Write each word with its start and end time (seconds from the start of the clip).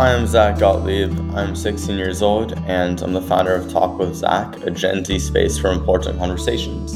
Hi, 0.00 0.14
I'm 0.14 0.26
Zach 0.26 0.58
Gottlieb. 0.58 1.12
I'm 1.34 1.54
16 1.54 1.98
years 1.98 2.22
old, 2.22 2.54
and 2.60 3.02
I'm 3.02 3.12
the 3.12 3.20
founder 3.20 3.54
of 3.54 3.70
Talk 3.70 3.98
with 3.98 4.14
Zach, 4.14 4.56
a 4.62 4.70
Gen 4.70 5.04
Z 5.04 5.18
space 5.18 5.58
for 5.58 5.70
important 5.70 6.18
conversations. 6.18 6.94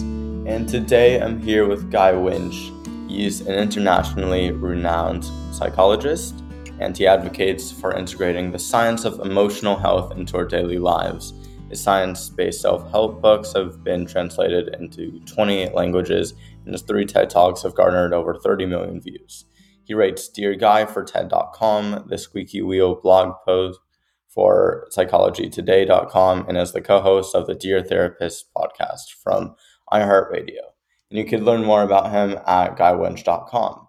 And 0.48 0.66
today 0.66 1.20
I'm 1.20 1.38
here 1.38 1.68
with 1.68 1.90
Guy 1.90 2.12
Winch. 2.12 2.72
He's 3.06 3.42
an 3.42 3.56
internationally 3.56 4.52
renowned 4.52 5.26
psychologist, 5.52 6.42
and 6.80 6.96
he 6.96 7.06
advocates 7.06 7.70
for 7.70 7.94
integrating 7.94 8.50
the 8.50 8.58
science 8.58 9.04
of 9.04 9.20
emotional 9.20 9.76
health 9.76 10.16
into 10.16 10.38
our 10.38 10.46
daily 10.46 10.78
lives. 10.78 11.34
His 11.68 11.82
science 11.82 12.30
based 12.30 12.62
self 12.62 12.90
help 12.90 13.20
books 13.20 13.52
have 13.52 13.84
been 13.84 14.06
translated 14.06 14.74
into 14.80 15.20
28 15.26 15.74
languages, 15.74 16.32
and 16.64 16.72
his 16.72 16.80
three 16.80 17.04
TED 17.04 17.28
Talks 17.28 17.64
have 17.64 17.74
garnered 17.74 18.14
over 18.14 18.34
30 18.34 18.64
million 18.64 18.98
views. 18.98 19.44
He 19.84 19.94
writes 19.94 20.28
Dear 20.28 20.54
Guy 20.54 20.86
for 20.86 21.04
TED.com, 21.04 22.06
the 22.08 22.18
Squeaky 22.18 22.62
Wheel 22.62 22.94
blog 22.96 23.34
post 23.44 23.80
for 24.28 24.88
PsychologyToday.com, 24.96 26.46
and 26.48 26.58
as 26.58 26.72
the 26.72 26.80
co 26.80 27.00
host 27.00 27.34
of 27.34 27.46
the 27.46 27.54
Dear 27.54 27.82
Therapist 27.82 28.52
podcast 28.54 29.12
from 29.22 29.54
iHeartRadio. 29.92 30.72
And 31.10 31.18
you 31.18 31.24
can 31.24 31.44
learn 31.44 31.64
more 31.64 31.82
about 31.82 32.10
him 32.10 32.38
at 32.46 32.76
GuyWinch.com. 32.76 33.88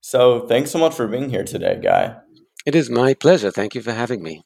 So 0.00 0.46
thanks 0.46 0.70
so 0.70 0.78
much 0.78 0.94
for 0.94 1.08
being 1.08 1.28
here 1.28 1.44
today, 1.44 1.80
Guy. 1.82 2.16
It 2.64 2.74
is 2.74 2.88
my 2.88 3.14
pleasure. 3.14 3.50
Thank 3.50 3.74
you 3.74 3.82
for 3.82 3.92
having 3.92 4.22
me. 4.22 4.44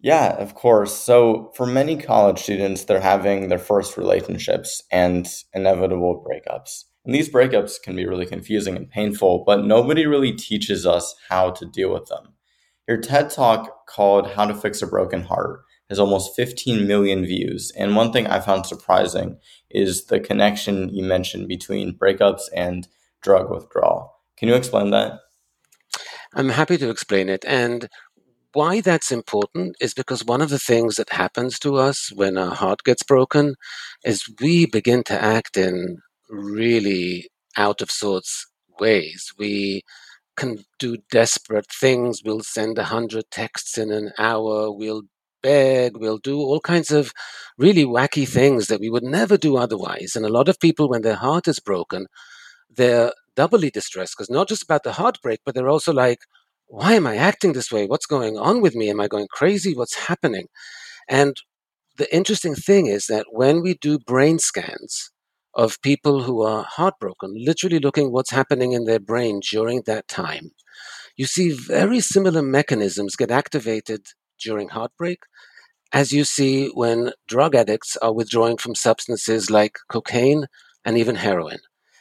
Yeah, 0.00 0.36
of 0.36 0.54
course. 0.54 0.94
So, 0.94 1.52
for 1.56 1.66
many 1.66 1.96
college 1.96 2.38
students, 2.38 2.84
they're 2.84 3.00
having 3.00 3.48
their 3.48 3.58
first 3.58 3.96
relationships 3.96 4.82
and 4.92 5.26
inevitable 5.54 6.24
breakups. 6.24 6.84
And 7.06 7.14
these 7.14 7.28
breakups 7.28 7.80
can 7.80 7.94
be 7.94 8.04
really 8.04 8.26
confusing 8.26 8.76
and 8.76 8.90
painful, 8.90 9.44
but 9.46 9.64
nobody 9.64 10.06
really 10.06 10.32
teaches 10.32 10.84
us 10.84 11.14
how 11.28 11.52
to 11.52 11.64
deal 11.64 11.92
with 11.92 12.06
them. 12.06 12.34
Your 12.88 12.98
TED 12.98 13.30
Talk 13.30 13.86
called 13.86 14.32
How 14.32 14.44
to 14.44 14.54
Fix 14.54 14.82
a 14.82 14.88
Broken 14.88 15.22
Heart 15.22 15.60
has 15.88 16.00
almost 16.00 16.34
15 16.34 16.86
million 16.86 17.24
views. 17.24 17.72
And 17.76 17.94
one 17.94 18.12
thing 18.12 18.26
I 18.26 18.40
found 18.40 18.66
surprising 18.66 19.38
is 19.70 20.06
the 20.06 20.18
connection 20.18 20.88
you 20.92 21.04
mentioned 21.04 21.46
between 21.46 21.96
breakups 21.96 22.42
and 22.52 22.88
drug 23.22 23.50
withdrawal. 23.50 24.12
Can 24.36 24.48
you 24.48 24.56
explain 24.56 24.90
that? 24.90 25.20
I'm 26.34 26.48
happy 26.48 26.76
to 26.78 26.90
explain 26.90 27.28
it. 27.28 27.44
And 27.46 27.88
why 28.52 28.80
that's 28.80 29.12
important 29.12 29.76
is 29.80 29.94
because 29.94 30.24
one 30.24 30.40
of 30.40 30.48
the 30.50 30.58
things 30.58 30.96
that 30.96 31.12
happens 31.12 31.58
to 31.60 31.76
us 31.76 32.10
when 32.14 32.36
our 32.36 32.54
heart 32.54 32.82
gets 32.84 33.04
broken 33.04 33.54
is 34.04 34.24
we 34.40 34.66
begin 34.66 35.04
to 35.04 35.22
act 35.22 35.56
in 35.56 35.98
really 36.28 37.28
out 37.56 37.80
of 37.80 37.90
sorts 37.90 38.46
ways. 38.80 39.32
We 39.38 39.82
can 40.36 40.64
do 40.78 40.98
desperate 41.10 41.66
things. 41.70 42.22
We'll 42.24 42.42
send 42.42 42.78
a 42.78 42.84
hundred 42.84 43.24
texts 43.30 43.78
in 43.78 43.90
an 43.90 44.12
hour. 44.18 44.70
We'll 44.70 45.02
beg. 45.42 45.96
We'll 45.96 46.18
do 46.18 46.38
all 46.38 46.60
kinds 46.60 46.90
of 46.90 47.12
really 47.58 47.84
wacky 47.84 48.28
things 48.28 48.66
that 48.66 48.80
we 48.80 48.90
would 48.90 49.02
never 49.02 49.36
do 49.36 49.56
otherwise. 49.56 50.12
And 50.14 50.26
a 50.26 50.30
lot 50.30 50.48
of 50.48 50.60
people, 50.60 50.88
when 50.88 51.02
their 51.02 51.14
heart 51.14 51.48
is 51.48 51.60
broken, 51.60 52.06
they're 52.68 53.12
doubly 53.34 53.70
distressed 53.70 54.14
because 54.16 54.30
not 54.30 54.48
just 54.48 54.62
about 54.62 54.82
the 54.82 54.92
heartbreak, 54.92 55.40
but 55.44 55.54
they're 55.54 55.68
also 55.68 55.92
like, 55.92 56.18
why 56.66 56.94
am 56.94 57.06
I 57.06 57.16
acting 57.16 57.52
this 57.52 57.70
way? 57.70 57.86
What's 57.86 58.06
going 58.06 58.36
on 58.36 58.60
with 58.60 58.74
me? 58.74 58.90
Am 58.90 59.00
I 59.00 59.08
going 59.08 59.28
crazy? 59.30 59.74
What's 59.74 60.06
happening? 60.06 60.48
And 61.08 61.36
the 61.96 62.12
interesting 62.14 62.54
thing 62.54 62.86
is 62.86 63.06
that 63.06 63.26
when 63.30 63.62
we 63.62 63.74
do 63.74 63.98
brain 63.98 64.38
scans, 64.38 65.10
of 65.56 65.82
people 65.82 66.22
who 66.22 66.42
are 66.42 66.64
heartbroken, 66.68 67.34
literally 67.36 67.80
looking 67.80 68.12
what's 68.12 68.30
happening 68.30 68.72
in 68.72 68.84
their 68.84 69.00
brain 69.00 69.40
during 69.40 69.82
that 69.86 70.06
time, 70.06 70.52
you 71.16 71.26
see 71.26 71.50
very 71.50 72.00
similar 72.00 72.42
mechanisms 72.42 73.16
get 73.16 73.30
activated 73.30 74.06
during 74.38 74.68
heartbreak 74.68 75.20
as 75.92 76.12
you 76.12 76.24
see 76.24 76.68
when 76.74 77.12
drug 77.26 77.54
addicts 77.54 77.96
are 77.98 78.12
withdrawing 78.12 78.58
from 78.58 78.74
substances 78.74 79.50
like 79.50 79.78
cocaine 79.88 80.46
and 80.84 80.98
even 80.98 81.16
heroin. 81.16 81.58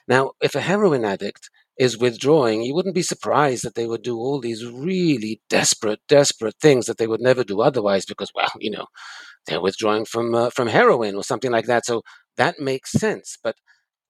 Now, 0.08 0.32
if 0.42 0.56
a 0.56 0.62
heroin 0.62 1.06
addict 1.06 1.50
is 1.78 1.98
withdrawing, 1.98 2.64
you 2.64 2.74
wouldn't 2.74 2.96
be 2.96 3.02
surprised 3.02 3.64
that 3.64 3.76
they 3.76 3.88
would 3.88 4.02
do 4.02 4.18
all 4.18 4.40
these 4.40 4.66
really 4.66 5.42
desperate, 5.50 6.00
desperate 6.08 6.56
things 6.62 6.86
that 6.86 6.98
they 6.98 7.08
would 7.08 7.22
never 7.22 7.44
do 7.44 7.62
otherwise 7.62 8.06
because, 8.06 8.32
well, 8.36 8.52
you 8.60 8.72
know, 8.72 8.86
they're 9.48 9.62
withdrawing 9.62 10.06
from 10.06 10.34
uh, 10.34 10.50
from 10.50 10.68
heroin 10.68 11.16
or 11.16 11.24
something 11.24 11.52
like 11.52 11.66
that. 11.68 11.86
So 11.86 12.02
that 12.38 12.60
makes 12.60 12.92
sense. 12.92 13.38
But 13.44 13.58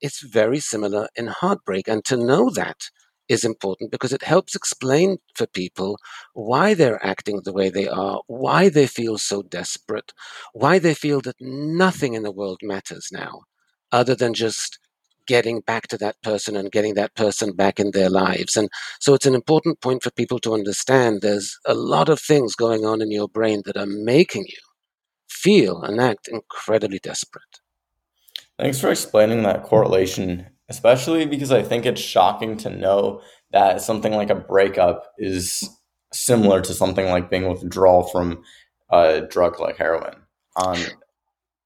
it's 0.02 0.22
very 0.22 0.59
similar 0.59 1.08
in 1.16 1.28
heartbreak, 1.28 1.88
and 1.88 2.03
to 2.06 2.18
know 2.18 2.50
that 2.52 2.90
is 3.28 3.44
important 3.44 3.91
because 3.91 4.13
it 4.13 4.24
helps 4.24 4.56
explain 4.56 5.18
for 5.36 5.47
people 5.47 5.97
why 6.34 6.74
they're 6.74 7.03
acting 7.06 7.41
the 7.44 7.53
way 7.53 7.69
they 7.69 7.88
are, 7.88 8.22
why 8.28 8.69
they 8.69 8.88
feel 8.88 9.18
so 9.18 9.41
desperate, 9.41 10.13
why 10.53 10.78
they 10.80 10.94
feel 10.94 11.22
that 11.22 11.36
nothing 11.40 12.13
in 12.13 12.24
the 12.24 12.31
world 12.31 12.59
matters 12.62 13.09
now 13.12 13.41
other 13.91 14.16
than 14.16 14.34
just 14.34 14.78
getting 15.28 15.59
back 15.62 15.88
to 15.88 15.97
that 15.97 16.22
person 16.22 16.56
and 16.56 16.72
getting 16.72 16.94
that 16.94 17.16
person 17.16 17.52
back 17.53 17.80
in 17.80 17.92
their 17.92 18.09
lives. 18.09 18.56
And 18.56 18.69
so 19.00 19.16
it's 19.16 19.25
an 19.25 19.34
important 19.34 19.81
point 19.81 20.03
for 20.03 20.12
people 20.12 20.40
to 20.40 20.53
understand 20.53 21.22
there's 21.22 21.57
a 21.66 21.74
lot 21.74 22.09
of 22.09 22.19
things 22.22 22.56
going 22.56 22.86
on 22.86 23.02
in 23.02 23.12
your 23.12 23.28
brain 23.28 23.63
that 23.66 23.78
are 23.78 23.88
making 23.88 24.46
you 24.47 24.62
feel 25.30 25.81
and 25.84 26.00
act 26.02 26.28
incredibly 26.28 27.00
desperate. 27.00 27.44
Thanks 28.57 28.79
for 28.79 28.89
explaining 28.89 29.43
that 29.43 29.63
correlation, 29.63 30.47
especially 30.69 31.25
because 31.25 31.51
I 31.51 31.61
think 31.61 31.85
it's 31.85 32.01
shocking 32.01 32.55
to 32.57 32.69
know 32.69 33.21
that 33.51 33.81
something 33.81 34.13
like 34.13 34.29
a 34.29 34.35
breakup 34.35 35.11
is 35.17 35.69
similar 36.13 36.61
to 36.61 36.73
something 36.73 37.07
like 37.07 37.29
being 37.29 37.47
withdrawal 37.49 38.03
from 38.03 38.44
a 38.89 39.21
drug 39.21 39.59
like 39.59 39.77
heroin. 39.77 40.15
Um, 40.55 40.79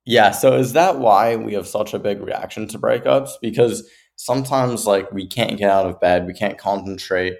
yeah. 0.05 0.31
So 0.31 0.55
is 0.55 0.73
that 0.73 0.99
why 0.99 1.35
we 1.35 1.53
have 1.53 1.67
such 1.67 1.93
a 1.93 1.99
big 1.99 2.21
reaction 2.21 2.67
to 2.69 2.79
breakups? 2.79 3.31
Because 3.41 3.87
sometimes 4.15 4.87
like 4.87 5.11
we 5.11 5.27
can't 5.27 5.57
get 5.57 5.69
out 5.69 5.85
of 5.85 5.99
bed, 5.99 6.25
we 6.25 6.33
can't 6.33 6.57
concentrate, 6.57 7.35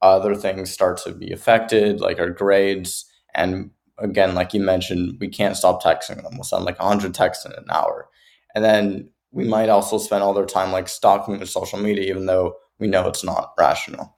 other 0.00 0.34
things 0.34 0.70
start 0.70 0.98
to 0.98 1.12
be 1.12 1.32
affected, 1.32 2.00
like 2.00 2.20
our 2.20 2.30
grades. 2.30 3.04
And 3.34 3.70
again, 3.98 4.34
like 4.34 4.54
you 4.54 4.60
mentioned, 4.60 5.16
we 5.20 5.28
can't 5.28 5.56
stop 5.56 5.82
texting 5.82 6.22
them. 6.22 6.34
We'll 6.34 6.44
send 6.44 6.64
like 6.64 6.78
100 6.78 7.12
texts 7.14 7.44
in 7.44 7.52
an 7.52 7.64
hour. 7.70 8.08
And 8.54 8.64
then 8.64 9.10
we 9.30 9.44
might 9.44 9.68
also 9.68 9.98
spend 9.98 10.22
all 10.22 10.34
their 10.34 10.46
time 10.46 10.72
like 10.72 10.88
stalking 10.88 11.38
their 11.38 11.46
social 11.46 11.78
media, 11.78 12.08
even 12.08 12.26
though 12.26 12.56
we 12.78 12.86
know 12.86 13.08
it's 13.08 13.24
not 13.24 13.52
rational. 13.58 14.16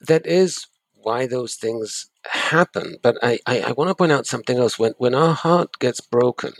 That 0.00 0.26
is 0.26 0.66
why 0.94 1.26
those 1.26 1.54
things 1.54 2.10
happen. 2.26 2.96
But 3.02 3.16
I, 3.22 3.38
I, 3.46 3.60
I 3.60 3.72
want 3.72 3.88
to 3.88 3.94
point 3.94 4.12
out 4.12 4.26
something 4.26 4.58
else. 4.58 4.78
When, 4.78 4.92
when 4.98 5.14
our 5.14 5.34
heart 5.34 5.78
gets 5.78 6.00
broken, 6.00 6.52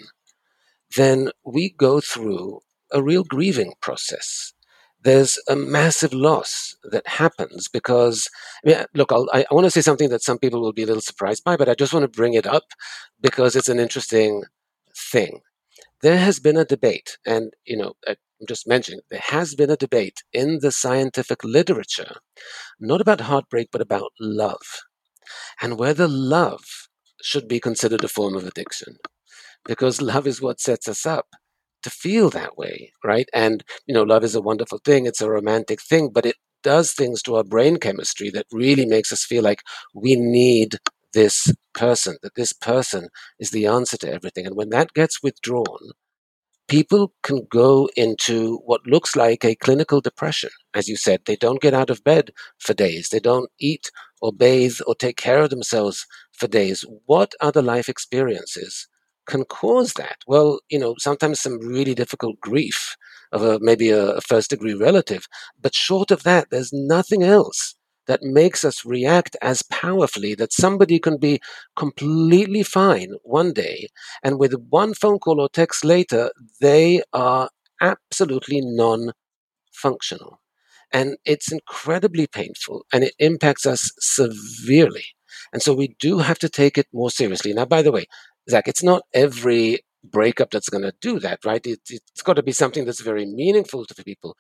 then 0.97 1.31
we 1.45 1.71
go 1.71 2.01
through 2.01 2.61
a 2.93 3.03
real 3.03 3.25
grieving 3.25 3.75
process. 3.81 4.53
There's 5.03 5.39
a 5.49 5.55
massive 5.55 6.13
loss 6.13 6.77
that 6.91 7.07
happens 7.07 7.69
because, 7.69 8.29
I 8.65 8.69
mean, 8.69 8.85
look, 8.95 9.13
I'll, 9.13 9.29
i 9.33 9.45
I 9.49 9.55
want 9.55 9.65
to 9.67 9.71
say 9.71 9.81
something 9.81 10.09
that 10.09 10.25
some 10.25 10.39
people 10.39 10.61
will 10.61 10.73
be 10.73 10.83
a 10.83 10.87
little 10.87 11.01
surprised 11.03 11.45
by, 11.45 11.57
but 11.57 11.69
I 11.69 11.75
just 11.75 11.93
want 11.93 12.03
to 12.03 12.09
bring 12.09 12.35
it 12.35 12.47
up 12.47 12.65
because 13.21 13.55
it's 13.55 13.69
an 13.69 13.79
interesting 13.79 14.43
thing. 14.97 15.41
There 16.03 16.19
has 16.19 16.41
been 16.41 16.57
a 16.57 16.65
debate, 16.65 17.19
and, 17.25 17.53
you 17.65 17.77
know, 17.77 17.95
uh, 18.07 18.17
I'm 18.41 18.47
just 18.49 18.67
mentioning, 18.67 19.01
there 19.11 19.21
has 19.23 19.55
been 19.55 19.71
a 19.71 19.77
debate 19.77 20.25
in 20.33 20.59
the 20.61 20.73
scientific 20.73 21.45
literature, 21.45 22.17
not 22.81 23.01
about 23.01 23.23
heartbreak, 23.23 23.71
but 23.73 23.81
about 23.83 24.13
love, 24.21 24.83
and 25.61 25.79
whether 25.79 26.09
love 26.09 26.65
should 27.23 27.49
be 27.49 27.61
considered 27.61 28.05
a 28.05 28.09
form 28.09 28.37
of 28.37 28.47
addiction 28.47 28.97
because 29.65 30.03
love 30.03 30.27
is 30.27 30.43
what 30.43 30.61
sets 30.61 30.89
us 30.89 31.07
up 31.07 31.27
to 31.83 31.91
feel 31.91 32.31
that 32.31 32.57
way, 32.59 32.93
right? 33.05 33.29
And, 33.35 33.65
you 33.87 33.95
know, 33.95 34.03
love 34.05 34.25
is 34.25 34.35
a 34.35 34.43
wonderful 34.43 34.81
thing, 34.85 35.07
it's 35.07 35.21
a 35.23 35.31
romantic 35.31 35.83
thing, 35.83 36.11
but 36.13 36.27
it 36.27 36.37
does 36.63 36.93
things 36.93 37.23
to 37.23 37.37
our 37.37 37.45
brain 37.45 37.79
chemistry 37.79 38.31
that 38.31 38.47
really 38.53 38.87
makes 38.87 39.13
us 39.13 39.25
feel 39.25 39.43
like 39.45 39.63
we 39.95 40.17
need 40.17 40.77
this 41.15 41.53
person, 41.75 42.17
that 42.23 42.35
this 42.35 42.53
person 42.53 43.09
is 43.39 43.51
the 43.51 43.67
answer 43.67 43.97
to 43.99 44.13
everything. 44.13 44.47
And 44.47 44.57
when 44.57 44.71
that 44.71 44.93
gets 44.95 45.23
withdrawn, 45.23 45.93
people 46.69 47.13
can 47.23 47.47
go 47.51 47.89
into 47.97 48.59
what 48.65 48.87
looks 48.87 49.17
like 49.17 49.45
a 49.45 49.57
clinical 49.57 50.01
depression. 50.01 50.51
As 50.75 50.89
you 50.89 50.97
said, 50.97 51.23
they 51.25 51.37
don't 51.37 51.63
get 51.63 51.75
out 51.75 51.91
of 51.91 52.05
bed 52.05 52.31
for 52.59 52.75
days, 52.75 53.09
they 53.09 53.21
don't 53.21 53.51
eat 53.59 53.91
or 54.21 54.33
bathe 54.33 54.79
or 54.87 54.95
take 54.95 55.17
care 55.17 55.41
of 55.41 55.51
themselves 55.51 56.07
for 56.33 56.47
days. 56.47 56.85
What 57.07 57.33
other 57.41 57.63
life 57.63 57.89
experiences 57.89 58.89
can 59.27 59.45
cause 59.45 59.95
that? 59.95 60.19
Well, 60.27 60.61
you 60.69 60.79
know, 60.79 60.95
sometimes 60.99 61.41
some 61.41 61.59
really 61.59 61.95
difficult 61.95 62.41
grief 62.41 62.97
of 63.33 63.43
a, 63.43 63.59
maybe 63.61 63.91
a, 63.91 64.13
a 64.13 64.21
first 64.21 64.51
degree 64.51 64.75
relative. 64.75 65.27
But 65.61 65.75
short 65.75 66.11
of 66.11 66.23
that, 66.25 66.49
there's 66.51 66.73
nothing 66.73 67.23
else 67.23 67.77
that 68.09 68.23
makes 68.23 68.65
us 68.65 68.85
react 68.85 69.37
as 69.43 69.63
powerfully 69.63 70.35
that 70.35 70.53
somebody 70.53 70.99
can 70.99 71.19
be 71.19 71.41
completely 71.77 72.63
fine 72.65 73.13
one 73.25 73.53
day 73.53 73.89
and 74.25 74.39
with 74.41 74.55
one 74.71 74.95
phone 74.95 75.19
call 75.21 75.41
or 75.41 75.49
text 75.51 75.85
later 75.85 76.31
they 76.61 77.03
are 77.13 77.51
absolutely 77.81 78.61
non 78.63 79.13
functional 79.73 80.41
and 80.93 81.17
it's 81.25 81.53
incredibly 81.53 82.27
painful 82.27 82.85
and 82.93 83.05
it 83.05 83.15
impacts 83.19 83.67
us 83.67 83.93
severely 84.01 85.05
And 85.53 85.63
so 85.63 85.75
we 85.75 85.97
do 86.01 86.19
have 86.19 86.39
to 86.41 86.49
take 86.49 86.79
it 86.79 86.87
more 86.93 87.11
seriously. 87.11 87.53
Now, 87.55 87.67
by 87.67 87.83
the 87.83 87.93
way, 87.93 88.07
Zach, 88.51 88.69
it's 88.69 88.83
not 88.83 89.03
every 89.15 89.81
breakup 90.05 90.51
that's 90.51 90.69
going 90.71 90.85
to 90.85 90.93
do 91.01 91.21
that, 91.21 91.41
right? 91.45 91.67
It, 91.67 91.81
has 91.91 92.23
got 92.25 92.35
to 92.37 92.43
be 92.43 92.53
something 92.53 92.85
that's 92.87 93.03
very 93.03 93.27
meaningful 93.27 93.85
to 93.87 94.05
people. 94.05 94.37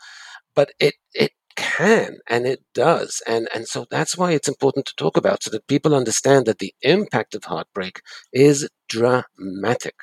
But 0.54 0.72
it, 0.80 0.94
it 1.14 1.32
can 1.58 2.18
and 2.28 2.46
it 2.46 2.60
does. 2.72 3.20
And, 3.26 3.48
and 3.52 3.66
so 3.66 3.84
that's 3.90 4.16
why 4.16 4.32
it's 4.32 4.48
important 4.48 4.86
to 4.86 4.94
talk 4.96 5.16
about 5.16 5.42
so 5.42 5.50
that 5.50 5.66
people 5.66 5.94
understand 5.94 6.46
that 6.46 6.60
the 6.60 6.72
impact 6.82 7.34
of 7.34 7.44
heartbreak 7.44 8.00
is 8.32 8.68
dramatic. 8.88 9.96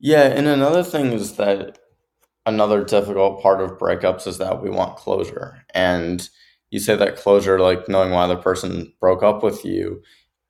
Yeah, 0.00 0.24
and 0.24 0.48
another 0.48 0.82
thing 0.82 1.12
is 1.12 1.36
that 1.36 1.78
another 2.46 2.82
difficult 2.82 3.42
part 3.42 3.60
of 3.60 3.78
breakups 3.78 4.26
is 4.26 4.38
that 4.38 4.62
we 4.62 4.70
want 4.70 4.96
closure. 4.96 5.64
And 5.72 6.28
you 6.70 6.80
say 6.80 6.96
that 6.96 7.16
closure, 7.16 7.60
like 7.60 7.88
knowing 7.88 8.10
why 8.10 8.26
the 8.26 8.36
person 8.36 8.92
broke 8.98 9.22
up 9.22 9.42
with 9.42 9.64
you, 9.64 10.02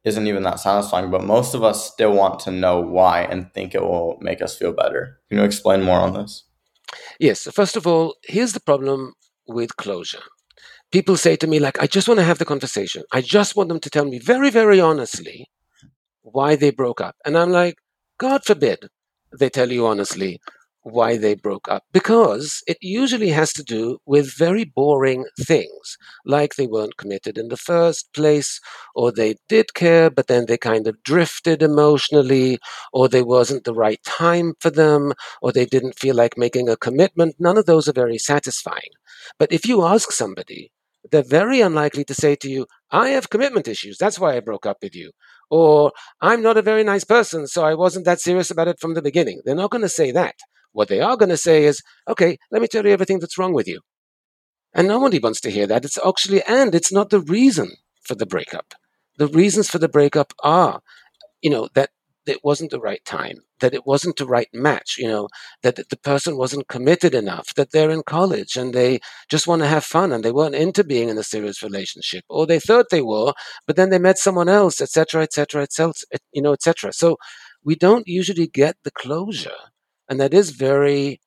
isn't 0.04 0.26
even 0.26 0.44
that 0.44 0.60
satisfying, 0.60 1.10
but 1.10 1.24
most 1.24 1.54
of 1.54 1.62
us 1.62 1.92
still 1.92 2.12
want 2.12 2.40
to 2.40 2.50
know 2.50 2.80
why 2.80 3.22
and 3.22 3.52
think 3.52 3.74
it 3.74 3.82
will 3.82 4.16
make 4.22 4.40
us 4.40 4.56
feel 4.56 4.72
better. 4.72 5.20
Can 5.28 5.38
you 5.38 5.44
explain 5.44 5.82
more 5.82 6.00
on 6.00 6.14
this? 6.14 6.44
Yes. 7.18 7.40
So 7.42 7.50
First 7.50 7.76
of 7.76 7.86
all, 7.86 8.16
here's 8.24 8.52
the 8.52 8.60
problem 8.60 9.14
with 9.46 9.76
closure. 9.76 10.22
People 10.92 11.16
say 11.16 11.36
to 11.36 11.46
me, 11.46 11.58
like, 11.60 11.80
I 11.82 11.86
just 11.86 12.08
want 12.08 12.18
to 12.20 12.24
have 12.24 12.38
the 12.38 12.44
conversation. 12.44 13.04
I 13.12 13.20
just 13.22 13.56
want 13.56 13.68
them 13.68 13.80
to 13.80 13.90
tell 13.90 14.04
me 14.04 14.18
very, 14.18 14.50
very 14.50 14.80
honestly 14.80 15.48
why 16.22 16.56
they 16.56 16.70
broke 16.70 17.00
up. 17.00 17.16
And 17.24 17.36
I'm 17.38 17.50
like, 17.50 17.76
God 18.18 18.44
forbid 18.44 18.80
they 19.38 19.50
tell 19.50 19.70
you 19.72 19.86
honestly 19.86 20.40
why 20.82 21.16
they 21.16 21.34
broke 21.34 21.68
up 21.68 21.84
because 21.92 22.62
it 22.66 22.78
usually 22.80 23.28
has 23.30 23.52
to 23.52 23.62
do 23.62 23.98
with 24.06 24.36
very 24.36 24.64
boring 24.64 25.24
things 25.38 25.96
like 26.24 26.54
they 26.54 26.66
weren't 26.66 26.96
committed 26.96 27.36
in 27.36 27.48
the 27.48 27.56
first 27.56 28.12
place 28.14 28.60
or 28.94 29.12
they 29.12 29.34
did 29.48 29.74
care 29.74 30.10
but 30.10 30.26
then 30.26 30.46
they 30.46 30.56
kind 30.56 30.86
of 30.86 31.02
drifted 31.02 31.62
emotionally 31.62 32.58
or 32.92 33.08
they 33.08 33.22
wasn't 33.22 33.64
the 33.64 33.74
right 33.74 34.02
time 34.04 34.54
for 34.60 34.70
them 34.70 35.12
or 35.42 35.52
they 35.52 35.66
didn't 35.66 35.98
feel 35.98 36.14
like 36.14 36.36
making 36.38 36.68
a 36.68 36.76
commitment. 36.76 37.34
None 37.38 37.58
of 37.58 37.66
those 37.66 37.88
are 37.88 37.92
very 37.92 38.18
satisfying. 38.18 38.90
But 39.38 39.52
if 39.52 39.66
you 39.66 39.84
ask 39.84 40.12
somebody 40.12 40.70
they're 41.10 41.22
very 41.22 41.60
unlikely 41.62 42.04
to 42.04 42.12
say 42.12 42.36
to 42.36 42.50
you 42.50 42.66
i 42.90 43.08
have 43.08 43.30
commitment 43.30 43.66
issues 43.66 43.96
that's 43.96 44.18
why 44.18 44.36
i 44.36 44.40
broke 44.40 44.66
up 44.66 44.76
with 44.82 44.94
you 44.94 45.10
or 45.48 45.92
i'm 46.20 46.42
not 46.42 46.58
a 46.58 46.62
very 46.62 46.84
nice 46.84 47.04
person 47.04 47.46
so 47.46 47.64
i 47.64 47.74
wasn't 47.74 48.04
that 48.04 48.20
serious 48.20 48.50
about 48.50 48.68
it 48.68 48.78
from 48.78 48.92
the 48.94 49.00
beginning. 49.02 49.40
They're 49.44 49.54
not 49.54 49.70
going 49.70 49.82
to 49.82 49.88
say 49.88 50.10
that 50.12 50.34
what 50.72 50.88
they 50.88 51.00
are 51.00 51.16
going 51.16 51.30
to 51.30 51.36
say 51.36 51.64
is, 51.64 51.82
okay, 52.08 52.38
let 52.50 52.62
me 52.62 52.68
tell 52.68 52.84
you 52.84 52.92
everything 52.92 53.18
that's 53.18 53.38
wrong 53.38 53.52
with 53.52 53.68
you. 53.68 53.80
And 54.72 54.86
nobody 54.86 55.18
wants 55.18 55.40
to 55.42 55.50
hear 55.50 55.66
that. 55.66 55.84
It's 55.84 55.98
actually, 56.06 56.42
and 56.44 56.74
it's 56.74 56.92
not 56.92 57.10
the 57.10 57.20
reason 57.20 57.72
for 58.02 58.14
the 58.14 58.26
breakup. 58.26 58.74
The 59.18 59.26
reasons 59.26 59.68
for 59.68 59.78
the 59.78 59.88
breakup 59.88 60.32
are, 60.42 60.80
you 61.42 61.50
know, 61.50 61.68
that 61.74 61.90
it 62.26 62.44
wasn't 62.44 62.70
the 62.70 62.80
right 62.80 63.04
time, 63.04 63.38
that 63.60 63.74
it 63.74 63.86
wasn't 63.86 64.16
the 64.16 64.26
right 64.26 64.48
match, 64.52 64.96
you 64.98 65.08
know, 65.08 65.28
that 65.62 65.76
the 65.76 65.96
person 65.96 66.36
wasn't 66.36 66.68
committed 66.68 67.14
enough, 67.14 67.54
that 67.54 67.72
they're 67.72 67.90
in 67.90 68.02
college 68.02 68.56
and 68.56 68.72
they 68.72 69.00
just 69.28 69.46
want 69.46 69.62
to 69.62 69.68
have 69.68 69.84
fun 69.84 70.12
and 70.12 70.24
they 70.24 70.32
weren't 70.32 70.54
into 70.54 70.84
being 70.84 71.08
in 71.08 71.18
a 71.18 71.24
serious 71.24 71.62
relationship, 71.62 72.24
or 72.28 72.46
they 72.46 72.60
thought 72.60 72.86
they 72.90 73.02
were, 73.02 73.32
but 73.66 73.76
then 73.76 73.90
they 73.90 73.98
met 73.98 74.18
someone 74.18 74.48
else, 74.48 74.80
etc., 74.80 75.22
etc., 75.22 75.62
etc., 75.62 75.92
you 76.32 76.42
know, 76.42 76.52
etc. 76.52 76.92
So 76.92 77.16
we 77.64 77.74
don't 77.74 78.06
usually 78.06 78.46
get 78.46 78.76
the 78.84 78.90
closure 78.90 79.50
and 80.10 80.20
that 80.20 80.34
is 80.34 80.52
very 80.52 81.20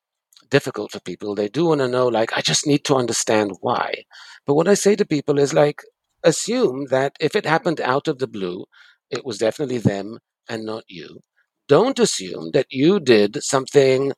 difficult 0.49 0.91
for 0.91 0.99
people. 1.01 1.35
They 1.35 1.49
do 1.49 1.65
want 1.67 1.81
to 1.81 1.87
know, 1.87 2.07
like, 2.07 2.35
I 2.37 2.41
just 2.41 2.67
need 2.67 2.85
to 2.85 2.95
understand 2.95 3.53
why. 3.61 4.03
But 4.45 4.55
what 4.55 4.67
I 4.67 4.75
say 4.75 4.95
to 4.95 5.05
people 5.05 5.39
is, 5.39 5.53
like, 5.53 5.81
assume 6.23 6.87
that 6.91 7.15
if 7.19 7.35
it 7.35 7.45
happened 7.45 7.81
out 7.81 8.07
of 8.07 8.19
the 8.19 8.27
blue, 8.27 8.65
it 9.09 9.25
was 9.25 9.37
definitely 9.39 9.79
them 9.79 10.19
and 10.49 10.65
not 10.65 10.83
you. 10.87 11.19
Don't 11.67 11.99
assume 11.99 12.51
that 12.53 12.67
you 12.71 12.99
did 12.99 13.43
something 13.43 14.13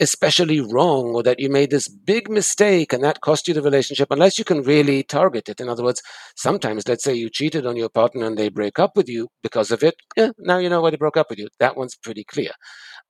especially 0.00 0.60
wrong 0.60 1.14
or 1.14 1.22
that 1.22 1.40
you 1.40 1.48
made 1.48 1.70
this 1.70 1.88
big 1.88 2.30
mistake 2.30 2.92
and 2.92 3.02
that 3.02 3.20
cost 3.22 3.48
you 3.48 3.54
the 3.54 3.62
relationship 3.62 4.08
unless 4.10 4.38
you 4.38 4.44
can 4.44 4.62
really 4.62 5.02
target 5.02 5.48
it. 5.48 5.60
In 5.60 5.68
other 5.70 5.82
words, 5.84 6.02
sometimes 6.36 6.86
let's 6.86 7.02
say 7.04 7.14
you 7.14 7.30
cheated 7.30 7.66
on 7.66 7.76
your 7.76 7.88
partner 7.88 8.26
and 8.26 8.36
they 8.38 8.50
break 8.50 8.78
up 8.78 8.92
with 8.96 9.08
you 9.08 9.28
because 9.42 9.70
of 9.70 9.82
it. 9.82 9.94
Yeah, 10.16 10.30
now 10.38 10.58
you 10.58 10.68
know 10.68 10.82
why 10.82 10.90
they 10.90 10.98
broke 10.98 11.16
up 11.16 11.30
with 11.30 11.38
you. 11.38 11.48
That 11.60 11.76
one's 11.76 11.96
pretty 11.96 12.24
clear. 12.24 12.52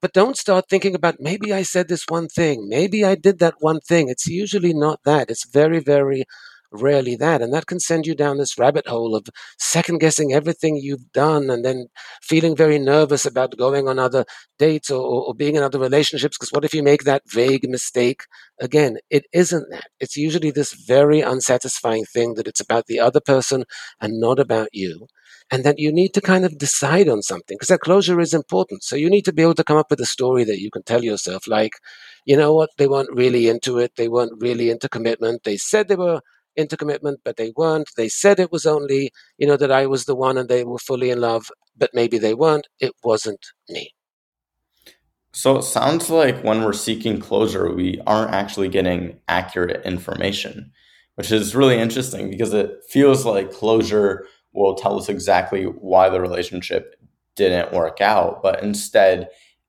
But 0.02 0.12
don't 0.12 0.36
start 0.36 0.66
thinking 0.68 0.94
about 0.94 1.16
maybe 1.20 1.52
I 1.52 1.62
said 1.62 1.88
this 1.88 2.04
one 2.08 2.28
thing, 2.28 2.68
maybe 2.68 3.04
I 3.04 3.14
did 3.14 3.38
that 3.40 3.54
one 3.60 3.80
thing. 3.80 4.08
It's 4.08 4.26
usually 4.26 4.74
not 4.74 5.00
that. 5.04 5.30
It's 5.30 5.48
very, 5.48 5.80
very 5.80 6.24
rarely 6.72 7.16
that. 7.16 7.42
And 7.42 7.52
that 7.52 7.66
can 7.66 7.80
send 7.80 8.06
you 8.06 8.14
down 8.14 8.38
this 8.38 8.58
rabbit 8.58 8.86
hole 8.88 9.14
of 9.14 9.26
second 9.58 9.98
guessing 9.98 10.32
everything 10.32 10.76
you've 10.76 11.12
done 11.12 11.50
and 11.50 11.64
then 11.64 11.86
feeling 12.22 12.56
very 12.56 12.78
nervous 12.78 13.24
about 13.24 13.56
going 13.56 13.88
on 13.88 13.98
other 13.98 14.24
dates 14.58 14.90
or, 14.90 15.00
or, 15.00 15.34
being 15.34 15.56
in 15.56 15.62
other 15.62 15.78
relationships. 15.78 16.36
Because 16.36 16.52
what 16.52 16.64
if 16.64 16.74
you 16.74 16.82
make 16.82 17.04
that 17.04 17.22
vague 17.26 17.68
mistake? 17.68 18.22
Again, 18.60 18.98
it 19.10 19.26
isn't 19.32 19.66
that. 19.70 19.88
It's 20.00 20.16
usually 20.16 20.50
this 20.50 20.72
very 20.72 21.20
unsatisfying 21.20 22.04
thing 22.04 22.34
that 22.34 22.48
it's 22.48 22.60
about 22.60 22.86
the 22.86 23.00
other 23.00 23.20
person 23.20 23.64
and 24.00 24.20
not 24.20 24.38
about 24.38 24.68
you 24.72 25.06
and 25.50 25.64
that 25.64 25.78
you 25.78 25.92
need 25.92 26.12
to 26.14 26.20
kind 26.20 26.44
of 26.44 26.58
decide 26.58 27.08
on 27.08 27.22
something 27.22 27.56
because 27.56 27.68
that 27.68 27.80
closure 27.80 28.20
is 28.20 28.34
important. 28.34 28.82
So 28.82 28.96
you 28.96 29.08
need 29.08 29.24
to 29.26 29.32
be 29.32 29.42
able 29.42 29.54
to 29.54 29.64
come 29.64 29.76
up 29.76 29.90
with 29.90 30.00
a 30.00 30.06
story 30.06 30.44
that 30.44 30.60
you 30.60 30.70
can 30.70 30.82
tell 30.82 31.04
yourself, 31.04 31.46
like, 31.46 31.74
you 32.24 32.36
know 32.36 32.52
what, 32.52 32.70
they 32.78 32.88
weren't 32.88 33.14
really 33.14 33.48
into 33.48 33.78
it. 33.78 33.92
They 33.96 34.08
weren't 34.08 34.40
really 34.40 34.70
into 34.70 34.88
commitment. 34.88 35.44
They 35.44 35.56
said 35.56 35.88
they 35.88 35.96
were 35.96 36.20
into 36.56 36.76
commitment, 36.76 37.20
but 37.24 37.36
they 37.36 37.52
weren't. 37.56 37.88
They 37.96 38.08
said 38.08 38.40
it 38.40 38.50
was 38.50 38.66
only, 38.66 39.12
you 39.38 39.46
know, 39.46 39.56
that 39.56 39.70
I 39.70 39.86
was 39.86 40.06
the 40.06 40.16
one 40.16 40.36
and 40.36 40.48
they 40.48 40.64
were 40.64 40.78
fully 40.78 41.10
in 41.10 41.20
love, 41.20 41.50
but 41.76 41.90
maybe 41.94 42.18
they 42.18 42.34
weren't. 42.34 42.66
It 42.80 42.92
wasn't 43.04 43.46
me. 43.68 43.92
So 45.32 45.58
it 45.58 45.64
sounds 45.64 46.08
like 46.08 46.42
when 46.42 46.64
we're 46.64 46.72
seeking 46.72 47.20
closure, 47.20 47.70
we 47.72 48.00
aren't 48.06 48.32
actually 48.32 48.68
getting 48.68 49.20
accurate 49.28 49.84
information, 49.84 50.72
which 51.16 51.30
is 51.30 51.54
really 51.54 51.78
interesting 51.78 52.30
because 52.30 52.54
it 52.54 52.70
feels 52.88 53.26
like 53.26 53.52
closure 53.52 54.26
will 54.56 54.74
tell 54.74 54.98
us 54.98 55.08
exactly 55.08 55.64
why 55.64 56.08
the 56.08 56.20
relationship 56.20 56.96
didn't 57.36 57.72
work 57.72 58.00
out, 58.00 58.42
but 58.42 58.62
instead, 58.62 59.28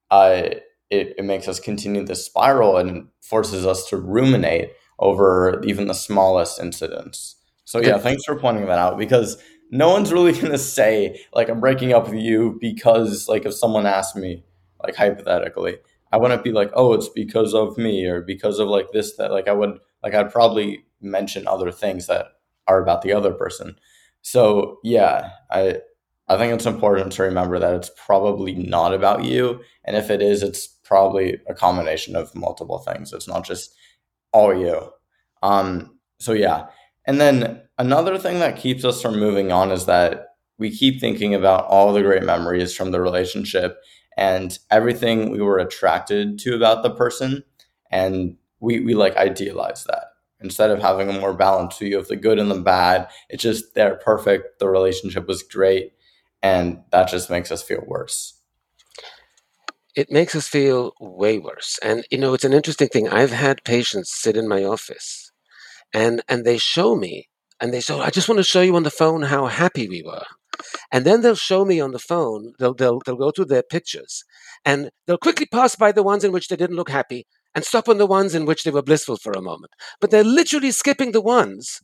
uh, 0.10 0.44
it, 0.90 1.16
it 1.18 1.26
makes 1.26 1.48
us 1.48 1.60
continue 1.60 2.06
the 2.06 2.16
spiral 2.16 2.78
and 2.78 3.10
forces 3.22 3.66
us 3.66 3.88
to 3.90 3.98
ruminate 3.98 4.72
over 5.00 5.62
even 5.66 5.88
the 5.88 5.94
smallest 5.94 6.60
incidents. 6.60 7.36
So 7.66 7.82
yeah, 7.82 7.98
thanks 7.98 8.24
for 8.24 8.40
pointing 8.40 8.66
that 8.68 8.80
out 8.80 8.98
because 8.98 9.38
no 9.70 9.90
one's 9.90 10.14
really 10.14 10.32
gonna 10.42 10.58
say 10.58 11.20
like 11.34 11.50
I'm 11.50 11.60
breaking 11.60 11.94
up 11.94 12.08
with 12.10 12.20
you 12.20 12.58
because 12.62 13.28
like 13.28 13.46
if 13.46 13.54
someone 13.54 13.86
asked 13.86 14.16
me 14.16 14.46
like 14.82 14.96
hypothetically, 14.96 15.78
I 16.12 16.18
wouldn't 16.18 16.44
be 16.44 16.54
like, 16.54 16.72
oh, 16.74 16.94
it's 16.94 17.10
because 17.10 17.54
of 17.54 17.78
me 17.78 18.06
or 18.06 18.22
because 18.22 18.60
of 18.60 18.70
like 18.70 18.92
this 18.94 19.18
that 19.18 19.32
like 19.32 19.50
I 19.50 19.54
would 19.54 19.78
like 20.02 20.14
I'd 20.14 20.32
probably 20.32 20.86
mention 21.02 21.48
other 21.48 21.72
things 21.72 22.08
that 22.08 22.28
are 22.68 22.82
about 22.82 23.02
the 23.02 23.14
other 23.14 23.34
person. 23.34 23.78
So 24.22 24.80
yeah, 24.84 25.32
I 25.52 25.80
I 26.28 26.38
think 26.38 26.54
it's 26.54 26.66
important 26.66 27.14
to 27.14 27.24
remember 27.24 27.58
that 27.60 27.74
it's 27.76 27.92
probably 28.06 28.54
not 28.56 28.94
about 28.94 29.24
you, 29.24 29.62
and 29.86 29.96
if 29.96 30.10
it 30.10 30.22
is, 30.22 30.44
it's 30.44 30.68
probably 30.68 31.40
a 31.48 31.54
combination 31.54 32.16
of 32.16 32.36
multiple 32.36 32.80
things. 32.80 33.14
It's 33.14 33.28
not 33.28 33.46
just 33.46 33.74
all 34.34 34.56
you. 34.58 34.92
Um, 35.44 35.98
so 36.20 36.34
yeah, 36.34 36.68
and 37.06 37.22
then 37.22 37.62
another 37.78 38.18
thing 38.18 38.40
that 38.40 38.58
keeps 38.58 38.84
us 38.84 39.02
from 39.02 39.20
moving 39.20 39.52
on 39.52 39.72
is 39.72 39.86
that 39.86 40.36
we 40.58 40.76
keep 40.76 41.00
thinking 41.00 41.34
about 41.36 41.66
all 41.68 41.94
the 41.94 42.02
great 42.02 42.24
memories 42.24 42.76
from 42.76 42.92
the 42.92 43.02
relationship 43.02 43.78
and 44.18 44.58
everything 44.72 45.30
we 45.30 45.42
were 45.42 45.60
attracted 45.60 46.40
to 46.40 46.56
about 46.56 46.84
the 46.84 46.90
person, 46.90 47.44
and 47.92 48.36
we 48.60 48.80
we 48.82 48.96
like 48.96 49.16
idealize 49.18 49.86
that 49.86 50.06
instead 50.40 50.70
of 50.70 50.80
having 50.80 51.10
a 51.10 51.20
more 51.20 51.34
balanced 51.34 51.80
view 51.80 51.98
of 51.98 52.08
the 52.08 52.16
good 52.16 52.40
and 52.40 52.52
the 52.52 52.60
bad. 52.60 53.10
It's 53.30 53.44
just 53.44 53.74
they're 53.74 53.96
perfect. 53.96 54.60
The 54.60 54.70
relationship 54.70 55.28
was 55.28 55.44
great. 55.44 55.94
And 56.44 56.82
that 56.92 57.10
just 57.10 57.30
makes 57.30 57.52
us 57.52 57.64
feel 57.64 57.84
worse. 57.88 58.40
It 59.96 60.12
makes 60.12 60.36
us 60.36 60.48
feel 60.48 60.94
way 61.00 61.40
worse. 61.40 61.80
And 61.82 62.06
you 62.12 62.20
know 62.20 62.34
it's 62.34 62.46
an 62.46 62.54
interesting 62.54 62.88
thing. 62.88 63.10
I've 63.10 63.32
had 63.32 63.64
patients 63.64 64.14
sit 64.14 64.38
in 64.38 64.48
my 64.48 64.64
office 64.64 65.32
and 65.94 66.22
and 66.28 66.46
they 66.46 66.58
show 66.58 66.96
me 66.96 67.30
and 67.60 67.74
they 67.74 67.80
say 67.80 67.94
oh, 67.94 68.02
i 68.02 68.10
just 68.10 68.28
want 68.30 68.38
to 68.38 68.44
show 68.44 68.62
you 68.62 68.76
on 68.76 68.84
the 68.84 68.92
phone 68.92 69.24
how 69.24 69.48
happy 69.48 69.88
we 69.90 70.04
were. 70.04 70.24
And 70.92 71.06
then 71.06 71.22
they'll 71.22 71.36
show 71.36 71.66
me 71.66 71.80
on 71.80 71.92
the 71.92 72.00
phone 72.00 72.54
they'll, 72.60 72.74
they'll, 72.74 73.00
they'll 73.06 73.16
go 73.16 73.32
through 73.32 73.46
their 73.46 73.64
pictures 73.64 74.24
and 74.66 74.92
they'll 75.06 75.18
quickly 75.18 75.46
pass 75.46 75.76
by 75.76 75.92
the 75.92 76.04
ones 76.04 76.24
in 76.24 76.32
which 76.32 76.48
they 76.48 76.56
didn't 76.56 76.76
look 76.76 76.90
happy 76.90 77.26
and 77.58 77.66
stop 77.66 77.90
on 77.90 77.98
the 77.98 78.06
ones 78.06 78.36
in 78.36 78.46
which 78.46 78.64
they 78.64 78.70
were 78.70 78.84
blissful 78.84 79.18
for 79.18 79.32
a 79.34 79.42
moment. 79.42 79.72
But 80.00 80.12
they're 80.12 80.24
literally 80.24 80.70
skipping 80.70 81.12
the 81.12 81.24
ones 81.24 81.80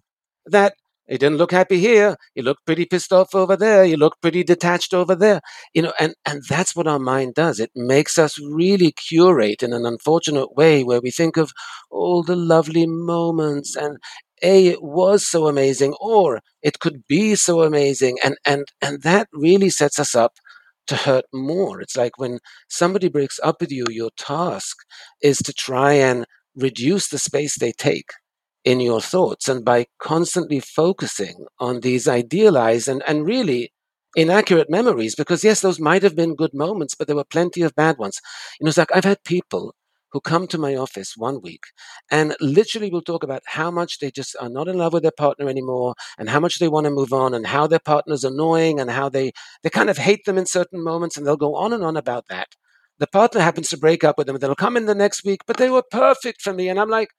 that 0.45 0.75
he 1.07 1.17
didn't 1.17 1.39
look 1.39 1.51
happy 1.51 1.79
here. 1.79 2.15
You 2.35 2.43
looked 2.43 2.63
pretty 2.67 2.85
pissed 2.85 3.11
off 3.11 3.33
over 3.33 3.55
there. 3.57 3.83
You 3.83 3.97
looked 3.97 4.21
pretty 4.21 4.43
detached 4.43 4.93
over 4.93 5.15
there. 5.15 5.41
You 5.73 5.81
know, 5.81 5.93
and, 5.99 6.13
and 6.27 6.43
that's 6.47 6.75
what 6.75 6.87
our 6.87 6.99
mind 6.99 7.33
does. 7.33 7.59
It 7.59 7.71
makes 7.75 8.19
us 8.19 8.39
really 8.39 8.93
curate 9.09 9.63
in 9.63 9.73
an 9.73 9.87
unfortunate 9.87 10.55
way 10.55 10.83
where 10.83 11.01
we 11.01 11.09
think 11.09 11.37
of 11.37 11.51
all 11.89 12.21
the 12.21 12.35
lovely 12.35 12.85
moments 12.85 13.75
and 13.75 13.97
A, 14.43 14.67
it 14.67 14.83
was 14.83 15.27
so 15.27 15.47
amazing, 15.47 15.95
or 15.99 16.39
it 16.61 16.77
could 16.79 17.01
be 17.07 17.33
so 17.33 17.63
amazing. 17.63 18.19
And, 18.23 18.35
and, 18.45 18.65
and 18.79 19.01
that 19.01 19.27
really 19.33 19.71
sets 19.71 19.97
us 19.97 20.13
up 20.13 20.33
to 20.87 20.95
hurt 20.95 21.25
more. 21.33 21.81
It's 21.81 21.97
like 21.97 22.17
when 22.17 22.39
somebody 22.69 23.07
breaks 23.09 23.39
up 23.43 23.61
with 23.61 23.71
you, 23.71 23.85
your 23.89 24.11
task 24.17 24.77
is 25.21 25.37
to 25.39 25.53
try 25.53 25.93
and 25.93 26.25
reduce 26.55 27.09
the 27.09 27.17
space 27.17 27.57
they 27.57 27.71
take 27.71 28.11
in 28.63 28.79
your 28.79 29.01
thoughts. 29.01 29.47
And 29.47 29.65
by 29.65 29.87
constantly 29.99 30.59
focusing 30.59 31.45
on 31.59 31.79
these 31.79 32.07
idealized 32.07 32.87
and, 32.87 33.03
and 33.07 33.25
really 33.25 33.71
inaccurate 34.15 34.69
memories, 34.69 35.15
because 35.15 35.43
yes, 35.43 35.61
those 35.61 35.79
might 35.79 36.03
have 36.03 36.15
been 36.15 36.35
good 36.35 36.53
moments, 36.53 36.95
but 36.95 37.07
there 37.07 37.15
were 37.15 37.23
plenty 37.23 37.61
of 37.61 37.75
bad 37.75 37.97
ones. 37.97 38.19
You 38.59 38.65
know, 38.65 38.69
it's 38.69 38.77
like 38.77 38.95
I've 38.95 39.03
had 39.03 39.23
people 39.23 39.73
who 40.13 40.21
come 40.21 40.47
to 40.47 40.59
my 40.59 40.75
office 40.75 41.15
one 41.17 41.41
week 41.41 41.63
and 42.11 42.35
literally 42.39 42.89
will 42.91 43.01
talk 43.01 43.23
about 43.23 43.41
how 43.47 43.71
much 43.71 43.97
they 43.99 44.11
just 44.11 44.35
are 44.39 44.47
not 44.47 44.67
in 44.67 44.77
love 44.77 44.93
with 44.93 45.01
their 45.01 45.11
partner 45.11 45.49
anymore 45.49 45.95
and 46.19 46.29
how 46.29 46.39
much 46.39 46.59
they 46.59 46.67
want 46.67 46.85
to 46.85 46.91
move 46.91 47.11
on 47.11 47.33
and 47.33 47.47
how 47.47 47.65
their 47.65 47.79
partner's 47.79 48.23
annoying 48.23 48.79
and 48.79 48.91
how 48.91 49.09
they, 49.09 49.31
they 49.63 49.71
kind 49.71 49.89
of 49.89 49.97
hate 49.97 50.23
them 50.25 50.37
in 50.37 50.45
certain 50.45 50.81
moments 50.81 51.17
and 51.17 51.25
they'll 51.25 51.35
go 51.35 51.55
on 51.55 51.73
and 51.73 51.83
on 51.83 51.97
about 51.97 52.27
that. 52.29 52.49
The 52.99 53.07
partner 53.07 53.41
happens 53.41 53.69
to 53.69 53.77
break 53.77 54.03
up 54.03 54.19
with 54.19 54.27
them. 54.27 54.37
They'll 54.37 54.55
come 54.55 54.77
in 54.77 54.85
the 54.85 54.95
next 54.95 55.25
week, 55.25 55.41
but 55.47 55.57
they 55.57 55.71
were 55.71 55.83
perfect 55.91 56.41
for 56.43 56.53
me. 56.53 56.69
And 56.69 56.79
I'm 56.79 56.89
like, 56.89 57.09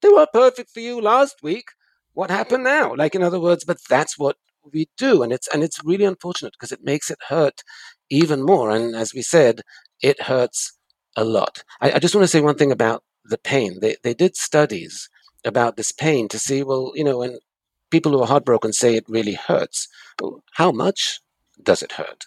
they 0.00 0.08
were 0.08 0.26
perfect 0.32 0.70
for 0.72 0.80
you 0.80 1.00
last 1.02 1.36
week. 1.42 1.66
What 2.14 2.30
happened 2.30 2.64
now? 2.64 2.94
Like, 2.94 3.14
in 3.14 3.22
other 3.22 3.38
words, 3.38 3.64
but 3.64 3.76
that's 3.90 4.18
what 4.18 4.36
we 4.72 4.88
do. 4.96 5.22
And 5.22 5.32
it's, 5.32 5.48
and 5.48 5.62
it's 5.62 5.84
really 5.84 6.06
unfortunate 6.06 6.54
because 6.58 6.72
it 6.72 6.80
makes 6.82 7.10
it 7.10 7.18
hurt 7.28 7.60
even 8.08 8.42
more. 8.42 8.70
And 8.70 8.96
as 8.96 9.12
we 9.12 9.20
said, 9.20 9.60
it 10.02 10.22
hurts 10.22 10.77
a 11.18 11.24
lot. 11.24 11.64
I, 11.80 11.92
I 11.92 11.98
just 11.98 12.14
want 12.14 12.22
to 12.22 12.28
say 12.28 12.40
one 12.40 12.54
thing 12.54 12.72
about 12.72 13.02
the 13.24 13.38
pain. 13.38 13.80
They, 13.80 13.96
they 14.04 14.14
did 14.14 14.36
studies 14.36 15.10
about 15.44 15.76
this 15.76 15.90
pain 15.90 16.28
to 16.28 16.38
see, 16.38 16.62
well, 16.62 16.92
you 16.94 17.02
know, 17.02 17.18
when 17.18 17.38
people 17.90 18.12
who 18.12 18.22
are 18.22 18.26
heartbroken 18.26 18.72
say 18.72 18.94
it 18.94 19.04
really 19.08 19.34
hurts, 19.34 19.88
how 20.54 20.70
much 20.70 21.20
does 21.60 21.82
it 21.82 21.92
hurt? 21.92 22.26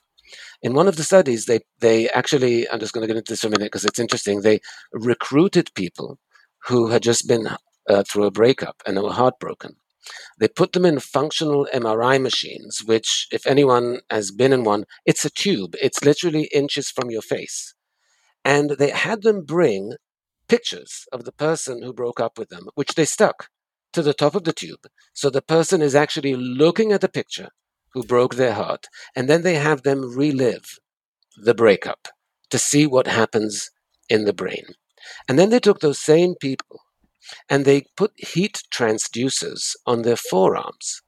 In 0.62 0.74
one 0.74 0.90
of 0.90 0.98
the 0.98 1.04
studies, 1.04 1.46
they, 1.46 1.62
they 1.80 2.10
actually, 2.10 2.70
I'm 2.70 2.80
just 2.80 2.94
going 2.94 3.02
to 3.02 3.08
get 3.08 3.18
into 3.18 3.32
this 3.32 3.42
for 3.42 3.48
a 3.48 3.50
minute 3.50 3.72
because 3.72 3.86
it's 3.86 4.00
interesting, 4.00 4.42
they 4.42 4.60
recruited 4.92 5.74
people 5.74 6.20
who 6.66 6.90
had 6.90 7.02
just 7.02 7.28
been 7.28 7.48
uh, 7.90 8.04
through 8.04 8.26
a 8.26 8.32
breakup 8.32 8.82
and 8.86 9.02
were 9.02 9.14
heartbroken. 9.14 9.78
They 10.38 10.50
put 10.50 10.74
them 10.74 10.86
in 10.86 11.00
functional 11.00 11.68
MRI 11.74 12.22
machines, 12.22 12.82
which, 12.84 13.28
if 13.32 13.48
anyone 13.48 14.02
has 14.10 14.32
been 14.32 14.52
in 14.52 14.64
one, 14.66 14.86
it's 15.06 15.24
a 15.24 15.30
tube. 15.30 15.76
It's 15.82 16.04
literally 16.04 16.50
inches 16.54 16.90
from 16.90 17.10
your 17.10 17.22
face 17.22 17.74
and 18.44 18.72
they 18.72 18.90
had 18.90 19.24
them 19.24 19.44
bring 19.44 19.94
pictures 20.48 21.06
of 21.12 21.24
the 21.26 21.32
person 21.32 21.82
who 21.82 21.94
broke 21.94 22.20
up 22.20 22.38
with 22.38 22.50
them, 22.50 22.68
which 22.76 22.96
they 22.96 23.06
stuck 23.06 23.48
to 23.94 24.02
the 24.02 24.14
top 24.14 24.36
of 24.36 24.44
the 24.44 24.54
tube. 24.54 24.86
So 25.14 25.30
the 25.30 25.42
person 25.42 25.82
is 25.82 25.96
actually 25.96 26.36
looking 26.36 26.92
at 26.92 27.02
the 27.02 27.10
picture 27.10 27.50
who 27.94 28.04
broke 28.04 28.36
their 28.36 28.54
heart, 28.54 28.88
and 29.16 29.30
then 29.30 29.42
they 29.44 29.56
have 29.56 29.84
them 29.84 30.16
relive 30.16 30.80
the 31.38 31.54
breakup 31.54 32.08
to 32.50 32.58
see 32.58 32.88
what 32.88 33.08
happens 33.08 33.70
in 34.10 34.26
the 34.26 34.34
brain. 34.34 34.66
And 35.28 35.40
then 35.40 35.50
they 35.50 35.60
took 35.60 35.80
those 35.80 36.00
same 36.00 36.36
people 36.40 36.80
and 37.50 37.66
they 37.66 37.86
put 37.96 38.12
heat 38.18 38.62
transducers 38.74 39.76
on 39.86 40.02
their 40.02 40.18
forearms. 40.18 41.02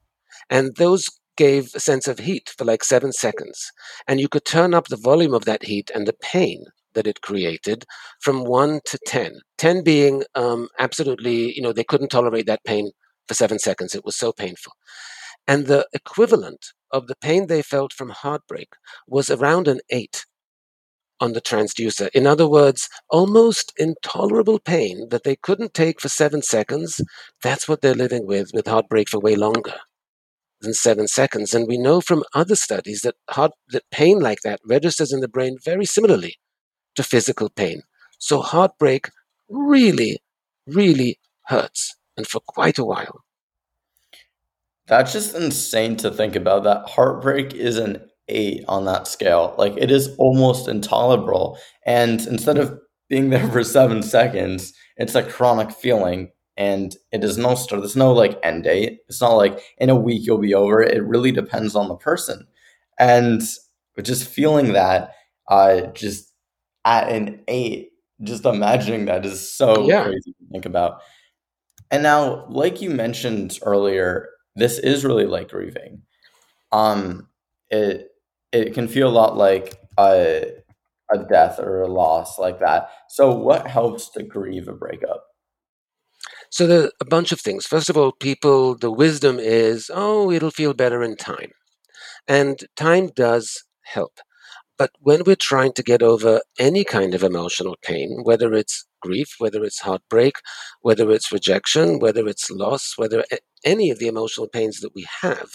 And 0.50 0.76
those 0.78 1.10
gave 1.36 1.72
a 1.74 1.80
sense 1.80 2.08
of 2.08 2.20
heat 2.20 2.54
for 2.58 2.66
like 2.66 2.84
seven 2.84 3.12
seconds. 3.12 3.72
And 4.08 4.20
you 4.20 4.30
could 4.30 4.46
turn 4.46 4.74
up 4.74 4.88
the 4.88 4.98
volume 4.98 5.34
of 5.34 5.46
that 5.46 5.64
heat 5.64 5.92
and 5.94 6.08
the 6.08 6.14
pain 6.14 6.66
that 6.94 7.08
it 7.08 7.22
created 7.22 7.86
from 8.22 8.44
1 8.44 8.82
to 8.86 9.00
10. 9.06 9.40
10 9.58 9.84
being 9.84 10.24
um, 10.36 10.68
absolutely, 10.80 11.54
you 11.56 11.62
know, 11.62 11.74
they 11.74 11.84
couldn't 11.84 12.10
tolerate 12.10 12.46
that 12.46 12.64
pain 12.66 12.92
for 13.28 13.34
seven 13.34 13.60
seconds. 13.60 13.96
It 13.96 14.06
was 14.06 14.18
so 14.18 14.32
painful. 14.32 14.74
And 15.48 15.68
the 15.68 15.88
equivalent 15.94 16.68
of 16.92 17.08
the 17.08 17.16
pain 17.16 17.48
they 17.48 17.62
felt 17.62 17.94
from 17.94 18.10
heartbreak 18.10 18.70
was 19.08 19.30
around 19.30 19.68
an 19.68 19.82
8 19.90 20.26
on 21.20 21.34
the 21.34 21.42
transducer. 21.42 22.10
In 22.14 22.28
other 22.28 22.48
words, 22.48 22.90
almost 23.10 23.74
intolerable 23.78 24.60
pain 24.60 25.08
that 25.10 25.24
they 25.24 25.36
couldn't 25.36 25.74
take 25.74 26.02
for 26.02 26.10
seven 26.10 26.42
seconds. 26.42 27.02
That's 27.42 27.68
what 27.68 27.82
they're 27.82 27.96
living 27.96 28.26
with, 28.26 28.52
with 28.54 28.68
heartbreak 28.68 29.10
for 29.10 29.20
way 29.20 29.36
longer 29.36 29.76
than 30.62 30.74
seven 30.74 31.08
seconds. 31.08 31.54
And 31.54 31.68
we 31.68 31.78
know 31.78 32.02
from 32.02 32.24
other 32.34 32.56
studies 32.56 33.02
that 33.02 33.16
heart, 33.30 33.52
that 33.70 33.84
pain 33.92 34.20
like 34.20 34.40
that 34.44 34.60
registers 34.66 35.14
in 35.14 35.20
the 35.20 35.28
brain 35.28 35.58
very 35.64 35.86
similarly 35.86 36.36
to 36.96 37.04
physical 37.04 37.50
pain. 37.50 37.84
So 38.20 38.42
heartbreak 38.42 39.10
really, 39.50 40.22
really 40.68 41.20
hurts, 41.46 41.96
and 42.18 42.28
for 42.28 42.40
quite 42.40 42.78
a 42.78 42.86
while. 42.86 43.24
That's 44.88 45.14
just 45.14 45.36
insane 45.36 45.96
to 45.98 46.12
think 46.12 46.36
about. 46.36 46.64
That 46.64 46.88
heartbreak 46.90 47.54
is 47.54 47.78
an 47.78 48.10
eight 48.28 48.64
on 48.68 48.86
that 48.86 49.08
scale. 49.08 49.56
Like 49.58 49.74
it 49.78 49.92
is 49.92 50.16
almost 50.18 50.68
intolerable. 50.68 51.58
And 51.86 52.26
instead 52.28 52.58
of 52.58 52.80
being 53.10 53.30
there 53.30 53.48
for 53.50 53.64
seven 53.64 54.04
seconds, 54.04 54.74
it's 54.98 55.16
a 55.16 55.24
chronic 55.24 55.72
feeling 55.72 56.32
and 56.58 56.96
it 57.12 57.24
is 57.24 57.38
no 57.38 57.56
start. 57.56 57.82
There's 57.82 57.96
no 57.96 58.14
like 58.14 58.40
end 58.44 58.64
date. 58.66 59.00
It's 59.08 59.22
not 59.22 59.34
like 59.34 59.60
in 59.78 59.90
a 59.90 59.96
week 59.96 60.26
you'll 60.26 60.38
be 60.38 60.54
over. 60.54 60.82
It 60.82 61.04
really 61.04 61.32
depends 61.32 61.76
on 61.76 61.88
the 61.88 61.96
person. 61.96 62.46
And 63.00 63.42
just 64.02 64.28
feeling 64.28 64.74
that 64.74 65.12
uh 65.48 65.82
just 65.94 66.33
at 66.86 67.10
an 67.10 67.42
eight, 67.48 67.92
just 68.22 68.46
imagining 68.46 69.06
that 69.06 69.26
is 69.26 69.54
so 69.54 69.88
yeah. 69.88 70.04
crazy 70.04 70.34
to 70.34 70.48
think 70.52 70.66
about. 70.66 71.02
And 71.92 72.04
now, 72.04 72.46
like 72.50 72.82
you 72.82 72.90
mentioned 72.90 73.60
earlier, 73.64 74.30
this 74.56 74.80
is 74.80 75.06
really 75.06 75.26
like 75.26 75.50
grieving. 75.50 76.02
Um, 76.72 77.30
it 77.70 78.10
it 78.52 78.74
can 78.74 78.88
feel 78.88 79.08
a 79.08 79.12
lot 79.12 79.38
like 79.38 79.80
a 79.98 80.54
a 81.14 81.20
death 81.20 81.60
or 81.60 81.82
a 81.82 81.88
loss 81.88 82.40
like 82.40 82.60
that. 82.60 82.90
So, 83.10 83.34
what 83.34 83.68
helps 83.68 84.10
to 84.12 84.24
grieve 84.24 84.68
a 84.68 84.74
breakup? 84.74 85.26
So, 86.50 86.68
there 86.68 86.84
are 86.86 86.92
a 87.00 87.06
bunch 87.06 87.32
of 87.32 87.42
things. 87.42 87.66
First 87.66 87.90
of 87.90 87.98
all, 87.98 88.12
people, 88.12 88.76
the 88.78 88.92
wisdom 88.92 89.40
is, 89.40 89.90
oh, 89.94 90.32
it'll 90.32 90.52
feel 90.52 90.74
better 90.74 91.04
in 91.04 91.16
time. 91.16 91.52
And 92.28 92.60
time 92.76 93.10
does 93.16 93.64
help. 93.84 94.20
But 94.78 94.92
when 95.00 95.24
we're 95.26 95.36
trying 95.36 95.74
to 95.74 95.84
get 95.84 96.02
over 96.02 96.42
any 96.60 96.84
kind 96.84 97.14
of 97.14 97.24
emotional 97.24 97.78
pain, 97.84 98.22
whether 98.24 98.54
it's 98.54 98.86
grief, 99.02 99.36
whether 99.38 99.64
it's 99.64 99.80
heartbreak, 99.80 100.38
whether 100.82 101.12
it's 101.12 101.32
rejection, 101.32 102.00
whether 102.00 102.28
it's 102.28 102.50
loss, 102.50 102.94
whether 102.98 103.24
any 103.64 103.92
of 103.92 104.00
the 104.00 104.08
emotional 104.08 104.48
pains 104.48 104.80
that 104.80 104.96
we 104.96 105.06
have, 105.22 105.50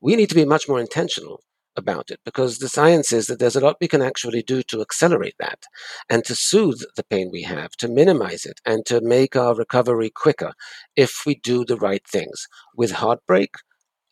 we 0.00 0.16
need 0.16 0.28
to 0.30 0.34
be 0.34 0.44
much 0.44 0.68
more 0.68 0.80
intentional 0.80 1.42
about 1.76 2.10
it 2.10 2.20
because 2.24 2.58
the 2.58 2.68
science 2.68 3.12
is 3.12 3.26
that 3.26 3.38
there's 3.38 3.56
a 3.56 3.60
lot 3.60 3.76
we 3.80 3.88
can 3.88 4.02
actually 4.02 4.42
do 4.42 4.62
to 4.62 4.80
accelerate 4.80 5.34
that 5.38 5.64
and 6.10 6.24
to 6.24 6.34
soothe 6.34 6.82
the 6.96 7.04
pain 7.04 7.30
we 7.32 7.42
have, 7.42 7.72
to 7.72 7.88
minimize 7.88 8.44
it, 8.44 8.60
and 8.66 8.84
to 8.86 9.00
make 9.00 9.36
our 9.36 9.54
recovery 9.54 10.10
quicker 10.10 10.52
if 10.96 11.22
we 11.26 11.34
do 11.36 11.64
the 11.64 11.76
right 11.76 12.06
things. 12.06 12.46
With 12.76 12.92
heartbreak, 12.92 13.54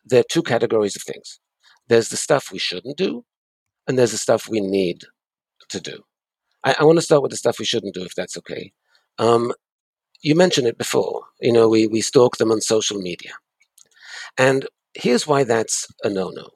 there 0.05 0.21
are 0.21 0.31
two 0.31 0.43
categories 0.43 0.95
of 0.95 1.03
things 1.03 1.39
there's 1.87 2.09
the 2.09 2.17
stuff 2.17 2.51
we 2.51 2.59
shouldn't 2.59 2.97
do, 2.97 3.25
and 3.87 3.97
there's 3.97 4.11
the 4.11 4.17
stuff 4.17 4.47
we 4.47 4.59
need 4.59 5.03
to 5.69 5.79
do. 5.79 6.03
I, 6.63 6.75
I 6.79 6.83
want 6.83 6.97
to 6.97 7.03
start 7.03 7.21
with 7.21 7.31
the 7.31 7.37
stuff 7.37 7.59
we 7.59 7.65
shouldn't 7.65 7.93
do, 7.93 8.03
if 8.03 8.15
that's 8.15 8.37
okay. 8.37 8.71
Um, 9.17 9.53
you 10.21 10.35
mentioned 10.35 10.67
it 10.67 10.77
before. 10.77 11.23
You 11.39 11.51
know, 11.51 11.67
we, 11.67 11.87
we 11.87 12.01
stalk 12.01 12.37
them 12.37 12.51
on 12.51 12.61
social 12.61 12.99
media. 12.99 13.31
And 14.37 14.67
here's 14.93 15.27
why 15.27 15.43
that's 15.43 15.87
a 16.03 16.09
no 16.09 16.29
no. 16.29 16.49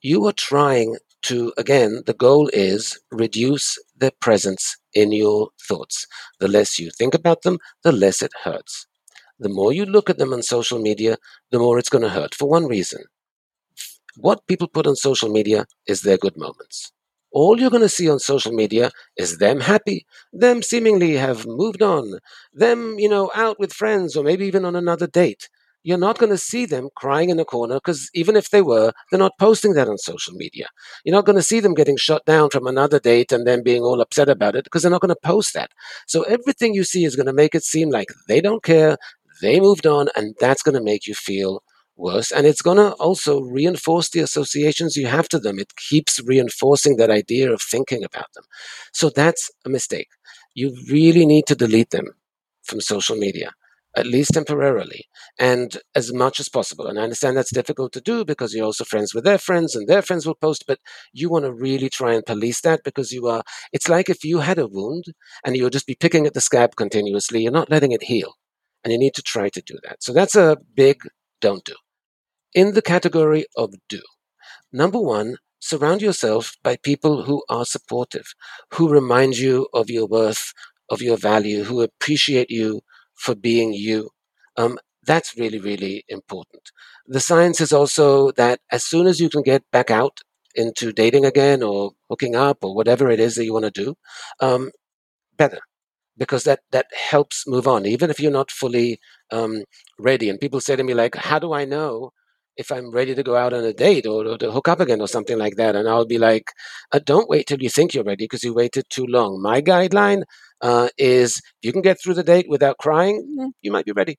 You 0.00 0.24
are 0.26 0.32
trying 0.32 0.96
to, 1.22 1.52
again, 1.56 2.02
the 2.06 2.14
goal 2.14 2.50
is 2.52 2.98
reduce 3.10 3.78
their 3.96 4.10
presence 4.20 4.76
in 4.94 5.12
your 5.12 5.50
thoughts. 5.68 6.06
The 6.40 6.48
less 6.48 6.78
you 6.78 6.90
think 6.90 7.14
about 7.14 7.42
them, 7.42 7.58
the 7.84 7.92
less 7.92 8.22
it 8.22 8.32
hurts. 8.42 8.86
The 9.38 9.48
more 9.48 9.72
you 9.72 9.84
look 9.84 10.10
at 10.10 10.18
them 10.18 10.32
on 10.32 10.42
social 10.42 10.80
media, 10.80 11.16
the 11.50 11.58
more 11.58 11.78
it's 11.78 11.88
going 11.88 12.02
to 12.02 12.10
hurt 12.10 12.34
for 12.34 12.48
one 12.48 12.66
reason 12.66 13.04
what 14.16 14.46
people 14.46 14.68
put 14.68 14.86
on 14.86 14.96
social 14.96 15.28
media 15.30 15.66
is 15.86 16.02
their 16.02 16.18
good 16.18 16.36
moments. 16.36 16.92
All 17.32 17.58
you're 17.58 17.70
going 17.70 17.82
to 17.82 17.88
see 17.88 18.10
on 18.10 18.18
social 18.18 18.52
media 18.52 18.90
is 19.16 19.38
them 19.38 19.60
happy, 19.60 20.04
them 20.32 20.62
seemingly 20.62 21.14
have 21.14 21.46
moved 21.46 21.82
on, 21.82 22.18
them, 22.52 22.98
you 22.98 23.08
know, 23.08 23.30
out 23.34 23.58
with 23.58 23.72
friends 23.72 24.16
or 24.16 24.24
maybe 24.24 24.46
even 24.46 24.64
on 24.66 24.76
another 24.76 25.06
date. 25.06 25.48
You're 25.84 25.98
not 25.98 26.18
going 26.18 26.30
to 26.30 26.38
see 26.38 26.64
them 26.66 26.90
crying 26.94 27.30
in 27.30 27.40
a 27.40 27.44
corner 27.44 27.76
because 27.76 28.08
even 28.14 28.36
if 28.36 28.50
they 28.50 28.62
were, 28.62 28.92
they're 29.10 29.18
not 29.18 29.38
posting 29.38 29.72
that 29.74 29.88
on 29.88 29.98
social 29.98 30.34
media. 30.34 30.66
You're 31.04 31.16
not 31.16 31.24
going 31.24 31.36
to 31.36 31.42
see 31.42 31.58
them 31.58 31.74
getting 31.74 31.96
shut 31.96 32.24
down 32.24 32.50
from 32.50 32.66
another 32.66 33.00
date 33.00 33.32
and 33.32 33.46
then 33.46 33.64
being 33.64 33.82
all 33.82 34.00
upset 34.00 34.28
about 34.28 34.54
it 34.54 34.64
because 34.64 34.82
they're 34.82 34.90
not 34.92 35.00
going 35.00 35.14
to 35.14 35.20
post 35.28 35.54
that. 35.54 35.70
So 36.06 36.22
everything 36.22 36.74
you 36.74 36.84
see 36.84 37.04
is 37.04 37.16
going 37.16 37.26
to 37.26 37.32
make 37.32 37.54
it 37.54 37.64
seem 37.64 37.90
like 37.90 38.08
they 38.28 38.40
don't 38.40 38.62
care, 38.62 38.96
they 39.40 39.58
moved 39.58 39.86
on, 39.86 40.08
and 40.14 40.36
that's 40.38 40.62
going 40.62 40.76
to 40.76 40.84
make 40.84 41.06
you 41.08 41.14
feel 41.14 41.62
worse. 41.96 42.30
And 42.32 42.46
it's 42.46 42.62
going 42.62 42.78
to 42.78 42.92
also 42.94 43.40
reinforce 43.40 44.10
the 44.10 44.20
associations 44.20 44.96
you 44.96 45.06
have 45.06 45.28
to 45.30 45.38
them. 45.38 45.58
It 45.58 45.74
keeps 45.76 46.20
reinforcing 46.24 46.96
that 46.96 47.10
idea 47.10 47.52
of 47.52 47.62
thinking 47.62 48.04
about 48.04 48.32
them. 48.34 48.44
So 48.92 49.10
that's 49.10 49.50
a 49.64 49.68
mistake. 49.68 50.08
You 50.54 50.76
really 50.90 51.26
need 51.26 51.46
to 51.46 51.54
delete 51.54 51.90
them 51.90 52.08
from 52.64 52.80
social 52.80 53.16
media. 53.16 53.52
at 53.96 54.06
least 54.06 54.32
temporarily, 54.32 55.04
and 55.38 55.76
as 55.94 56.12
much 56.12 56.40
as 56.40 56.48
possible. 56.48 56.86
And 56.86 56.98
I 56.98 57.02
understand 57.02 57.36
that's 57.36 57.52
difficult 57.52 57.92
to 57.92 58.00
do 58.00 58.24
because 58.24 58.54
you're 58.54 58.64
also 58.64 58.84
friends 58.84 59.14
with 59.14 59.24
their 59.24 59.38
friends 59.38 59.74
and 59.76 59.86
their 59.86 60.00
friends 60.02 60.26
will 60.26 60.34
post, 60.34 60.64
but 60.66 60.78
you 61.12 61.28
want 61.28 61.44
to 61.44 61.52
really 61.52 61.90
try 61.90 62.14
and 62.14 62.24
police 62.24 62.60
that 62.62 62.84
because 62.84 63.12
you 63.12 63.26
are, 63.26 63.42
it's 63.72 63.88
like 63.90 64.08
if 64.08 64.24
you 64.24 64.38
had 64.38 64.58
a 64.58 64.66
wound 64.66 65.04
and 65.44 65.56
you'll 65.56 65.70
just 65.70 65.86
be 65.86 65.94
picking 65.94 66.26
at 66.26 66.32
the 66.34 66.40
scab 66.40 66.74
continuously, 66.76 67.42
you're 67.42 67.52
not 67.52 67.70
letting 67.70 67.92
it 67.92 68.04
heal. 68.04 68.34
And 68.82 68.92
you 68.92 68.98
need 68.98 69.14
to 69.14 69.22
try 69.22 69.48
to 69.50 69.60
do 69.62 69.78
that. 69.84 70.02
So 70.02 70.12
that's 70.12 70.34
a 70.36 70.56
big 70.74 71.02
don't 71.40 71.64
do. 71.64 71.74
In 72.54 72.72
the 72.74 72.82
category 72.82 73.44
of 73.56 73.74
do, 73.88 74.00
number 74.72 74.98
one, 75.00 75.36
surround 75.60 76.02
yourself 76.02 76.56
by 76.62 76.76
people 76.76 77.24
who 77.24 77.44
are 77.50 77.64
supportive, 77.66 78.34
who 78.72 78.88
remind 78.88 79.38
you 79.38 79.68
of 79.74 79.90
your 79.90 80.06
worth, 80.06 80.52
of 80.90 81.02
your 81.02 81.16
value, 81.18 81.64
who 81.64 81.82
appreciate 81.82 82.50
you 82.50 82.82
for 83.14 83.34
being 83.34 83.72
you. 83.74 84.10
Um, 84.56 84.78
that's 85.04 85.36
really, 85.38 85.58
really 85.60 86.04
important. 86.08 86.70
The 87.06 87.20
science 87.20 87.60
is 87.60 87.72
also 87.72 88.32
that 88.32 88.60
as 88.72 88.84
soon 88.84 89.06
as 89.06 89.20
you 89.20 89.30
can 89.30 89.42
get 89.42 89.64
back 89.72 89.90
out 89.90 90.20
into 90.54 90.92
dating 90.92 91.24
again 91.24 91.62
or 91.62 91.92
hooking 92.10 92.36
up 92.36 92.58
or 92.64 92.74
whatever 92.74 93.10
it 93.10 93.20
is 93.20 93.36
that 93.36 93.44
you 93.44 93.52
want 93.52 93.66
to 93.66 93.84
do, 93.84 93.94
um, 94.40 94.70
better 95.36 95.60
because 96.18 96.44
that 96.44 96.60
that 96.72 96.86
helps 96.94 97.46
move 97.46 97.66
on 97.68 97.86
even 97.86 98.10
if 98.10 98.20
you're 98.20 98.30
not 98.32 98.50
fully 98.50 99.00
um, 99.30 99.64
ready 99.98 100.28
and 100.28 100.40
people 100.40 100.60
say 100.60 100.76
to 100.76 100.84
me 100.84 100.94
like 100.94 101.14
how 101.16 101.38
do 101.38 101.52
i 101.52 101.64
know 101.64 102.10
if 102.56 102.70
i'm 102.70 102.90
ready 102.90 103.14
to 103.14 103.22
go 103.22 103.36
out 103.36 103.52
on 103.52 103.64
a 103.64 103.72
date 103.72 104.06
or, 104.06 104.26
or 104.26 104.38
to 104.38 104.50
hook 104.50 104.68
up 104.68 104.80
again 104.80 105.00
or 105.00 105.08
something 105.08 105.38
like 105.38 105.56
that 105.56 105.76
and 105.76 105.88
i'll 105.88 106.06
be 106.06 106.18
like 106.18 106.44
uh, 106.92 107.00
don't 107.04 107.28
wait 107.28 107.46
till 107.46 107.62
you 107.62 107.68
think 107.68 107.94
you're 107.94 108.04
ready 108.04 108.24
because 108.24 108.44
you 108.44 108.54
waited 108.54 108.84
too 108.90 109.06
long 109.06 109.40
my 109.40 109.60
guideline 109.60 110.22
uh, 110.62 110.88
is 110.96 111.38
if 111.38 111.66
you 111.66 111.72
can 111.72 111.82
get 111.82 112.00
through 112.00 112.14
the 112.14 112.22
date 112.22 112.46
without 112.48 112.78
crying, 112.78 113.36
mm, 113.38 113.50
you 113.60 113.70
might 113.70 113.84
be 113.84 113.92
ready. 113.92 114.16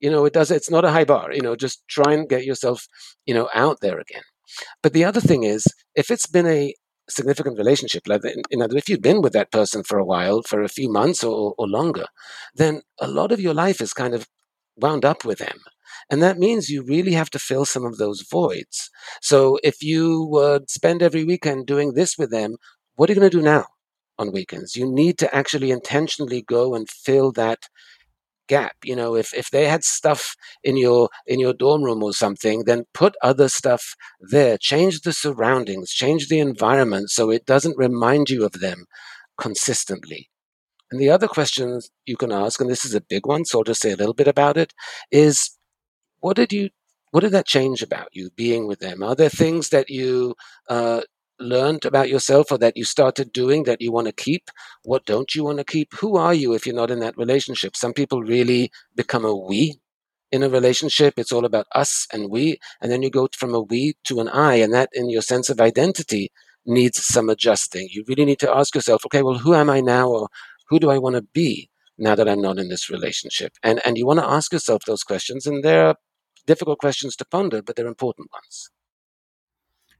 You 0.00 0.10
know, 0.10 0.24
it 0.24 0.32
does. 0.32 0.50
It's 0.50 0.70
not 0.70 0.84
a 0.84 0.90
high 0.90 1.04
bar. 1.04 1.32
You 1.32 1.40
know, 1.40 1.56
just 1.56 1.82
try 1.88 2.12
and 2.12 2.28
get 2.28 2.44
yourself, 2.44 2.86
you 3.26 3.34
know, 3.34 3.48
out 3.54 3.78
there 3.80 3.98
again. 3.98 4.22
But 4.82 4.92
the 4.92 5.04
other 5.04 5.20
thing 5.20 5.44
is, 5.44 5.64
if 5.94 6.10
it's 6.10 6.26
been 6.26 6.46
a 6.46 6.74
significant 7.08 7.58
relationship, 7.58 8.02
like 8.06 8.22
in, 8.50 8.62
other, 8.62 8.76
if 8.76 8.88
you've 8.88 9.02
been 9.02 9.22
with 9.22 9.32
that 9.32 9.50
person 9.52 9.82
for 9.82 9.98
a 9.98 10.04
while, 10.04 10.42
for 10.42 10.62
a 10.62 10.68
few 10.68 10.90
months 10.92 11.24
or, 11.24 11.54
or 11.58 11.66
longer, 11.68 12.06
then 12.54 12.82
a 13.00 13.08
lot 13.08 13.32
of 13.32 13.40
your 13.40 13.54
life 13.54 13.80
is 13.80 13.92
kind 13.92 14.14
of 14.14 14.26
wound 14.76 15.04
up 15.04 15.24
with 15.24 15.38
them. 15.38 15.58
And 16.10 16.22
that 16.22 16.38
means 16.38 16.68
you 16.68 16.82
really 16.82 17.12
have 17.12 17.30
to 17.30 17.38
fill 17.38 17.64
some 17.64 17.84
of 17.84 17.98
those 17.98 18.22
voids. 18.22 18.90
So 19.22 19.58
if 19.62 19.82
you 19.82 20.26
would 20.30 20.70
spend 20.70 21.02
every 21.02 21.24
weekend 21.24 21.66
doing 21.66 21.94
this 21.94 22.16
with 22.18 22.30
them, 22.30 22.56
what 22.96 23.08
are 23.08 23.12
you 23.12 23.20
going 23.20 23.30
to 23.30 23.36
do 23.38 23.42
now? 23.42 23.66
on 24.16 24.30
weekends. 24.30 24.76
You 24.76 24.88
need 24.88 25.18
to 25.18 25.34
actually 25.34 25.72
intentionally 25.72 26.42
go 26.42 26.74
and 26.76 26.88
fill 26.88 27.32
that 27.32 27.64
gap 28.48 28.76
you 28.84 28.94
know 28.94 29.14
if 29.16 29.32
if 29.32 29.50
they 29.50 29.66
had 29.66 29.82
stuff 29.82 30.34
in 30.62 30.76
your 30.76 31.08
in 31.26 31.40
your 31.40 31.54
dorm 31.54 31.82
room 31.82 32.02
or 32.02 32.12
something 32.12 32.64
then 32.64 32.84
put 32.92 33.14
other 33.22 33.48
stuff 33.48 33.94
there 34.20 34.58
change 34.58 35.00
the 35.00 35.12
surroundings 35.14 35.90
change 35.90 36.28
the 36.28 36.38
environment 36.38 37.08
so 37.10 37.30
it 37.30 37.46
doesn't 37.46 37.78
remind 37.78 38.28
you 38.28 38.44
of 38.44 38.52
them 38.60 38.84
consistently 39.38 40.28
and 40.90 41.00
the 41.00 41.10
other 41.10 41.28
question 41.28 41.80
you 42.06 42.16
can 42.16 42.32
ask 42.32 42.60
and 42.60 42.70
this 42.70 42.84
is 42.84 42.94
a 42.94 43.00
big 43.00 43.26
one 43.26 43.44
so 43.44 43.58
i'll 43.58 43.64
just 43.64 43.82
say 43.82 43.92
a 43.92 43.96
little 43.96 44.14
bit 44.14 44.28
about 44.28 44.56
it 44.56 44.74
is 45.10 45.58
what 46.24 46.36
did 46.36 46.52
you 46.52 46.64
what 47.12 47.20
did 47.20 47.32
that 47.32 47.46
change 47.46 47.80
about 47.82 48.08
you 48.18 48.30
being 48.44 48.66
with 48.66 48.80
them 48.80 49.02
are 49.02 49.14
there 49.14 49.34
things 49.42 49.68
that 49.74 49.88
you 49.88 50.34
uh, 50.68 51.00
learned 51.40 51.84
about 51.84 52.08
yourself 52.08 52.50
or 52.50 52.58
that 52.58 52.76
you 52.76 52.84
started 52.84 53.32
doing 53.32 53.64
that 53.64 53.80
you 53.80 53.92
want 53.92 54.06
to 54.06 54.12
keep? 54.12 54.50
What 54.82 55.04
don't 55.04 55.34
you 55.34 55.44
want 55.44 55.58
to 55.58 55.64
keep? 55.64 55.92
Who 55.94 56.16
are 56.16 56.34
you 56.34 56.54
if 56.54 56.66
you're 56.66 56.74
not 56.74 56.90
in 56.90 57.00
that 57.00 57.16
relationship? 57.16 57.76
Some 57.76 57.92
people 57.92 58.22
really 58.22 58.70
become 58.94 59.24
a 59.24 59.34
we 59.34 59.76
in 60.32 60.42
a 60.42 60.48
relationship. 60.48 61.14
It's 61.16 61.32
all 61.32 61.44
about 61.44 61.66
us 61.74 62.06
and 62.12 62.30
we. 62.30 62.58
And 62.80 62.90
then 62.90 63.02
you 63.02 63.10
go 63.10 63.28
from 63.36 63.54
a 63.54 63.60
we 63.60 63.94
to 64.04 64.20
an 64.20 64.28
I, 64.28 64.56
and 64.56 64.72
that 64.72 64.90
in 64.92 65.10
your 65.10 65.22
sense 65.22 65.50
of 65.50 65.60
identity 65.60 66.30
needs 66.66 67.04
some 67.04 67.28
adjusting. 67.28 67.88
You 67.90 68.04
really 68.08 68.24
need 68.24 68.40
to 68.40 68.54
ask 68.54 68.74
yourself, 68.74 69.04
okay, 69.06 69.22
well, 69.22 69.38
who 69.38 69.54
am 69.54 69.70
I 69.70 69.80
now 69.80 70.08
or 70.08 70.28
who 70.68 70.78
do 70.78 70.90
I 70.90 70.98
want 70.98 71.16
to 71.16 71.22
be 71.22 71.68
now 71.98 72.14
that 72.14 72.28
I'm 72.28 72.40
not 72.40 72.58
in 72.58 72.68
this 72.68 72.90
relationship? 72.90 73.52
And 73.62 73.80
and 73.84 73.98
you 73.98 74.06
want 74.06 74.20
to 74.20 74.28
ask 74.28 74.52
yourself 74.52 74.82
those 74.86 75.02
questions, 75.02 75.46
and 75.46 75.62
they're 75.64 75.94
difficult 76.46 76.78
questions 76.78 77.16
to 77.16 77.24
ponder, 77.24 77.62
but 77.62 77.76
they're 77.76 77.86
important 77.86 78.30
ones. 78.32 78.70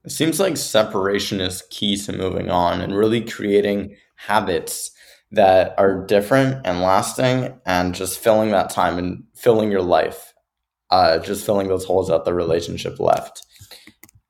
It 0.05 0.11
seems 0.11 0.39
like 0.39 0.57
separation 0.57 1.41
is 1.41 1.63
key 1.71 1.97
to 1.97 2.13
moving 2.13 2.51
on 2.51 2.81
and 2.81 2.95
really 2.95 3.23
creating 3.23 3.97
habits 4.17 4.91
that 5.31 5.75
are 5.79 6.05
different 6.07 6.65
and 6.67 6.83
lasting 6.83 7.59
and 7.65 7.95
just 7.95 8.19
filling 8.19 8.51
that 8.51 8.71
time 8.71 8.99
and 8.99 9.25
filling 9.35 9.71
your 9.71 9.83
life, 9.83 10.35
uh, 10.91 11.19
just 11.19 11.45
filling 11.45 11.69
those 11.69 11.85
holes 11.85 12.09
that 12.09 12.25
the 12.25 12.35
relationship 12.35 13.01
left. 13.01 13.43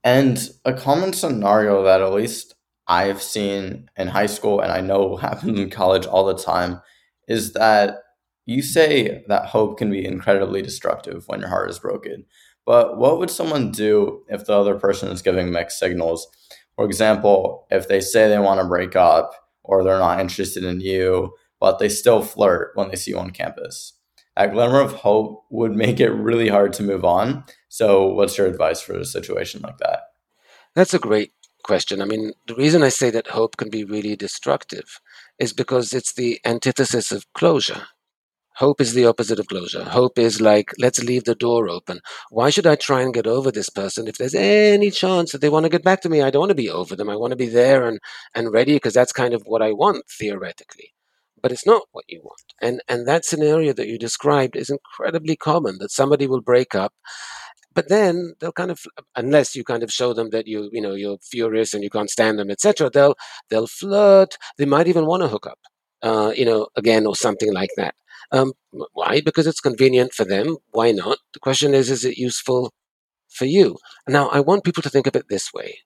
And 0.05 0.48
a 0.64 0.72
common 0.72 1.12
scenario 1.12 1.83
that 1.83 2.00
at 2.00 2.12
least 2.12 2.55
I've 2.87 3.22
seen 3.22 3.90
in 3.96 4.09
high 4.09 4.27
school 4.27 4.61
and 4.61 4.70
I 4.70 4.81
know 4.81 5.16
happens 5.16 5.59
in 5.59 5.70
college 5.70 6.07
all 6.07 6.24
the 6.24 6.38
time 6.38 6.81
is 7.27 7.53
that 7.55 8.04
you 8.46 8.62
say 8.62 9.24
that 9.28 9.46
hope 9.46 9.78
can 9.78 9.90
be 9.90 10.04
incredibly 10.04 10.62
destructive 10.62 11.24
when 11.26 11.40
your 11.40 11.48
heart 11.48 11.70
is 11.70 11.78
broken. 11.78 12.24
But 12.66 12.98
what 12.98 13.18
would 13.18 13.30
someone 13.30 13.70
do 13.70 14.22
if 14.28 14.46
the 14.46 14.54
other 14.54 14.78
person 14.78 15.11
is 15.11 15.22
giving 15.22 15.50
mixed 15.50 15.78
signals? 15.78 16.26
For 16.76 16.85
example, 16.85 17.66
if 17.70 17.88
they 17.88 18.00
say 18.00 18.28
they 18.28 18.38
want 18.38 18.61
to 18.61 18.66
break 18.66 18.96
up 18.96 19.35
or 19.62 19.83
they're 19.83 19.98
not 19.98 20.20
interested 20.20 20.64
in 20.64 20.80
you, 20.80 21.35
but 21.61 21.78
they 21.78 21.88
still 21.88 22.22
flirt 22.22 22.72
when 22.74 22.88
they 22.88 22.96
see 22.96 23.12
you 23.12 23.18
on 23.18 23.30
campus. 23.30 23.94
That 24.37 24.52
glimmer 24.52 24.80
of 24.80 24.92
hope 24.92 25.44
would 25.50 25.72
make 25.72 26.00
it 26.00 26.11
really 26.11 26.48
hard 26.48 26.72
to 26.74 26.83
move 26.83 27.04
on. 27.04 27.44
So, 27.68 28.07
what's 28.07 28.37
your 28.37 28.48
advice 28.48 28.80
for 28.80 28.98
a 28.98 29.04
situation 29.04 29.62
like 29.62 29.78
that? 29.78 30.00
That's 30.74 30.92
a 30.94 30.98
great 30.98 31.33
question. 31.62 32.02
I 32.02 32.04
mean, 32.04 32.33
the 32.46 32.54
reason 32.57 32.83
I 32.83 32.88
say 32.88 33.11
that 33.11 33.28
hope 33.28 33.57
can 33.57 33.70
be 33.70 33.85
really 33.85 34.16
destructive 34.16 35.00
is 35.38 35.52
because 35.52 35.92
it's 35.92 36.12
the 36.12 36.40
antithesis 36.44 37.12
of 37.12 37.33
closure. 37.33 37.87
Hope 38.57 38.81
is 38.81 38.95
the 38.95 39.05
opposite 39.05 39.40
of 39.40 39.49
closure. 39.49 39.83
Hope 39.83 40.17
is 40.17 40.40
like, 40.40 40.71
let's 40.79 41.03
leave 41.03 41.25
the 41.25 41.35
door 41.35 41.69
open. 41.69 42.01
Why 42.31 42.51
should 42.51 42.67
I 42.67 42.77
try 42.77 43.03
and 43.03 43.12
get 43.12 43.27
over 43.27 43.51
this 43.51 43.69
person 43.69 44.07
if 44.07 44.17
there's 44.17 44.35
any 44.35 44.93
chance 44.93 45.33
that 45.33 45.40
they 45.40 45.49
want 45.49 45.64
to 45.64 45.71
get 45.71 45.83
back 45.83 46.03
to 46.03 46.09
me? 46.09 46.23
I 46.23 46.31
don't 46.31 46.40
want 46.40 46.51
to 46.51 46.55
be 46.55 46.71
over 46.71 46.95
them. 46.95 47.11
I 47.11 47.17
want 47.17 47.33
to 47.33 47.37
be 47.37 47.49
there 47.49 47.85
and, 47.85 47.99
and 48.33 48.53
ready 48.53 48.75
because 48.75 48.95
that's 48.95 49.12
kind 49.12 49.35
of 49.35 49.43
what 49.47 49.61
I 49.61 49.73
want 49.73 50.05
theoretically. 50.09 50.93
But 51.43 51.51
it's 51.51 51.67
not 51.67 51.83
what 51.90 52.05
you 52.09 52.21
want. 52.23 52.55
And, 52.62 52.81
and 52.88 53.09
that 53.09 53.25
scenario 53.25 53.73
that 53.73 53.88
you 53.88 53.99
described 53.99 54.55
is 54.55 54.71
incredibly 54.71 55.35
common 55.35 55.79
that 55.79 55.90
somebody 55.90 56.29
will 56.29 56.40
break 56.40 56.77
up 56.77 56.95
but 57.75 57.88
then 57.88 58.35
they'll 58.38 58.53
kind 58.53 58.71
of 58.71 58.85
unless 59.17 59.57
you 59.57 59.64
kind 59.64 59.83
of 59.83 59.93
show 59.93 60.14
them 60.14 60.31
that 60.31 60.47
you 60.47 60.71
you 60.73 60.81
know 60.81 60.95
you're 60.95 61.19
furious 61.19 61.75
and 61.75 61.83
you 61.83 61.90
can't 61.90 62.09
stand 62.09 62.38
them 62.38 62.51
etc 62.51 62.88
they'll 62.88 63.17
they'll 63.51 63.67
flirt 63.67 64.37
they 64.59 64.64
might 64.64 64.87
even 64.87 65.07
want 65.07 65.23
to 65.23 65.29
hook 65.29 65.47
up 65.47 65.59
uh, 66.05 66.33
you 66.37 66.45
know 66.45 66.69
again 66.77 67.07
or 67.07 67.17
something 67.17 67.53
like 67.53 67.71
that 67.77 67.95
um, 68.33 68.53
why? 68.93 69.21
Because 69.21 69.47
it's 69.47 69.61
convenient 69.61 70.12
for 70.12 70.25
them. 70.25 70.57
Why 70.73 70.90
not? 70.90 71.19
The 71.33 71.40
question 71.40 71.75
is, 71.75 71.90
is 71.90 72.05
it 72.05 72.17
useful 72.17 72.73
for 73.31 73.45
you? 73.45 73.79
Now, 74.09 74.29
I 74.29 74.40
want 74.40 74.64
people 74.64 74.83
to 74.83 74.90
think 74.90 75.07
of 75.07 75.17
it 75.17 75.27
this 75.29 75.53
way. 75.53 75.79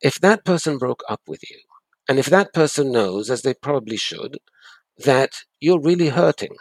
If 0.00 0.20
that 0.20 0.44
person 0.44 0.78
broke 0.78 1.02
up 1.08 1.20
with 1.26 1.48
you, 1.48 1.58
and 2.08 2.18
if 2.18 2.26
that 2.26 2.52
person 2.52 2.92
knows, 2.92 3.30
as 3.30 3.42
they 3.42 3.54
probably 3.54 3.96
should, 3.96 4.38
that 4.98 5.44
you're 5.60 5.80
really 5.80 6.08
hurting 6.08 6.56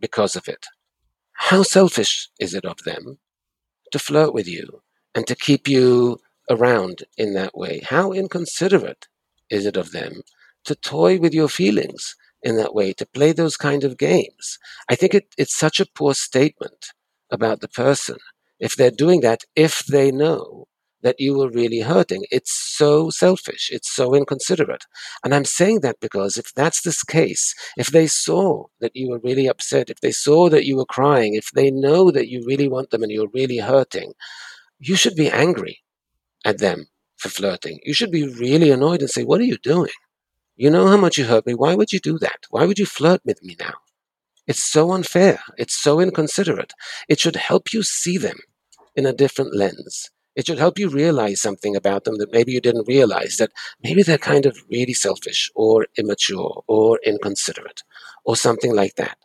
because 0.00 0.36
of 0.36 0.48
it, 0.48 0.66
how 1.34 1.62
selfish 1.62 2.28
is 2.40 2.54
it 2.54 2.64
of 2.64 2.78
them 2.84 3.18
to 3.92 3.98
flirt 3.98 4.34
with 4.34 4.48
you 4.48 4.82
and 5.14 5.26
to 5.26 5.36
keep 5.36 5.68
you 5.68 6.18
around 6.50 7.04
in 7.16 7.34
that 7.34 7.56
way? 7.56 7.80
How 7.84 8.12
inconsiderate 8.12 9.06
is 9.50 9.66
it 9.66 9.76
of 9.76 9.92
them 9.92 10.22
to 10.64 10.74
toy 10.74 11.18
with 11.18 11.32
your 11.32 11.48
feelings 11.48 12.16
in 12.44 12.56
that 12.58 12.74
way, 12.74 12.92
to 12.92 13.06
play 13.06 13.32
those 13.32 13.56
kind 13.56 13.82
of 13.84 13.98
games. 13.98 14.58
I 14.88 14.94
think 14.94 15.14
it, 15.14 15.34
it's 15.36 15.56
such 15.56 15.80
a 15.80 15.86
poor 15.86 16.14
statement 16.14 16.92
about 17.30 17.60
the 17.60 17.68
person 17.68 18.18
if 18.60 18.76
they're 18.76 18.90
doing 18.90 19.20
that, 19.22 19.40
if 19.56 19.84
they 19.86 20.12
know 20.12 20.66
that 21.02 21.20
you 21.20 21.36
were 21.36 21.50
really 21.50 21.80
hurting. 21.80 22.24
It's 22.30 22.52
so 22.52 23.10
selfish. 23.10 23.68
It's 23.70 23.94
so 23.94 24.14
inconsiderate. 24.14 24.84
And 25.22 25.34
I'm 25.34 25.44
saying 25.44 25.80
that 25.80 26.00
because 26.00 26.38
if 26.38 26.52
that's 26.54 26.82
this 26.82 27.02
case, 27.04 27.54
if 27.76 27.88
they 27.88 28.06
saw 28.06 28.64
that 28.80 28.96
you 28.96 29.10
were 29.10 29.18
really 29.18 29.46
upset, 29.46 29.90
if 29.90 30.00
they 30.00 30.12
saw 30.12 30.48
that 30.48 30.64
you 30.64 30.76
were 30.76 30.86
crying, 30.86 31.34
if 31.34 31.50
they 31.54 31.70
know 31.70 32.10
that 32.10 32.28
you 32.28 32.42
really 32.46 32.68
want 32.68 32.90
them 32.90 33.02
and 33.02 33.12
you're 33.12 33.28
really 33.34 33.58
hurting, 33.58 34.14
you 34.78 34.96
should 34.96 35.14
be 35.14 35.30
angry 35.30 35.80
at 36.44 36.58
them 36.58 36.86
for 37.16 37.28
flirting. 37.28 37.80
You 37.84 37.92
should 37.94 38.10
be 38.10 38.26
really 38.26 38.70
annoyed 38.70 39.00
and 39.00 39.10
say, 39.10 39.24
What 39.24 39.40
are 39.40 39.44
you 39.44 39.58
doing? 39.58 39.92
You 40.56 40.70
know 40.70 40.86
how 40.86 40.96
much 40.96 41.18
you 41.18 41.24
hurt 41.24 41.46
me. 41.46 41.54
Why 41.54 41.74
would 41.74 41.92
you 41.92 41.98
do 41.98 42.18
that? 42.18 42.44
Why 42.50 42.64
would 42.64 42.78
you 42.78 42.86
flirt 42.86 43.20
with 43.24 43.42
me 43.42 43.56
now? 43.58 43.74
It's 44.46 44.62
so 44.62 44.92
unfair. 44.92 45.40
It's 45.56 45.74
so 45.74 46.00
inconsiderate. 46.00 46.74
It 47.08 47.18
should 47.18 47.36
help 47.36 47.72
you 47.72 47.82
see 47.82 48.18
them 48.18 48.36
in 48.94 49.06
a 49.06 49.12
different 49.12 49.56
lens. 49.56 50.10
It 50.36 50.46
should 50.46 50.58
help 50.58 50.78
you 50.78 50.88
realize 50.88 51.40
something 51.40 51.74
about 51.74 52.04
them 52.04 52.18
that 52.18 52.32
maybe 52.32 52.52
you 52.52 52.60
didn't 52.60 52.88
realize 52.88 53.36
that 53.36 53.52
maybe 53.82 54.02
they're 54.02 54.18
kind 54.18 54.46
of 54.46 54.58
really 54.70 54.92
selfish 54.92 55.50
or 55.54 55.86
immature 55.96 56.62
or 56.66 57.00
inconsiderate 57.04 57.82
or 58.24 58.36
something 58.36 58.74
like 58.74 58.96
that. 58.96 59.16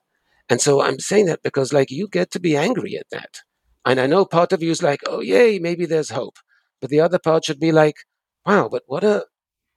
And 0.50 0.62
so 0.62 0.82
I'm 0.82 1.00
saying 1.00 1.28
that 1.28 1.44
because, 1.44 1.74
like, 1.74 1.92
you 1.92 2.08
get 2.08 2.32
to 2.32 2.40
be 2.40 2.56
angry 2.56 2.96
at 2.96 3.10
that. 3.12 3.42
And 3.86 4.00
I 4.00 4.08
know 4.08 4.26
part 4.26 4.52
of 4.52 4.64
you 4.64 4.72
is 4.72 4.84
like, 4.84 5.02
oh, 5.08 5.22
yay, 5.22 5.60
maybe 5.60 5.86
there's 5.86 6.10
hope. 6.10 6.38
But 6.82 6.90
the 6.90 7.02
other 7.02 7.20
part 7.20 7.46
should 7.46 7.60
be 7.60 7.72
like, 7.72 7.98
wow, 8.46 8.68
but 8.70 8.84
what 8.88 9.04
a 9.04 9.26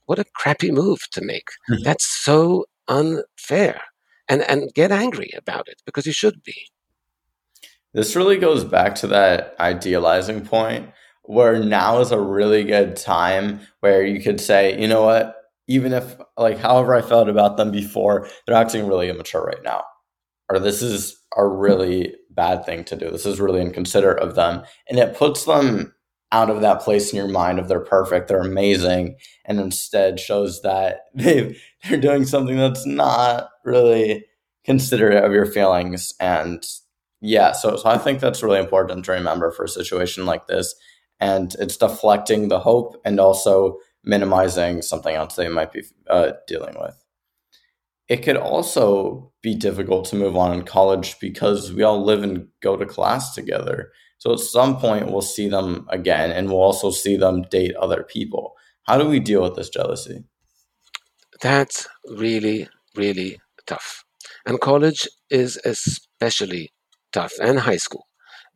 what 0.07 0.19
a 0.19 0.25
crappy 0.35 0.71
move 0.71 1.01
to 1.13 1.25
make. 1.25 1.49
Mm-hmm. 1.71 1.83
That's 1.85 2.07
so 2.07 2.67
unfair. 2.89 3.81
And 4.29 4.43
and 4.43 4.73
get 4.75 4.93
angry 4.93 5.31
about 5.37 5.69
it 5.69 5.83
because 5.85 6.07
you 6.07 6.13
should 6.13 6.43
be. 6.43 6.55
This 7.93 8.17
really 8.17 8.39
goes 8.39 8.65
back 8.65 8.95
to 8.97 9.07
that 9.09 9.55
idealizing 9.61 10.47
point 10.47 10.91
where 11.25 11.63
now 11.63 12.01
is 12.01 12.11
a 12.11 12.21
really 12.21 12.65
good 12.65 12.97
time 12.97 13.61
where 13.81 14.05
you 14.05 14.21
could 14.21 14.41
say, 14.41 14.81
you 14.81 14.89
know 14.89 15.03
what, 15.03 15.37
even 15.69 15.93
if 15.93 16.17
like 16.37 16.59
however 16.59 16.95
I 16.95 17.03
felt 17.03 17.29
about 17.29 17.57
them 17.57 17.71
before, 17.71 18.29
they're 18.47 18.57
acting 18.57 18.87
really 18.87 19.09
immature 19.09 19.43
right 19.43 19.63
now. 19.63 19.85
Or 20.49 20.59
this 20.59 20.83
is 20.83 21.17
a 21.37 21.47
really 21.47 22.15
bad 22.31 22.65
thing 22.65 22.85
to 22.85 22.97
do. 22.97 23.11
This 23.11 23.27
is 23.27 23.41
really 23.41 23.61
inconsiderate 23.61 24.23
of 24.23 24.35
them. 24.35 24.63
And 24.89 24.99
it 24.99 25.17
puts 25.17 25.45
them 25.45 25.95
out 26.33 26.51
of 26.51 26.63
that 26.63 26.81
place 26.81 27.13
in 27.13 27.17
your 27.17 27.29
mind 27.29 27.59
of 27.59 27.69
they're 27.69 27.81
perfect, 27.81 28.29
they're 28.29 28.41
amazing, 28.41 29.17
and 29.45 29.61
instead 29.61 30.19
shows 30.19 30.63
that 30.63 31.03
they 31.15 31.57
they're 31.85 32.01
doing 32.01 32.25
something 32.25 32.57
that's 32.57 32.87
not 32.87 33.51
really 33.65 34.25
considerate 34.65 35.23
of 35.23 35.33
your 35.33 35.47
feelings. 35.47 36.13
And 36.19 36.65
yeah, 37.21 37.53
so 37.53 37.77
so 37.77 37.89
I 37.89 37.99
think 37.99 38.21
that's 38.21 38.43
really 38.43 38.59
important 38.59 39.05
to 39.05 39.13
remember 39.13 39.53
for 39.53 39.65
a 39.65 39.69
situation 39.69 40.27
like 40.27 40.47
this. 40.47 40.75
And 41.21 41.55
it's 41.61 41.77
deflecting 41.77 42.49
the 42.49 42.59
hope 42.59 43.01
and 43.05 43.21
also 43.21 43.79
minimizing 44.03 44.83
something 44.83 45.15
else 45.15 45.37
they 45.37 45.49
might 45.49 45.73
be 45.73 45.83
uh, 46.09 46.33
dealing 46.49 46.75
with. 46.81 46.97
It 48.09 48.25
could 48.25 48.37
also 48.37 49.33
be 49.41 49.55
difficult 49.55 50.07
to 50.07 50.17
move 50.17 50.37
on 50.37 50.53
in 50.53 50.65
college 50.65 51.19
because 51.21 51.73
we 51.73 51.85
all 51.85 52.05
live 52.05 52.25
and 52.25 52.49
go 52.61 52.77
to 52.77 52.85
class 52.85 53.35
together. 53.35 53.93
So 54.23 54.35
at 54.35 54.39
some 54.39 54.77
point, 54.77 55.11
we'll 55.11 55.21
see 55.21 55.49
them 55.49 55.85
again, 55.89 56.31
and 56.31 56.49
we'll 56.49 56.63
also 56.63 56.93
see 56.93 57.17
them 57.17 57.43
date 57.43 57.75
other 57.75 58.05
people. 58.05 58.55
How 58.85 58.97
do 58.97 59.09
we 59.09 59.19
deal 59.19 59.43
with 59.43 59.57
this 59.57 59.69
jealousy? 59.69 60.23
That's 61.41 61.89
really, 62.07 62.69
really 62.95 63.41
tough. 63.67 64.05
And 64.47 64.61
college 64.61 65.09
is 65.29 65.59
especially 65.65 66.71
tough, 67.13 67.33
and 67.41 67.59
high 67.59 67.79
school, 67.79 68.07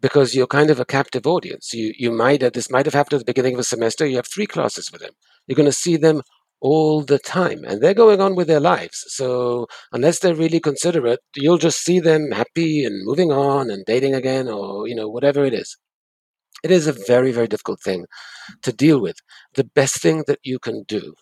because 0.00 0.36
you're 0.36 0.46
kind 0.46 0.70
of 0.70 0.78
a 0.78 0.84
captive 0.84 1.26
audience. 1.26 1.74
You 1.74 1.92
you 1.98 2.12
might 2.12 2.44
uh, 2.44 2.50
this 2.50 2.70
might 2.70 2.86
have 2.86 2.94
happened 2.94 3.14
at 3.14 3.26
the 3.26 3.32
beginning 3.32 3.54
of 3.54 3.58
a 3.58 3.64
semester. 3.64 4.06
You 4.06 4.18
have 4.22 4.28
three 4.28 4.46
classes 4.46 4.92
with 4.92 5.00
them. 5.00 5.14
You're 5.48 5.56
going 5.56 5.74
to 5.74 5.82
see 5.84 5.96
them 5.96 6.22
all 6.60 7.02
the 7.02 7.18
time 7.18 7.64
and 7.64 7.80
they're 7.80 7.94
going 7.94 8.20
on 8.20 8.34
with 8.34 8.46
their 8.48 8.60
lives. 8.60 9.04
So 9.08 9.66
unless 9.92 10.20
they're 10.20 10.34
really 10.34 10.60
considerate 10.60 11.20
you'll 11.34 11.58
just 11.58 11.80
see 11.84 12.00
them 12.00 12.30
happy 12.32 12.84
and 12.84 13.04
moving 13.04 13.30
on 13.32 13.70
and 13.70 13.84
dating 13.84 14.14
again 14.14 14.48
or 14.48 14.88
you 14.88 14.94
know 14.94 15.08
whatever 15.08 15.44
it 15.44 15.54
is. 15.54 15.76
It 16.64 16.70
is 16.70 16.86
a 16.86 16.92
very 16.92 17.32
very 17.32 17.48
difficult 17.48 17.80
thing 17.82 18.06
to 18.62 18.72
deal 18.72 19.00
with. 19.00 19.16
The 19.54 19.64
best 19.64 20.00
thing 20.00 20.24
that 20.26 20.40
you 20.42 20.58
can 20.58 20.84
do 20.84 21.14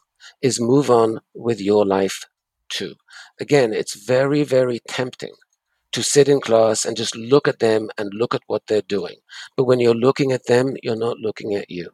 is 0.43 0.61
move 0.61 0.91
on 0.91 1.21
with 1.35 1.61
your 1.61 1.85
life 1.85 2.25
too. 2.69 2.95
Again 3.41 3.73
it's 3.73 4.07
very 4.07 4.45
very 4.45 4.81
tempting 4.89 5.35
to 5.93 6.03
sit 6.03 6.29
in 6.29 6.41
class 6.41 6.85
and 6.85 6.97
just 6.97 7.17
look 7.17 7.47
at 7.49 7.61
them 7.61 7.89
and 7.99 8.11
look 8.15 8.35
at 8.35 8.43
what 8.47 8.63
they're 8.67 8.83
doing. 8.83 9.17
But 9.57 9.65
when 9.65 9.81
you're 9.81 9.95
looking 9.95 10.33
at 10.33 10.47
them 10.47 10.77
you're 10.83 10.97
not 10.97 11.19
looking 11.19 11.55
at 11.55 11.71
you 11.71 11.91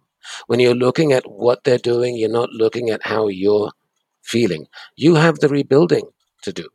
when 0.47 0.61
you're 0.61 0.75
looking 0.75 1.13
at 1.13 1.25
what 1.31 1.65
they're 1.65 1.79
doing, 1.79 2.17
you're 2.17 2.31
not 2.31 2.51
looking 2.51 2.91
at 2.91 3.07
how 3.07 3.29
you're 3.29 3.73
feeling. 4.23 4.67
You 4.97 5.17
have 5.17 5.39
the 5.41 5.49
rebuilding 5.49 6.09
to 6.43 6.53
do. 6.53 6.69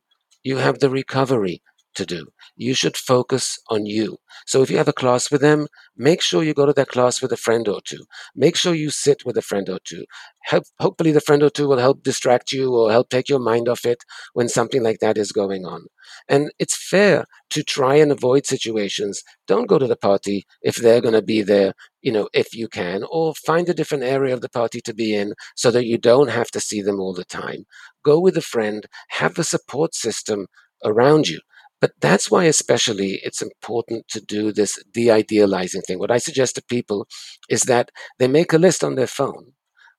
You 0.44 0.58
have 0.58 0.80
the 0.80 0.90
recovery 0.90 1.62
to 1.96 2.06
do. 2.06 2.28
You 2.56 2.74
should 2.74 2.98
focus 2.98 3.60
on 3.70 3.86
you. 3.86 4.18
So 4.46 4.62
if 4.62 4.70
you 4.70 4.78
have 4.78 4.88
a 4.88 4.94
class 4.94 5.32
with 5.32 5.42
them, 5.42 5.68
make 5.98 6.22
sure 6.22 6.44
you 6.44 6.54
go 6.54 6.66
to 6.66 6.74
that 6.74 6.90
class 6.90 7.22
with 7.22 7.32
a 7.32 7.38
friend 7.38 7.68
or 7.68 7.82
two. 7.84 8.06
Make 8.36 8.56
sure 8.56 8.74
you 8.74 8.90
sit 8.92 9.26
with 9.26 9.38
a 9.38 9.42
friend 9.42 9.70
or 9.70 9.80
two. 9.84 10.06
Help, 10.44 10.66
hopefully, 10.80 11.12
the 11.12 11.22
friend 11.22 11.42
or 11.42 11.50
two 11.50 11.68
will 11.68 11.80
help 11.80 12.04
distract 12.04 12.52
you 12.52 12.76
or 12.76 12.92
help 12.92 13.10
take 13.10 13.28
your 13.28 13.40
mind 13.40 13.68
off 13.68 13.86
it 13.86 14.04
when 14.34 14.48
something 14.48 14.84
like 14.84 15.00
that 15.00 15.18
is 15.18 15.32
going 15.32 15.66
on. 15.66 15.88
And 16.30 16.52
it's 16.60 16.78
fair 16.78 17.26
to 17.50 17.64
try 17.64 17.96
and 17.96 18.12
avoid 18.12 18.46
situations. 18.46 19.24
Don't 19.48 19.68
go 19.68 19.80
to 19.80 19.88
the 19.88 19.96
party 19.96 20.46
if 20.62 20.76
they're 20.76 21.02
going 21.02 21.16
to 21.16 21.22
be 21.22 21.42
there, 21.42 21.74
you 22.02 22.12
know, 22.12 22.30
if 22.34 22.54
you 22.54 22.68
can, 22.68 23.04
or 23.10 23.34
find 23.34 23.68
a 23.70 23.74
different 23.74 24.04
area 24.04 24.34
of 24.34 24.42
the 24.42 24.50
party 24.50 24.82
to 24.82 24.94
be 24.94 25.16
in 25.16 25.34
so 25.56 25.72
that 25.72 25.86
you 25.86 25.98
don't 25.98 26.30
have 26.30 26.52
to 26.52 26.60
see 26.60 26.82
them 26.82 27.00
all 27.00 27.14
the 27.14 27.26
time. 27.26 27.66
Go 28.04 28.20
with 28.20 28.38
a 28.38 28.42
friend, 28.42 28.86
have 29.10 29.40
a 29.40 29.44
support 29.44 29.96
system 29.96 30.46
around 30.84 31.28
you. 31.28 31.40
But 31.86 31.94
that's 32.02 32.32
why, 32.32 32.46
especially, 32.46 33.20
it's 33.22 33.44
important 33.44 34.08
to 34.08 34.20
do 34.20 34.52
this 34.52 34.84
de 34.92 35.12
idealizing 35.12 35.84
thing. 35.84 36.00
What 36.00 36.10
I 36.10 36.18
suggest 36.18 36.56
to 36.56 36.64
people 36.64 37.06
is 37.48 37.62
that 37.66 37.92
they 38.18 38.28
make 38.28 38.54
a 38.54 38.58
list 38.58 38.84
on 38.84 38.96
their 38.96 39.06
phone, 39.06 39.52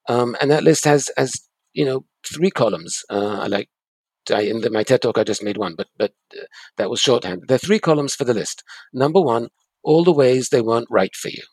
um, 0.09 0.35
and 0.40 0.51
that 0.51 0.64
list 0.64 0.85
has, 0.85 1.12
has 1.16 1.33
you 1.75 1.85
know, 1.85 2.05
three 2.29 2.51
columns. 2.51 3.05
Uh, 3.09 3.38
I 3.42 3.46
like 3.46 3.68
I, 4.33 4.40
in 4.40 4.62
the, 4.62 4.70
my 4.70 4.83
TED 4.83 5.03
talk, 5.03 5.16
I 5.16 5.22
just 5.22 5.44
made 5.44 5.59
one, 5.59 5.77
but 5.77 5.87
but 5.96 6.11
uh, 6.37 6.46
that 6.77 6.90
was 6.90 6.99
shorthand. 6.99 7.42
There 7.46 7.55
are 7.55 7.66
three 7.66 7.79
columns 7.79 8.16
for 8.16 8.25
the 8.25 8.35
list. 8.35 8.64
Number 8.92 9.20
one, 9.20 9.51
all 9.85 10.03
the 10.03 10.18
ways 10.22 10.49
they 10.49 10.62
weren't 10.62 10.88
right 10.90 11.14
for 11.14 11.29
you. 11.29 11.44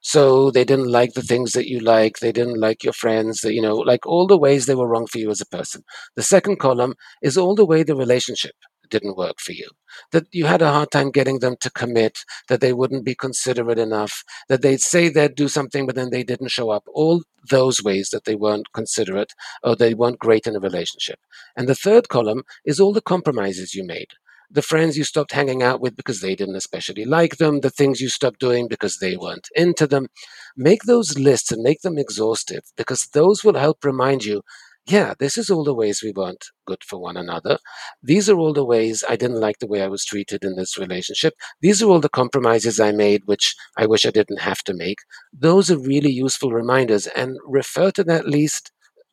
So 0.00 0.50
they 0.50 0.64
didn't 0.64 0.90
like 0.90 1.12
the 1.12 1.22
things 1.22 1.52
that 1.52 1.68
you 1.68 1.78
like. 1.78 2.18
They 2.18 2.32
didn't 2.32 2.58
like 2.58 2.82
your 2.82 2.94
friends. 3.04 3.44
You 3.44 3.62
know, 3.62 3.76
like 3.76 4.04
all 4.04 4.26
the 4.26 4.38
ways 4.46 4.66
they 4.66 4.74
were 4.74 4.88
wrong 4.88 5.06
for 5.06 5.18
you 5.18 5.30
as 5.30 5.40
a 5.40 5.46
person. 5.46 5.84
The 6.16 6.24
second 6.24 6.58
column 6.58 6.94
is 7.22 7.38
all 7.38 7.54
the 7.54 7.66
way 7.66 7.84
the 7.84 7.94
relationship 7.94 8.56
didn't 8.90 9.16
work 9.16 9.40
for 9.40 9.52
you, 9.52 9.68
that 10.12 10.26
you 10.32 10.46
had 10.46 10.62
a 10.62 10.72
hard 10.72 10.90
time 10.90 11.10
getting 11.10 11.38
them 11.38 11.56
to 11.60 11.70
commit, 11.70 12.18
that 12.48 12.60
they 12.60 12.72
wouldn't 12.72 13.04
be 13.04 13.14
considerate 13.14 13.78
enough, 13.78 14.24
that 14.48 14.62
they'd 14.62 14.80
say 14.80 15.08
they'd 15.08 15.34
do 15.34 15.48
something, 15.48 15.86
but 15.86 15.94
then 15.94 16.10
they 16.10 16.22
didn't 16.22 16.50
show 16.50 16.70
up. 16.70 16.84
All 16.92 17.22
those 17.48 17.82
ways 17.82 18.10
that 18.10 18.24
they 18.24 18.34
weren't 18.34 18.72
considerate 18.72 19.32
or 19.62 19.76
they 19.76 19.94
weren't 19.94 20.18
great 20.18 20.46
in 20.46 20.56
a 20.56 20.60
relationship. 20.60 21.18
And 21.56 21.68
the 21.68 21.74
third 21.74 22.08
column 22.08 22.42
is 22.64 22.80
all 22.80 22.92
the 22.92 23.00
compromises 23.00 23.74
you 23.74 23.84
made. 23.84 24.08
The 24.52 24.62
friends 24.62 24.98
you 24.98 25.04
stopped 25.04 25.30
hanging 25.30 25.62
out 25.62 25.80
with 25.80 25.94
because 25.94 26.20
they 26.20 26.34
didn't 26.34 26.56
especially 26.56 27.04
like 27.04 27.36
them, 27.36 27.60
the 27.60 27.70
things 27.70 28.00
you 28.00 28.08
stopped 28.08 28.40
doing 28.40 28.66
because 28.66 28.98
they 28.98 29.16
weren't 29.16 29.46
into 29.54 29.86
them. 29.86 30.08
Make 30.56 30.82
those 30.82 31.16
lists 31.16 31.52
and 31.52 31.62
make 31.62 31.82
them 31.82 31.96
exhaustive 31.96 32.64
because 32.76 33.06
those 33.14 33.44
will 33.44 33.54
help 33.54 33.84
remind 33.84 34.24
you 34.24 34.42
yeah, 34.90 35.14
this 35.18 35.38
is 35.38 35.50
all 35.50 35.64
the 35.64 35.74
ways 35.74 36.02
we 36.02 36.12
weren't 36.12 36.44
good 36.66 36.82
for 36.84 37.00
one 37.00 37.16
another. 37.16 37.58
These 38.02 38.28
are 38.28 38.38
all 38.38 38.52
the 38.52 38.64
ways 38.64 39.04
I 39.08 39.16
didn't 39.16 39.40
like 39.40 39.58
the 39.58 39.66
way 39.66 39.82
I 39.82 39.88
was 39.88 40.04
treated 40.04 40.44
in 40.44 40.56
this 40.56 40.76
relationship. 40.78 41.34
These 41.60 41.82
are 41.82 41.88
all 41.88 42.00
the 42.00 42.08
compromises 42.08 42.80
I 42.80 42.92
made, 42.92 43.22
which 43.26 43.54
I 43.76 43.86
wish 43.86 44.04
I 44.04 44.10
didn't 44.10 44.40
have 44.40 44.62
to 44.64 44.74
make. 44.74 44.98
Those 45.32 45.70
are 45.70 45.78
really 45.78 46.10
useful 46.10 46.52
reminders 46.52 47.06
and 47.06 47.36
refer 47.46 47.90
to 47.92 48.04
that 48.04 48.26
list, 48.26 48.72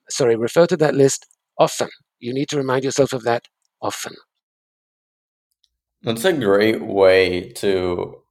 sorry, 0.10 0.36
refer 0.36 0.66
to 0.68 0.78
that 0.78 0.96
list 0.96 1.28
often. 1.58 1.90
You 2.20 2.34
need 2.34 2.50
to 2.50 2.58
remind 2.58 2.84
yourself 2.84 3.14
of 3.14 3.24
that 3.24 3.48
often. 3.82 4.16
That's 6.02 6.26
a 6.26 6.34
great 6.34 6.82
way 6.82 7.50
to 7.54 8.22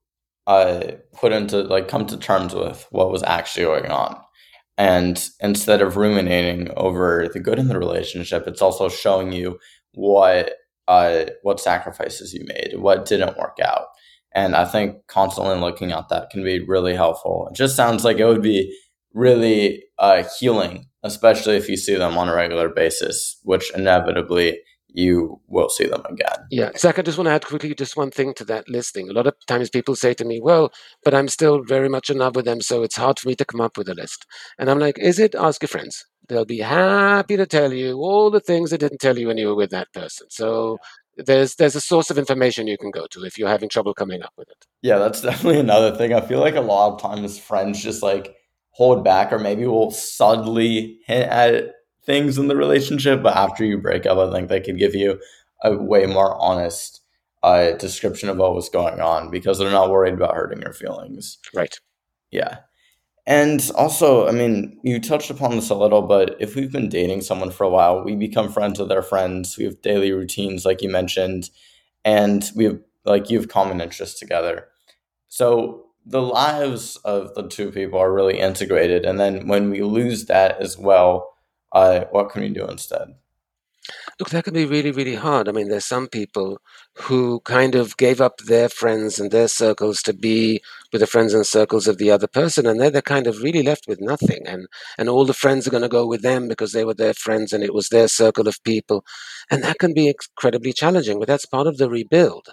uh, 0.47 0.93
put 1.13 1.33
into, 1.33 1.63
like, 1.63 1.89
come 1.89 2.07
to 2.07 2.17
terms 2.17 2.55
with 2.55 2.87
what 2.91 3.11
was 3.11 3.23
actually 3.23 3.65
going 3.65 3.91
on. 3.91 4.21
And 4.79 5.29
instead 5.41 5.81
of 5.81 5.97
ruminating 5.97 6.71
over 6.77 7.29
the 7.33 7.41
good 7.41 7.59
in 7.59 7.69
the 7.69 7.79
relationship, 7.79 8.47
it's 8.47 8.61
also 8.61 8.89
showing 8.89 9.33
you 9.33 9.59
what 9.95 10.53
uh, 10.89 11.25
what 11.43 11.61
sacrifices 11.61 12.33
you 12.33 12.45
made, 12.47 12.75
what 12.79 13.07
didn't 13.07 13.39
work 13.39 13.57
out. 13.65 13.87
And 14.33 14.55
I 14.55 14.65
think 14.67 15.07
constantly 15.09 15.57
looking 15.57 15.93
at 15.93 16.09
that 16.11 16.31
can 16.31 16.45
be 16.45 16.61
really 16.61 16.95
helpful. 16.95 17.49
It 17.51 17.57
just 17.57 17.75
sounds 17.75 18.05
like 18.05 18.19
it 18.19 18.27
would 18.27 18.43
be 18.43 18.73
really 19.15 19.83
uh, 19.99 20.25
healing, 20.39 20.87
especially 21.03 21.57
if 21.57 21.69
you 21.69 21.77
see 21.77 21.97
them 21.97 22.19
on 22.19 22.29
a 22.29 22.35
regular 22.35 22.69
basis, 22.69 23.41
which 23.45 23.73
inevitably 23.75 24.61
you 24.97 25.39
will 25.47 25.69
see 25.69 25.85
them 25.87 26.03
again. 26.09 26.47
Yeah, 26.51 26.71
Zach, 26.75 26.99
I 26.99 27.03
just 27.03 27.19
want 27.19 27.27
to 27.27 27.33
add 27.33 27.45
quickly 27.45 27.75
just 27.75 27.99
one 27.99 28.11
thing 28.11 28.33
to 28.35 28.45
that 28.47 28.67
listing. 28.67 29.11
A 29.11 29.13
lot 29.13 29.27
of 29.27 29.35
times 29.47 29.69
people 29.69 29.95
say 29.95 30.15
to 30.15 30.25
me, 30.25 30.41
well, 30.41 30.73
but 31.05 31.13
I'm 31.13 31.29
still 31.29 31.63
very 31.63 31.91
much 31.91 32.09
in 32.09 32.17
love 32.17 32.35
with 32.35 32.47
them, 32.47 32.63
so 32.63 32.83
it's 32.83 32.97
hard 32.97 33.19
for 33.19 33.29
me 33.29 33.35
to 33.35 33.45
come 33.45 33.61
up 33.61 33.77
with 33.77 33.91
a 33.91 33.95
list. 33.95 34.25
And 34.59 34.71
I'm 34.71 34.79
like, 34.79 34.99
is 34.99 35.19
it? 35.19 35.35
Ask 35.35 35.61
your 35.61 35.69
friends. 35.69 36.07
They'll 36.29 36.47
be 36.47 36.61
happy 36.61 37.37
to 37.37 37.45
tell 37.45 37.75
you 37.75 37.99
all 37.99 38.31
the 38.31 38.41
things 38.41 38.71
they 38.71 38.79
didn't 38.79 39.03
tell 39.03 39.19
you 39.19 39.27
when 39.27 39.37
you 39.37 39.49
were 39.49 39.55
with 39.55 39.71
that 39.71 39.93
person. 39.93 40.29
So 40.31 40.79
there's 41.19 41.57
there's 41.57 41.77
a 41.77 41.81
source 41.81 42.11
of 42.11 42.17
information 42.17 42.67
you 42.67 42.79
can 42.79 42.91
go 42.91 43.07
to 43.11 43.25
if 43.25 43.39
you're 43.39 43.51
having 43.51 43.69
trouble 43.69 43.93
coming 43.93 44.23
up 44.23 44.33
with 44.39 44.49
it. 44.49 44.67
Yeah, 44.81 44.97
that's 44.97 45.21
definitely 45.21 45.61
another 45.61 45.95
thing. 45.95 46.15
I 46.15 46.23
feel 46.23 46.41
like 46.41 46.57
a 46.57 46.61
lot 46.61 46.95
of 46.95 47.03
times 47.03 47.39
friends 47.39 47.83
just 47.83 48.03
like 48.03 48.35
hold 48.71 49.05
back 49.05 49.31
or 49.31 49.39
maybe 49.39 49.67
will 49.67 49.91
subtly 49.91 51.01
hint 51.07 51.31
at 51.31 51.76
things 52.07 52.39
in 52.39 52.49
the 52.49 52.57
relationship, 52.57 53.23
but 53.23 53.37
after 53.37 53.65
you 53.65 53.79
break 53.79 54.07
up, 54.07 54.19
I 54.19 54.33
think 54.33 54.49
they 54.49 54.61
could 54.61 54.79
give 54.79 54.95
you 54.95 55.21
a 55.63 55.77
way 55.77 56.07
more 56.07 56.37
honest 56.41 57.03
uh, 57.43 57.73
description 57.73 58.29
of 58.29 58.39
what 58.39 58.55
was 58.55 58.69
going 58.69 59.01
on 59.01 59.31
because 59.31 59.59
they're 59.59 59.71
not 59.71 59.91
worried 59.91 60.15
about 60.15 60.35
hurting 60.35 60.63
your 60.63 60.73
feelings. 60.73 61.39
Right. 61.55 61.79
Yeah. 62.31 62.59
And 63.27 63.71
also, 63.77 64.29
I 64.29 64.33
mean, 64.33 64.79
you 64.85 65.01
touched 65.01 65.31
upon 65.31 65.53
this 65.53 65.71
a 65.71 65.75
little, 65.75 66.03
but 66.03 66.37
if 66.41 66.55
we've 66.55 66.73
been 66.73 66.89
dating 66.89 67.23
someone 67.23 67.51
for 67.51 67.65
a 67.65 67.71
while, 67.71 68.05
we 68.05 68.15
become 68.17 68.53
friends 68.53 68.79
with 68.79 68.93
our 68.93 69.03
friends. 69.03 69.59
We 69.59 69.65
have 69.65 69.83
daily 69.83 70.13
routines, 70.13 70.65
like 70.65 70.83
you 70.83 70.89
mentioned. 70.91 71.51
and 72.05 72.51
we 72.55 72.65
have 72.65 72.81
like 73.05 73.31
you 73.31 73.39
have 73.39 73.49
common 73.49 73.81
interests 73.81 74.19
together. 74.19 74.69
So 75.29 75.87
the 76.07 76.23
lives 76.23 76.97
of 77.05 77.35
the 77.35 77.49
two 77.49 77.73
people 77.73 77.99
are 77.99 78.13
really 78.13 78.39
integrated, 78.39 79.05
and 79.05 79.19
then 79.21 79.49
when 79.49 79.71
we 79.71 79.83
lose 79.83 80.27
that 80.27 80.61
as 80.61 80.79
well, 80.79 81.36
what 82.11 82.31
can 82.31 82.43
we 82.43 82.49
do 82.49 82.67
instead? 82.67 83.15
Look, 84.19 84.31
that 84.31 84.45
can 84.45 84.55
be 84.55 84.65
really, 84.65 84.91
really 84.91 85.15
hard. 85.15 85.49
I 85.49 85.53
mean, 85.53 85.69
there's 85.69 85.85
some 85.85 86.09
people 86.09 86.59
who 86.95 87.41
kind 87.41 87.75
of 87.75 87.97
gave 87.97 88.21
up 88.21 88.39
their 88.39 88.69
friends 88.69 89.21
and 89.21 89.31
their 89.31 89.47
circles 89.47 90.03
to 90.03 90.13
be 90.13 90.61
with 90.93 91.01
the 91.01 91.07
friends 91.07 91.35
and 91.35 91.47
circles 91.47 91.87
of 91.87 91.99
the 91.99 92.11
other 92.11 92.27
person, 92.27 92.67
and 92.67 92.81
they're, 92.81 92.91
they're 92.91 93.03
kind 93.03 93.27
of 93.27 93.43
really 93.43 93.63
left 93.63 93.87
with 93.87 94.01
nothing. 94.01 94.43
And, 94.47 94.67
and 94.99 95.09
all 95.09 95.25
the 95.25 95.35
friends 95.35 95.67
are 95.67 95.71
going 95.71 95.83
to 95.83 95.89
go 95.89 96.07
with 96.07 96.23
them 96.23 96.49
because 96.49 96.73
they 96.73 96.85
were 96.85 96.95
their 96.95 97.15
friends 97.15 97.53
and 97.53 97.63
it 97.63 97.75
was 97.75 97.89
their 97.89 98.09
circle 98.09 98.49
of 98.49 98.63
people. 98.65 99.05
And 99.51 99.63
that 99.63 99.79
can 99.79 99.95
be 99.95 100.09
incredibly 100.09 100.73
challenging, 100.73 101.19
but 101.19 101.29
that's 101.29 101.47
part 101.47 101.67
of 101.67 101.77
the 101.77 101.89
rebuild. 101.89 102.49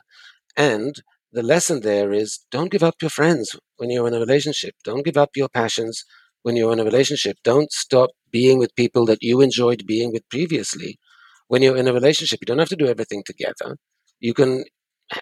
And 0.55 1.01
the 1.31 1.43
lesson 1.43 1.81
there 1.81 2.11
is 2.11 2.45
don't 2.51 2.71
give 2.71 2.83
up 2.83 3.01
your 3.01 3.09
friends 3.09 3.55
when 3.77 3.89
you're 3.89 4.07
in 4.07 4.13
a 4.13 4.19
relationship, 4.19 4.75
don't 4.83 5.05
give 5.05 5.17
up 5.17 5.31
your 5.35 5.49
passions 5.49 6.05
when 6.43 6.55
you're 6.55 6.73
in 6.73 6.79
a 6.79 6.85
relationship. 6.85 7.37
Don't 7.43 7.71
stop 7.71 8.11
being 8.31 8.59
with 8.59 8.75
people 8.75 9.05
that 9.07 9.23
you 9.23 9.41
enjoyed 9.41 9.85
being 9.87 10.11
with 10.11 10.27
previously 10.29 10.99
when 11.47 11.61
you're 11.61 11.77
in 11.77 11.87
a 11.87 11.93
relationship, 11.93 12.39
you 12.41 12.45
don't 12.45 12.59
have 12.59 12.69
to 12.69 12.75
do 12.75 12.87
everything 12.87 13.23
together. 13.25 13.77
You 14.19 14.33
can 14.33 14.63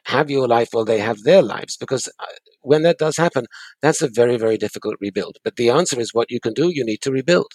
have 0.05 0.29
your 0.29 0.47
life 0.47 0.69
while 0.71 0.85
they 0.85 0.99
have 0.99 1.23
their 1.23 1.41
lives 1.41 1.75
because 1.75 2.07
uh, 2.19 2.25
when 2.61 2.83
that 2.83 2.99
does 2.99 3.17
happen, 3.17 3.45
that's 3.81 4.01
a 4.01 4.07
very, 4.09 4.37
very 4.37 4.57
difficult 4.57 4.95
rebuild. 5.01 5.37
But 5.43 5.55
the 5.57 5.69
answer 5.69 5.99
is 5.99 6.13
what 6.13 6.31
you 6.31 6.39
can 6.39 6.53
do, 6.53 6.69
you 6.69 6.85
need 6.85 7.01
to 7.01 7.11
rebuild. 7.11 7.51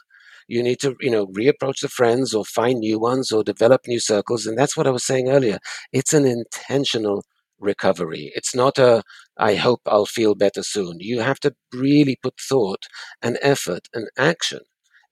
You 0.48 0.62
need 0.62 0.78
to, 0.80 0.94
you 1.00 1.10
know, 1.10 1.26
reapproach 1.28 1.80
the 1.80 1.88
friends 1.88 2.34
or 2.34 2.44
find 2.44 2.80
new 2.80 2.98
ones 2.98 3.32
or 3.32 3.42
develop 3.42 3.82
new 3.86 3.98
circles. 3.98 4.46
And 4.46 4.58
that's 4.58 4.76
what 4.76 4.86
I 4.86 4.90
was 4.90 5.06
saying 5.06 5.28
earlier. 5.28 5.58
It's 5.92 6.12
an 6.12 6.26
intentional 6.26 7.24
recovery. 7.58 8.32
It's 8.34 8.54
not 8.54 8.78
a, 8.78 9.02
I 9.36 9.54
hope 9.54 9.80
I'll 9.86 10.06
feel 10.06 10.34
better 10.34 10.62
soon. 10.62 10.98
You 11.00 11.20
have 11.20 11.40
to 11.40 11.54
really 11.72 12.18
put 12.22 12.40
thought 12.40 12.84
and 13.22 13.38
effort 13.42 13.88
and 13.94 14.08
action 14.16 14.60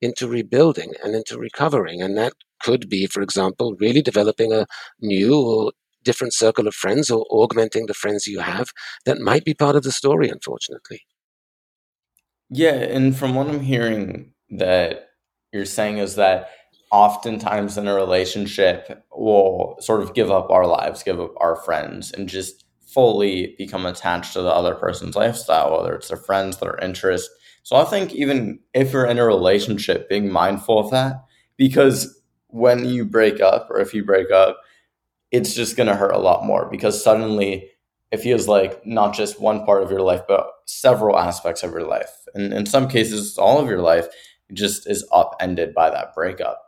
into 0.00 0.28
rebuilding 0.28 0.92
and 1.02 1.14
into 1.14 1.38
recovering. 1.38 2.02
And 2.02 2.16
that 2.18 2.34
could 2.60 2.88
be, 2.88 3.06
for 3.06 3.22
example, 3.22 3.76
really 3.80 4.02
developing 4.02 4.52
a 4.52 4.66
new 5.00 5.40
or 5.40 5.72
different 6.02 6.34
circle 6.34 6.68
of 6.68 6.74
friends 6.74 7.10
or 7.10 7.26
augmenting 7.30 7.86
the 7.86 7.94
friends 7.94 8.26
you 8.26 8.40
have 8.40 8.70
that 9.06 9.18
might 9.18 9.44
be 9.44 9.54
part 9.54 9.76
of 9.76 9.82
the 9.82 9.92
story, 9.92 10.28
unfortunately. 10.28 11.00
Yeah, 12.50 12.74
and 12.74 13.16
from 13.16 13.34
what 13.34 13.48
I'm 13.48 13.60
hearing 13.60 14.32
that 14.50 15.08
you're 15.52 15.64
saying 15.64 15.98
is 15.98 16.16
that 16.16 16.50
oftentimes 16.94 17.76
in 17.76 17.88
a 17.88 17.94
relationship 17.94 19.04
we'll 19.12 19.76
sort 19.80 20.00
of 20.00 20.14
give 20.14 20.30
up 20.30 20.48
our 20.48 20.64
lives, 20.64 21.02
give 21.02 21.20
up 21.20 21.34
our 21.38 21.56
friends, 21.56 22.12
and 22.12 22.28
just 22.28 22.64
fully 22.86 23.56
become 23.58 23.84
attached 23.84 24.32
to 24.34 24.42
the 24.42 24.48
other 24.48 24.76
person's 24.76 25.16
lifestyle, 25.16 25.76
whether 25.76 25.96
it's 25.96 26.06
their 26.06 26.16
friends, 26.16 26.58
their 26.58 26.78
interests. 26.80 27.28
So 27.64 27.74
I 27.74 27.84
think 27.84 28.12
even 28.14 28.60
if 28.74 28.92
you're 28.92 29.06
in 29.06 29.18
a 29.18 29.26
relationship, 29.26 30.08
being 30.08 30.30
mindful 30.30 30.78
of 30.78 30.92
that, 30.92 31.24
because 31.56 32.22
when 32.46 32.84
you 32.84 33.04
break 33.04 33.40
up 33.40 33.68
or 33.70 33.80
if 33.80 33.92
you 33.92 34.04
break 34.04 34.30
up, 34.30 34.60
it's 35.32 35.52
just 35.52 35.76
going 35.76 35.88
to 35.88 35.96
hurt 35.96 36.14
a 36.14 36.18
lot 36.18 36.46
more 36.46 36.68
because 36.70 37.02
suddenly 37.02 37.68
it 38.12 38.18
feels 38.18 38.46
like 38.46 38.86
not 38.86 39.14
just 39.14 39.40
one 39.40 39.66
part 39.66 39.82
of 39.82 39.90
your 39.90 40.02
life, 40.02 40.22
but 40.28 40.46
several 40.66 41.18
aspects 41.18 41.64
of 41.64 41.72
your 41.72 41.88
life. 41.88 42.12
And 42.34 42.52
in 42.52 42.66
some 42.66 42.86
cases, 42.86 43.36
all 43.36 43.60
of 43.60 43.68
your 43.68 43.80
life 43.80 44.06
just 44.52 44.88
is 44.88 45.04
upended 45.10 45.74
by 45.74 45.90
that 45.90 46.14
breakup. 46.14 46.60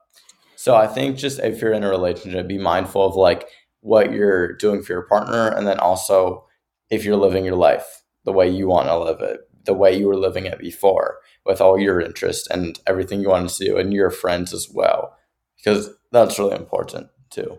So 0.57 0.75
I 0.75 0.87
think 0.87 1.17
just 1.17 1.39
if 1.39 1.61
you're 1.61 1.73
in 1.73 1.85
a 1.85 1.89
relationship, 1.89 2.49
be 2.49 2.59
mindful 2.59 3.07
of 3.07 3.15
like 3.15 3.49
what 3.81 4.13
you're 4.13 4.55
doing 4.55 4.83
for 4.83 4.93
your 4.93 5.07
partner. 5.07 5.49
And 5.49 5.67
then 5.67 5.79
also 5.79 6.47
if 6.91 7.05
you're 7.05 7.17
living 7.17 7.45
your 7.45 7.57
life 7.57 8.03
the 8.25 8.33
way 8.33 8.49
you 8.49 8.67
want 8.67 8.89
to 8.89 8.99
live 8.99 9.21
it, 9.21 9.41
the 9.65 9.75
way 9.75 9.97
you 9.97 10.09
were 10.09 10.17
living 10.17 10.47
it 10.47 10.59
before 10.59 11.19
with 11.45 11.61
all 11.61 11.79
your 11.79 12.01
interests 12.01 12.49
and 12.49 12.81
everything 12.87 13.21
you 13.21 13.29
wanted 13.29 13.51
to 13.51 13.65
do 13.65 13.77
and 13.77 13.93
your 13.93 14.11
friends 14.11 14.53
as 14.53 14.69
well 14.73 15.17
because 15.57 15.91
that's 16.13 16.39
really 16.39 16.57
important 16.57 17.09
too. 17.31 17.59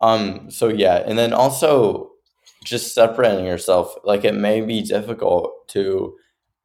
Um, 0.00 0.50
so 0.50 0.68
yeah, 0.68 1.02
and 1.06 1.18
then 1.18 1.32
also 1.32 2.10
just 2.64 2.94
separating 2.94 3.44
yourself. 3.44 3.94
Like 4.04 4.24
it 4.24 4.34
may 4.34 4.60
be 4.60 4.82
difficult 4.82 5.68
to 5.68 6.16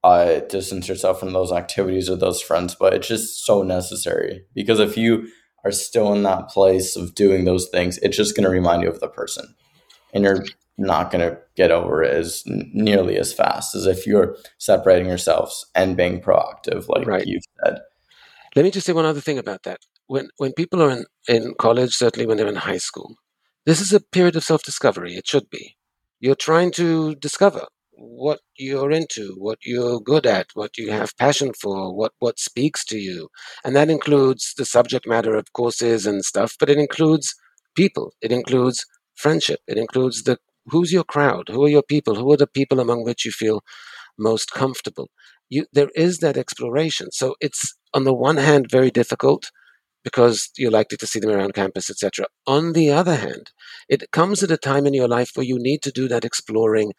uh, 0.04 0.40
distance 0.42 0.88
yourself 0.88 1.20
from 1.20 1.34
those 1.34 1.52
activities 1.52 2.10
or 2.10 2.16
those 2.16 2.42
friends, 2.42 2.76
but 2.76 2.94
it's 2.94 3.08
just 3.08 3.46
so 3.46 3.62
necessary 3.64 4.46
because 4.54 4.80
if 4.80 4.98
you 4.98 5.28
are 5.68 5.72
still 5.72 6.14
in 6.14 6.24
that 6.24 6.50
place 6.50 6.96
of 6.96 7.16
doing 7.16 7.46
those 7.46 7.68
things, 7.70 7.98
it's 8.00 8.18
just 8.18 8.36
going 8.36 8.46
to 8.46 8.50
remind 8.50 8.84
you 8.84 8.90
of 8.90 9.00
the 9.00 9.08
person, 9.08 9.56
and 10.14 10.24
you're 10.24 10.46
not 10.78 11.12
going 11.12 11.28
to 11.28 11.38
get 11.56 11.72
over 11.72 12.04
it 12.04 12.14
as 12.14 12.44
nearly 12.46 13.18
as 13.18 13.34
fast 13.34 13.76
as 13.76 13.86
if 13.86 14.06
you're 14.06 14.38
separating 14.58 15.08
yourselves 15.08 15.66
and 15.76 15.98
being 15.98 16.22
proactive, 16.22 16.88
like 16.88 17.08
right. 17.08 17.26
you 17.26 17.40
said. 17.64 17.80
Let 18.56 18.64
me 18.64 18.72
just 18.72 18.86
say 18.86 18.94
one 18.94 19.06
other 19.06 19.22
thing 19.22 19.38
about 19.38 19.64
that 19.64 19.80
when 20.08 20.30
when 20.38 20.54
people 20.54 20.82
are 20.82 20.90
in, 20.90 21.06
in 21.28 21.54
college, 21.60 21.94
certainly 21.94 22.26
when 22.26 22.38
they're 22.38 22.48
in 22.48 22.56
high 22.56 22.78
school, 22.78 23.16
this 23.66 23.82
is 23.82 23.94
a 23.94 24.00
period 24.00 24.36
of 24.36 24.44
self 24.44 24.64
discovery. 24.64 25.14
It 25.14 25.28
should 25.28 25.50
be. 25.50 25.76
You're 26.20 26.36
trying 26.36 26.72
to 26.72 27.16
discover 27.16 27.68
what 27.98 28.40
you're 28.58 28.92
into, 28.92 29.36
what 29.38 29.60
you're 29.64 30.00
good 30.00 30.26
at, 30.26 30.48
what 30.54 30.78
you 30.78 30.92
have 30.92 31.18
passion 31.18 31.52
for, 31.60 31.96
what 31.96 32.14
what 32.20 32.40
speaks 32.40 32.86
to 32.86 32.98
you, 32.98 33.30
and 33.66 33.76
that 33.76 33.90
includes 33.90 34.54
the 34.58 34.66
subject 34.66 35.08
matter 35.08 35.36
of 35.36 35.54
courses 35.54 36.06
and 36.06 36.24
stuff. 36.24 36.56
But 36.60 36.70
it 36.70 36.78
includes 36.78 37.34
people. 37.76 38.14
It 38.22 38.32
includes 38.32 38.86
friendship. 39.16 39.60
It 39.68 39.78
includes 39.78 40.24
the 40.24 40.38
who's 40.68 40.94
your 40.94 41.04
crowd, 41.04 41.50
who 41.50 41.64
are 41.66 41.70
your 41.70 41.84
people, 41.84 42.16
who 42.16 42.32
are 42.32 42.38
the 42.38 42.48
people 42.48 42.80
among 42.80 43.04
which 43.04 43.26
you 43.26 43.32
feel 43.32 43.64
most 44.18 44.52
comfortable. 44.52 45.10
You, 45.50 45.66
there 45.74 45.90
is 45.96 46.20
that 46.20 46.38
exploration. 46.38 47.12
So 47.12 47.36
it's 47.40 47.76
on 47.94 48.04
the 48.04 48.14
one 48.14 48.38
hand 48.38 48.68
very 48.70 48.92
difficult 48.92 49.50
because 50.04 50.50
you're 50.58 50.72
likely 50.72 50.98
to 50.98 51.08
see 51.08 51.20
them 51.20 51.32
around 51.32 51.54
campus, 51.54 51.90
etc. 51.90 52.28
On 52.46 52.74
the 52.74 52.92
other 52.92 53.16
hand, 53.16 53.52
it 53.90 54.12
comes 54.12 54.44
at 54.44 54.52
a 54.52 54.58
time 54.58 54.86
in 54.86 54.94
your 54.94 55.08
life 55.08 55.32
where 55.36 55.46
you 55.46 55.58
need 55.60 55.82
to 55.84 55.92
do 55.92 56.08
that 56.08 56.26
exploring 56.26 56.94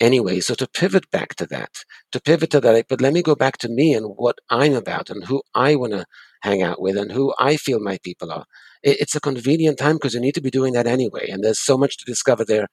anyway. 0.00 0.40
So 0.40 0.54
to 0.54 0.66
pivot 0.66 1.10
back 1.10 1.34
to 1.36 1.46
that, 1.46 1.84
to 2.12 2.20
pivot 2.20 2.50
to 2.50 2.60
that, 2.60 2.86
but 2.88 3.00
let 3.00 3.12
me 3.12 3.22
go 3.22 3.34
back 3.34 3.58
to 3.58 3.68
me 3.68 3.94
and 3.94 4.06
what 4.16 4.38
I'm 4.48 4.74
about 4.74 5.10
and 5.10 5.24
who 5.24 5.42
I 5.54 5.76
want 5.76 5.92
to 5.92 6.06
hang 6.42 6.62
out 6.62 6.80
with 6.80 6.96
and 6.96 7.12
who 7.12 7.34
I 7.38 7.56
feel 7.56 7.80
my 7.80 7.98
people 8.02 8.32
are. 8.32 8.46
It's 8.82 9.14
a 9.14 9.20
convenient 9.20 9.78
time 9.78 9.96
because 9.96 10.14
you 10.14 10.20
need 10.20 10.34
to 10.34 10.40
be 10.40 10.50
doing 10.50 10.72
that 10.72 10.86
anyway. 10.86 11.28
And 11.28 11.44
there's 11.44 11.60
so 11.60 11.76
much 11.76 11.98
to 11.98 12.04
discover 12.06 12.44
there 12.44 12.68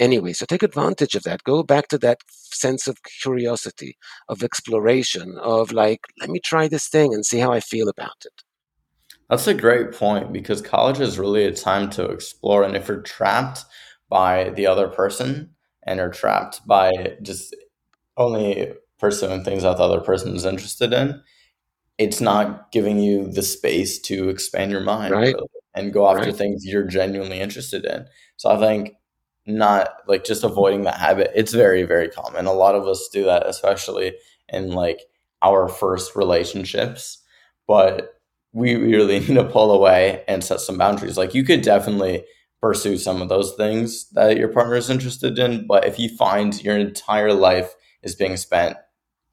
anyway. 0.00 0.32
So 0.32 0.46
take 0.46 0.62
advantage 0.62 1.14
of 1.14 1.24
that. 1.24 1.44
Go 1.44 1.62
back 1.62 1.88
to 1.88 1.98
that 1.98 2.20
sense 2.26 2.88
of 2.88 3.02
curiosity, 3.20 3.96
of 4.28 4.42
exploration, 4.42 5.36
of 5.38 5.72
like, 5.72 6.00
let 6.20 6.30
me 6.30 6.40
try 6.40 6.68
this 6.68 6.88
thing 6.88 7.12
and 7.12 7.26
see 7.26 7.38
how 7.38 7.52
I 7.52 7.60
feel 7.60 7.88
about 7.88 8.24
it. 8.24 8.42
That's 9.28 9.46
a 9.46 9.54
great 9.54 9.92
point 9.92 10.32
because 10.32 10.62
college 10.62 11.00
is 11.00 11.18
really 11.18 11.44
a 11.44 11.52
time 11.52 11.90
to 11.90 12.04
explore. 12.06 12.64
And 12.64 12.74
if 12.76 12.88
you're 12.88 13.02
trapped 13.02 13.64
by 14.08 14.50
the 14.50 14.66
other 14.66 14.88
person 14.88 15.50
and 15.84 16.00
are 16.00 16.10
trapped 16.10 16.66
by 16.66 17.16
just 17.22 17.54
only 18.16 18.72
pursuing 18.98 19.42
things 19.42 19.62
that 19.64 19.76
the 19.76 19.82
other 19.82 20.00
person 20.00 20.36
is 20.36 20.44
interested 20.44 20.92
in, 20.92 21.20
it's 21.98 22.20
not 22.20 22.70
giving 22.72 23.00
you 23.00 23.30
the 23.30 23.42
space 23.42 23.98
to 24.00 24.28
expand 24.28 24.70
your 24.70 24.80
mind 24.80 25.12
right. 25.12 25.34
really, 25.34 25.48
and 25.74 25.92
go 25.92 26.08
after 26.08 26.26
right. 26.26 26.36
things 26.36 26.64
you're 26.64 26.84
genuinely 26.84 27.40
interested 27.40 27.84
in. 27.84 28.06
So 28.36 28.50
I 28.50 28.58
think 28.58 28.94
not 29.46 29.88
like 30.06 30.24
just 30.24 30.44
avoiding 30.44 30.82
that 30.82 30.98
habit, 30.98 31.32
it's 31.34 31.52
very, 31.52 31.82
very 31.82 32.08
common. 32.08 32.46
A 32.46 32.52
lot 32.52 32.74
of 32.74 32.86
us 32.86 33.08
do 33.12 33.24
that, 33.24 33.46
especially 33.46 34.14
in 34.48 34.70
like 34.70 35.00
our 35.42 35.68
first 35.68 36.14
relationships. 36.14 37.18
But 37.66 38.20
we 38.52 38.76
really 38.76 39.20
need 39.20 39.34
to 39.34 39.44
pull 39.44 39.72
away 39.72 40.24
and 40.28 40.44
set 40.44 40.60
some 40.60 40.78
boundaries. 40.78 41.18
Like 41.18 41.34
you 41.34 41.44
could 41.44 41.62
definitely 41.62 42.24
pursue 42.62 42.96
some 42.96 43.20
of 43.20 43.28
those 43.28 43.54
things 43.56 44.08
that 44.10 44.38
your 44.38 44.48
partner 44.48 44.76
is 44.76 44.88
interested 44.88 45.38
in, 45.38 45.66
but 45.66 45.84
if 45.84 45.98
you 45.98 46.08
find 46.16 46.62
your 46.62 46.78
entire 46.78 47.34
life 47.34 47.74
is 48.02 48.14
being 48.14 48.36
spent 48.36 48.76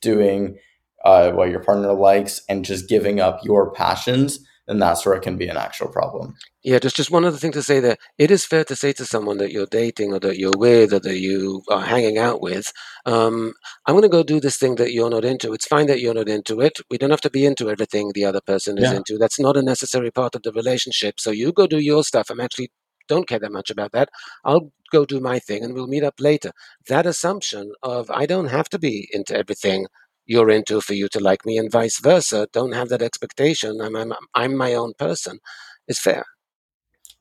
doing 0.01 0.57
uh, 1.05 1.31
what 1.31 1.49
your 1.49 1.63
partner 1.63 1.93
likes 1.93 2.41
and 2.49 2.65
just 2.65 2.89
giving 2.89 3.19
up 3.21 3.39
your 3.43 3.71
passions, 3.71 4.39
then 4.67 4.79
that's 4.79 5.05
where 5.05 5.15
it 5.15 5.21
can 5.23 5.37
be 5.37 5.47
an 5.47 5.57
actual 5.57 5.87
problem. 5.87 6.35
Yeah, 6.63 6.77
just 6.79 6.95
just 6.95 7.09
one 7.09 7.25
other 7.25 7.37
thing 7.37 7.51
to 7.53 7.63
say 7.63 7.79
there. 7.79 7.97
It 8.17 8.29
is 8.31 8.45
fair 8.45 8.63
to 8.65 8.75
say 8.75 8.93
to 8.93 9.05
someone 9.05 9.37
that 9.37 9.51
you're 9.51 9.65
dating 9.65 10.13
or 10.13 10.19
that 10.19 10.37
you're 10.37 10.57
with 10.57 10.93
or 10.93 10.99
that 10.99 11.17
you 11.17 11.63
are 11.69 11.81
hanging 11.81 12.17
out 12.17 12.41
with, 12.41 12.71
um, 13.05 13.53
I'm 13.85 13.93
going 13.93 14.03
to 14.03 14.09
go 14.09 14.23
do 14.23 14.39
this 14.39 14.57
thing 14.57 14.75
that 14.75 14.91
you're 14.91 15.09
not 15.09 15.25
into. 15.25 15.53
It's 15.53 15.65
fine 15.65 15.87
that 15.87 16.01
you're 16.01 16.13
not 16.13 16.29
into 16.29 16.61
it. 16.61 16.79
We 16.91 16.97
don't 16.97 17.09
have 17.09 17.21
to 17.21 17.29
be 17.31 17.45
into 17.45 17.69
everything 17.69 18.11
the 18.13 18.25
other 18.25 18.41
person 18.41 18.77
is 18.77 18.91
Yeah. 18.91 18.97
into. 18.97 19.17
That's 19.17 19.39
not 19.39 19.57
a 19.57 19.61
necessary 19.63 20.11
part 20.11 20.35
of 20.35 20.43
the 20.43 20.51
relationship. 20.51 21.19
So 21.19 21.31
you 21.31 21.51
go 21.51 21.65
do 21.65 21.79
your 21.79 22.03
stuff. 22.03 22.29
I'm 22.29 22.39
actually 22.41 22.71
don't 23.09 23.27
care 23.27 23.39
that 23.39 23.51
much 23.51 23.69
about 23.69 23.91
that. 23.91 24.09
I'll 24.45 24.71
go 24.91 25.05
do 25.05 25.19
my 25.19 25.39
thing 25.39 25.63
and 25.63 25.73
we'll 25.73 25.87
meet 25.87 26.03
up 26.03 26.15
later. 26.19 26.51
That 26.87 27.05
assumption 27.05 27.73
of 27.83 28.09
I 28.09 28.25
don't 28.25 28.47
have 28.47 28.69
to 28.69 28.79
be 28.79 29.09
into 29.11 29.35
everything 29.35 29.87
you're 30.25 30.49
into 30.51 30.79
for 30.79 30.93
you 30.93 31.09
to 31.09 31.19
like 31.19 31.45
me 31.45 31.57
and 31.57 31.71
vice 31.71 31.99
versa. 31.99 32.47
Don't 32.53 32.73
have 32.73 32.89
that 32.89 33.01
expectation. 33.01 33.81
I'm, 33.81 33.95
I'm, 33.95 34.13
I'm 34.35 34.55
my 34.55 34.75
own 34.75 34.93
person 34.97 35.39
is 35.87 35.99
fair. 35.99 36.23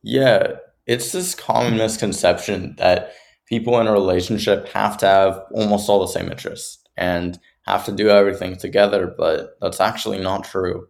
Yeah, 0.03 0.53
it's 0.87 1.13
this 1.13 1.35
common 1.35 1.77
misconception 1.77 2.77
that 2.77 3.13
people 3.47 3.81
in 3.81 3.87
a 3.87 3.93
relationship 3.93 4.69
have 4.69 4.99
to 4.99 5.07
have 5.07 5.41
almost 5.53 5.89
all 5.89 6.01
the 6.01 6.07
same 6.07 6.31
interests 6.31 6.85
and 6.97 7.39
have 7.67 7.85
to 7.87 7.93
do 7.93 8.11
everything 8.11 8.57
together, 8.57 9.15
but 9.17 9.57
that's 9.61 9.81
actually 9.81 10.19
not 10.19 10.45
true. 10.45 10.87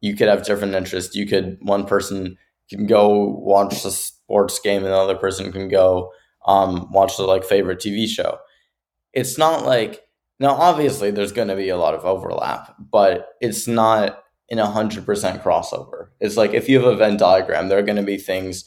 You 0.00 0.16
could 0.16 0.28
have 0.28 0.44
different 0.44 0.74
interests. 0.74 1.14
You 1.14 1.26
could 1.26 1.58
one 1.62 1.84
person 1.84 2.38
can 2.70 2.86
go 2.86 3.24
watch 3.24 3.82
the 3.82 3.90
sports 3.90 4.58
game 4.60 4.84
and 4.84 4.92
the 4.92 4.96
other 4.96 5.16
person 5.16 5.52
can 5.52 5.68
go 5.68 6.12
um, 6.46 6.90
watch 6.92 7.16
the 7.16 7.24
like 7.24 7.44
favorite 7.44 7.80
TV 7.80 8.06
show. 8.06 8.38
It's 9.12 9.36
not 9.36 9.64
like 9.64 10.02
now 10.38 10.54
obviously 10.54 11.10
there's 11.10 11.32
going 11.32 11.48
to 11.48 11.56
be 11.56 11.68
a 11.68 11.76
lot 11.76 11.94
of 11.94 12.04
overlap, 12.04 12.74
but 12.78 13.28
it's 13.40 13.66
not 13.66 14.22
in 14.48 14.58
a 14.58 14.70
hundred 14.70 15.04
percent 15.04 15.42
crossover. 15.42 16.08
It's 16.20 16.36
like 16.36 16.54
if 16.54 16.68
you 16.68 16.80
have 16.80 16.92
a 16.92 16.96
Venn 16.96 17.16
diagram, 17.16 17.68
there 17.68 17.78
are 17.78 17.82
going 17.82 17.96
to 17.96 18.02
be 18.02 18.18
things 18.18 18.64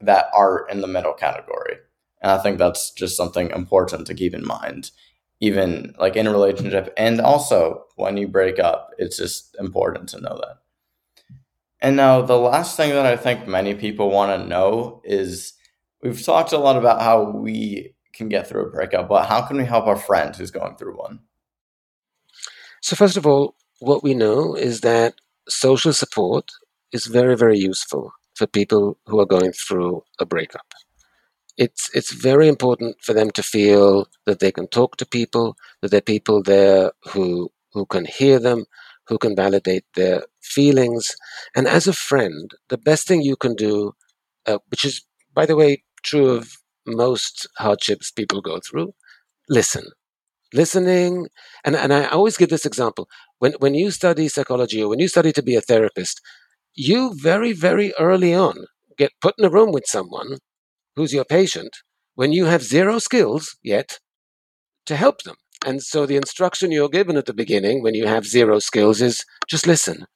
that 0.00 0.26
are 0.34 0.66
in 0.68 0.80
the 0.80 0.86
middle 0.86 1.12
category, 1.12 1.76
and 2.22 2.30
I 2.30 2.38
think 2.38 2.58
that's 2.58 2.92
just 2.92 3.16
something 3.16 3.50
important 3.50 4.06
to 4.06 4.14
keep 4.14 4.34
in 4.34 4.46
mind, 4.46 4.90
even 5.40 5.94
like 5.98 6.16
in 6.16 6.26
a 6.26 6.32
relationship, 6.32 6.92
and 6.96 7.20
also 7.20 7.84
when 7.96 8.16
you 8.16 8.28
break 8.28 8.58
up. 8.58 8.90
It's 8.98 9.16
just 9.16 9.56
important 9.58 10.08
to 10.10 10.20
know 10.20 10.38
that. 10.40 10.56
And 11.82 11.96
now 11.96 12.22
the 12.22 12.36
last 12.36 12.76
thing 12.76 12.90
that 12.90 13.06
I 13.06 13.16
think 13.16 13.48
many 13.48 13.74
people 13.74 14.10
want 14.10 14.40
to 14.40 14.46
know 14.46 15.00
is 15.04 15.54
we've 16.02 16.22
talked 16.22 16.52
a 16.52 16.58
lot 16.58 16.76
about 16.76 17.00
how 17.00 17.30
we 17.30 17.94
can 18.12 18.28
get 18.28 18.46
through 18.46 18.66
a 18.66 18.70
breakup, 18.70 19.08
but 19.08 19.26
how 19.26 19.42
can 19.42 19.56
we 19.56 19.64
help 19.64 19.86
our 19.86 19.96
friend 19.96 20.34
who's 20.36 20.50
going 20.50 20.76
through 20.76 20.96
one? 20.96 21.20
So, 22.82 22.96
first 22.96 23.16
of 23.16 23.26
all, 23.26 23.54
what 23.78 24.02
we 24.02 24.14
know 24.14 24.54
is 24.54 24.80
that 24.80 25.14
social 25.48 25.92
support 25.92 26.50
is 26.92 27.06
very, 27.06 27.36
very 27.36 27.58
useful 27.58 28.12
for 28.34 28.46
people 28.46 28.98
who 29.06 29.20
are 29.20 29.26
going 29.26 29.52
through 29.52 30.02
a 30.18 30.26
breakup. 30.26 30.66
It's, 31.56 31.90
it's 31.94 32.12
very 32.12 32.48
important 32.48 32.96
for 33.02 33.12
them 33.12 33.30
to 33.32 33.42
feel 33.42 34.08
that 34.26 34.40
they 34.40 34.52
can 34.52 34.66
talk 34.68 34.96
to 34.96 35.06
people, 35.06 35.56
that 35.82 35.90
there 35.90 35.98
are 35.98 36.12
people 36.14 36.42
there 36.42 36.92
who, 37.08 37.50
who 37.72 37.84
can 37.86 38.06
hear 38.06 38.38
them, 38.38 38.64
who 39.06 39.18
can 39.18 39.36
validate 39.36 39.84
their 39.94 40.24
feelings. 40.50 41.14
And 41.54 41.66
as 41.66 41.86
a 41.86 41.92
friend, 41.92 42.50
the 42.68 42.78
best 42.78 43.06
thing 43.06 43.22
you 43.22 43.36
can 43.36 43.54
do, 43.54 43.92
uh, 44.46 44.58
which 44.70 44.84
is, 44.84 45.02
by 45.34 45.46
the 45.46 45.56
way, 45.56 45.84
true 46.02 46.30
of 46.30 46.52
most 46.86 47.48
hardships 47.58 48.10
people 48.10 48.40
go 48.40 48.60
through, 48.68 48.92
listen. 49.48 49.84
Listening, 50.52 51.28
and, 51.64 51.76
and 51.76 51.92
I 51.92 52.06
always 52.06 52.36
give 52.36 52.50
this 52.50 52.66
example. 52.66 53.08
When, 53.38 53.52
when 53.60 53.74
you 53.74 53.92
study 53.92 54.26
psychology 54.28 54.82
or 54.82 54.88
when 54.88 54.98
you 54.98 55.06
study 55.06 55.32
to 55.32 55.42
be 55.42 55.54
a 55.54 55.60
therapist, 55.60 56.20
you 56.74 57.14
very, 57.14 57.52
very 57.52 57.92
early 57.98 58.34
on 58.34 58.66
get 58.98 59.12
put 59.22 59.34
in 59.38 59.44
a 59.44 59.50
room 59.50 59.70
with 59.72 59.86
someone 59.86 60.38
who's 60.96 61.12
your 61.12 61.24
patient 61.24 61.76
when 62.14 62.32
you 62.32 62.46
have 62.46 62.62
zero 62.62 62.98
skills 62.98 63.56
yet 63.62 63.98
to 64.86 64.96
help 64.96 65.22
them. 65.22 65.36
And 65.64 65.82
so 65.82 66.06
the 66.06 66.16
instruction 66.16 66.72
you're 66.72 66.88
given 66.88 67.16
at 67.16 67.26
the 67.26 67.34
beginning 67.34 67.82
when 67.82 67.94
you 67.94 68.06
have 68.06 68.26
zero 68.26 68.58
skills 68.58 69.00
is 69.00 69.24
just 69.48 69.66
listen. 69.66 70.06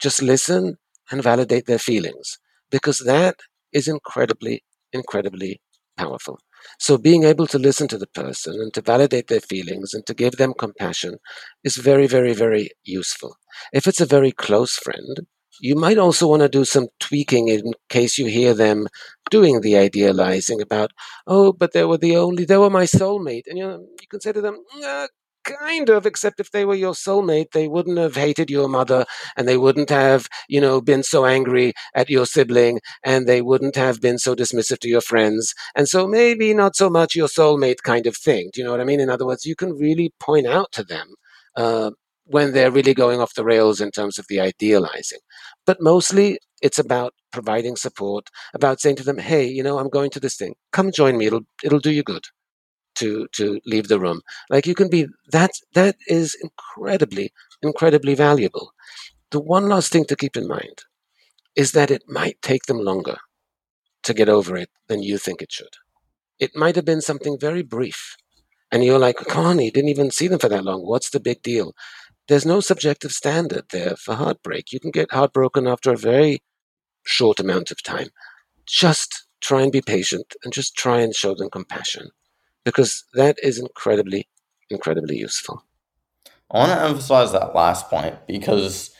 Just 0.00 0.22
listen 0.22 0.76
and 1.10 1.22
validate 1.22 1.66
their 1.66 1.78
feelings 1.78 2.38
because 2.70 3.00
that 3.00 3.36
is 3.72 3.88
incredibly, 3.88 4.64
incredibly 4.92 5.60
powerful. 5.96 6.38
So 6.78 6.96
being 6.96 7.24
able 7.24 7.46
to 7.48 7.58
listen 7.58 7.88
to 7.88 7.98
the 7.98 8.06
person 8.06 8.54
and 8.54 8.72
to 8.74 8.80
validate 8.80 9.28
their 9.28 9.40
feelings 9.40 9.92
and 9.92 10.04
to 10.06 10.14
give 10.14 10.36
them 10.36 10.54
compassion 10.58 11.16
is 11.62 11.76
very, 11.76 12.06
very, 12.06 12.32
very 12.32 12.70
useful. 12.84 13.36
If 13.72 13.86
it's 13.86 14.00
a 14.00 14.06
very 14.06 14.32
close 14.32 14.76
friend, 14.76 15.26
you 15.60 15.76
might 15.76 15.98
also 15.98 16.26
want 16.26 16.42
to 16.42 16.48
do 16.48 16.64
some 16.64 16.88
tweaking 17.00 17.48
in 17.48 17.72
case 17.88 18.18
you 18.18 18.26
hear 18.26 18.54
them 18.54 18.88
doing 19.30 19.60
the 19.60 19.76
idealizing 19.76 20.60
about, 20.60 20.90
oh, 21.26 21.52
but 21.52 21.72
they 21.72 21.84
were 21.84 21.98
the 21.98 22.16
only, 22.16 22.44
they 22.44 22.56
were 22.56 22.70
my 22.70 22.84
soulmate. 22.84 23.44
And 23.46 23.58
you, 23.58 23.64
know, 23.66 23.86
you 24.00 24.08
can 24.08 24.20
say 24.20 24.32
to 24.32 24.40
them, 24.40 24.58
uh, 24.84 25.06
kind 25.44 25.88
of, 25.88 26.06
except 26.06 26.40
if 26.40 26.50
they 26.50 26.64
were 26.64 26.74
your 26.74 26.94
soulmate, 26.94 27.52
they 27.52 27.68
wouldn't 27.68 27.98
have 27.98 28.16
hated 28.16 28.50
your 28.50 28.68
mother 28.68 29.04
and 29.36 29.46
they 29.46 29.56
wouldn't 29.56 29.90
have, 29.90 30.28
you 30.48 30.60
know, 30.60 30.80
been 30.80 31.02
so 31.02 31.24
angry 31.24 31.72
at 31.94 32.10
your 32.10 32.26
sibling 32.26 32.80
and 33.02 33.26
they 33.26 33.42
wouldn't 33.42 33.76
have 33.76 34.00
been 34.00 34.18
so 34.18 34.34
dismissive 34.34 34.78
to 34.80 34.88
your 34.88 35.00
friends. 35.00 35.54
And 35.74 35.88
so 35.88 36.06
maybe 36.06 36.54
not 36.54 36.76
so 36.76 36.90
much 36.90 37.14
your 37.14 37.28
soulmate 37.28 37.82
kind 37.82 38.06
of 38.06 38.16
thing. 38.16 38.50
Do 38.52 38.60
you 38.60 38.64
know 38.64 38.70
what 38.70 38.80
I 38.80 38.84
mean? 38.84 39.00
In 39.00 39.10
other 39.10 39.26
words, 39.26 39.44
you 39.44 39.56
can 39.56 39.72
really 39.72 40.12
point 40.20 40.46
out 40.46 40.72
to 40.72 40.84
them 40.84 41.14
uh, 41.56 41.90
when 42.26 42.52
they're 42.52 42.70
really 42.70 42.94
going 42.94 43.20
off 43.20 43.34
the 43.34 43.44
rails 43.44 43.80
in 43.80 43.90
terms 43.90 44.18
of 44.18 44.26
the 44.28 44.40
idealizing. 44.40 45.20
But 45.66 45.80
mostly 45.80 46.38
it's 46.62 46.78
about 46.78 47.14
providing 47.32 47.76
support, 47.76 48.28
about 48.54 48.80
saying 48.80 48.96
to 48.96 49.04
them, 49.04 49.18
hey, 49.18 49.46
you 49.46 49.62
know, 49.62 49.78
I'm 49.78 49.90
going 49.90 50.10
to 50.10 50.20
this 50.20 50.36
thing. 50.36 50.54
Come 50.72 50.92
join 50.92 51.18
me. 51.18 51.26
It'll, 51.26 51.42
it'll 51.62 51.80
do 51.80 51.90
you 51.90 52.02
good 52.02 52.24
to, 52.96 53.26
to 53.32 53.60
leave 53.66 53.88
the 53.88 54.00
room. 54.00 54.20
Like 54.50 54.66
you 54.66 54.74
can 54.74 54.88
be, 54.88 55.06
that, 55.30 55.52
that 55.74 55.96
is 56.08 56.36
incredibly, 56.42 57.32
incredibly 57.62 58.14
valuable. 58.14 58.72
The 59.30 59.40
one 59.40 59.68
last 59.68 59.92
thing 59.92 60.04
to 60.06 60.16
keep 60.16 60.36
in 60.36 60.48
mind 60.48 60.82
is 61.56 61.72
that 61.72 61.90
it 61.90 62.02
might 62.08 62.40
take 62.42 62.64
them 62.64 62.78
longer 62.78 63.18
to 64.02 64.14
get 64.14 64.28
over 64.28 64.56
it 64.56 64.70
than 64.88 65.02
you 65.02 65.18
think 65.18 65.40
it 65.40 65.52
should. 65.52 65.76
It 66.38 66.56
might 66.56 66.76
have 66.76 66.84
been 66.84 67.00
something 67.00 67.38
very 67.38 67.62
brief. 67.62 68.16
And 68.72 68.84
you're 68.84 68.98
like, 68.98 69.16
come 69.16 69.46
on, 69.46 69.60
you 69.60 69.70
didn't 69.70 69.90
even 69.90 70.10
see 70.10 70.26
them 70.26 70.40
for 70.40 70.48
that 70.48 70.64
long. 70.64 70.84
What's 70.84 71.10
the 71.10 71.20
big 71.20 71.42
deal? 71.42 71.74
there's 72.28 72.46
no 72.46 72.60
subjective 72.60 73.12
standard 73.12 73.64
there 73.70 73.96
for 73.96 74.14
heartbreak. 74.14 74.72
You 74.72 74.80
can 74.80 74.90
get 74.90 75.12
heartbroken 75.12 75.66
after 75.66 75.92
a 75.92 75.96
very 75.96 76.42
short 77.04 77.38
amount 77.38 77.70
of 77.70 77.82
time. 77.82 78.08
Just 78.66 79.26
try 79.40 79.62
and 79.62 79.72
be 79.72 79.82
patient 79.82 80.34
and 80.42 80.52
just 80.52 80.74
try 80.74 81.00
and 81.00 81.14
show 81.14 81.34
them 81.34 81.50
compassion 81.50 82.08
because 82.64 83.04
that 83.14 83.36
is 83.42 83.58
incredibly, 83.58 84.28
incredibly 84.70 85.16
useful. 85.16 85.64
I 86.50 86.58
want 86.58 86.72
to 86.72 86.84
emphasize 86.84 87.32
that 87.32 87.54
last 87.54 87.88
point 87.88 88.16
because 88.26 88.90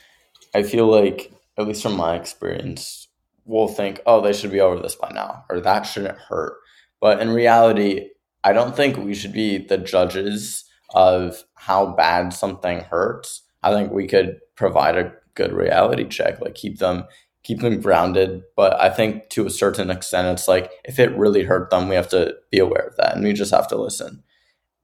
I 0.55 0.63
feel 0.63 0.87
like, 0.87 1.33
at 1.59 1.67
least 1.67 1.83
from 1.83 1.97
my 1.97 2.17
experience, 2.17 3.09
we'll 3.45 3.69
think, 3.69 4.01
oh, 4.07 4.21
they 4.21 4.33
should 4.33 4.51
be 4.53 4.61
over 4.61 4.81
this 4.81 4.97
by 4.97 5.11
now, 5.11 5.45
or 5.51 5.61
that 5.61 5.83
shouldn't 5.83 6.19
hurt. 6.19 6.55
But 7.01 7.21
in 7.21 7.31
reality, 7.31 8.09
I 8.43 8.53
don't 8.53 8.75
think 8.75 8.97
we 8.97 9.15
should 9.15 9.33
be 9.33 9.59
the 9.59 9.79
judges 9.79 10.65
of 10.95 11.45
how 11.55 11.95
bad 11.95 12.33
something 12.33 12.81
hurts, 12.81 13.43
I 13.63 13.73
think 13.73 13.91
we 13.91 14.07
could 14.07 14.39
provide 14.57 14.97
a 14.97 15.13
good 15.35 15.53
reality 15.53 16.07
check, 16.07 16.41
like 16.41 16.55
keep 16.55 16.79
them 16.79 17.05
keep 17.45 17.61
them 17.61 17.81
grounded. 17.81 18.43
But 18.57 18.81
I 18.81 18.91
think 18.91 19.29
to 19.31 19.47
a 19.47 19.51
certain 19.51 19.91
extent, 19.91 20.29
it's 20.29 20.49
like 20.49 20.73
if 20.85 20.99
it 20.99 21.17
really 21.17 21.45
hurt 21.45 21.71
them, 21.71 21.89
we 21.89 21.95
have 21.95 22.09
to 22.09 22.35
be 22.51 22.59
aware 22.59 22.87
of 22.87 22.97
that, 22.97 23.15
and 23.15 23.25
we 23.25 23.33
just 23.33 23.55
have 23.55 23.69
to 23.69 23.77
listen. 23.77 24.23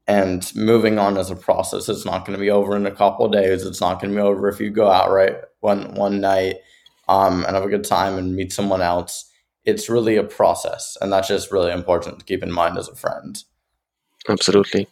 And 0.07 0.51
moving 0.57 0.99
on 0.99 1.16
as 1.18 1.31
a 1.31 1.37
process, 1.37 1.88
it's 1.88 2.05
not 2.05 2.25
going 2.25 2.37
to 2.37 2.40
be 2.40 2.51
over 2.51 2.77
in 2.77 2.87
a 2.87 2.90
couple 2.94 3.29
days. 3.29 3.64
It's 3.64 3.81
not 3.81 4.01
going 4.01 4.12
to 4.12 4.16
be 4.16 4.23
over 4.23 4.49
if 4.49 4.61
you 4.61 4.70
go 4.70 4.90
out 4.90 5.11
right 5.11 5.37
one 5.61 5.94
one 5.94 6.20
night 6.20 6.57
um, 7.09 7.44
and 7.44 7.55
have 7.55 7.64
a 7.64 7.68
good 7.68 7.85
time 7.85 8.16
and 8.16 8.37
meet 8.37 8.53
someone 8.53 8.83
else. 8.83 9.31
It's 9.64 9.90
really 9.90 10.16
a 10.16 10.25
process, 10.25 10.96
and 11.01 11.12
that's 11.12 11.29
just 11.29 11.53
really 11.53 11.73
important 11.73 12.18
to 12.18 12.25
keep 12.25 12.42
in 12.42 12.51
mind 12.51 12.79
as 12.79 12.88
a 12.88 12.94
friend. 12.94 13.42
Absolutely. 14.29 14.87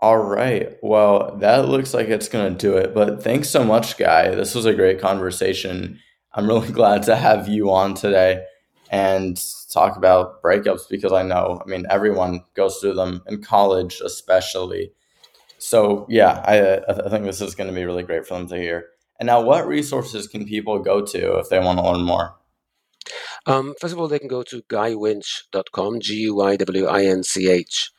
All 0.00 0.18
right. 0.18 0.76
Well, 0.82 1.36
that 1.38 1.68
looks 1.68 1.94
like 1.94 2.08
it's 2.08 2.28
going 2.28 2.52
to 2.52 2.58
do 2.58 2.76
it. 2.76 2.94
But 2.94 3.22
thanks 3.22 3.48
so 3.48 3.64
much, 3.64 3.96
Guy. 3.96 4.34
This 4.34 4.54
was 4.54 4.66
a 4.66 4.74
great 4.74 5.00
conversation. 5.00 6.00
I'm 6.34 6.46
really 6.48 6.70
glad 6.70 7.02
to 7.04 7.16
have 7.16 7.48
you 7.48 7.72
on 7.72 7.94
today 7.94 8.44
and 8.90 9.40
talk 9.72 9.96
about 9.96 10.42
breakups 10.42 10.88
because 10.88 11.12
I 11.12 11.22
know, 11.22 11.60
I 11.64 11.68
mean, 11.68 11.86
everyone 11.90 12.44
goes 12.54 12.78
through 12.78 12.94
them 12.94 13.22
in 13.26 13.42
college, 13.42 14.00
especially. 14.04 14.92
So, 15.58 16.06
yeah, 16.10 16.42
I, 16.46 17.06
I 17.06 17.08
think 17.08 17.24
this 17.24 17.40
is 17.40 17.54
going 17.54 17.68
to 17.68 17.74
be 17.74 17.84
really 17.84 18.02
great 18.02 18.26
for 18.26 18.34
them 18.34 18.48
to 18.48 18.56
hear. 18.56 18.88
And 19.18 19.26
now, 19.26 19.40
what 19.40 19.66
resources 19.66 20.28
can 20.28 20.44
people 20.44 20.78
go 20.78 21.00
to 21.00 21.38
if 21.38 21.48
they 21.48 21.58
want 21.58 21.78
to 21.78 21.84
learn 21.84 22.02
more? 22.02 22.36
Um, 23.46 23.74
first 23.80 23.94
of 23.94 23.98
all, 23.98 24.08
they 24.08 24.18
can 24.18 24.28
go 24.28 24.42
to 24.42 24.62
guywinch.com, 24.64 26.00
G 26.00 26.14
U 26.16 26.42
I 26.42 26.56
W 26.56 26.86
I 26.86 27.04
N 27.04 27.22
C 27.22 27.48
H 27.48 27.90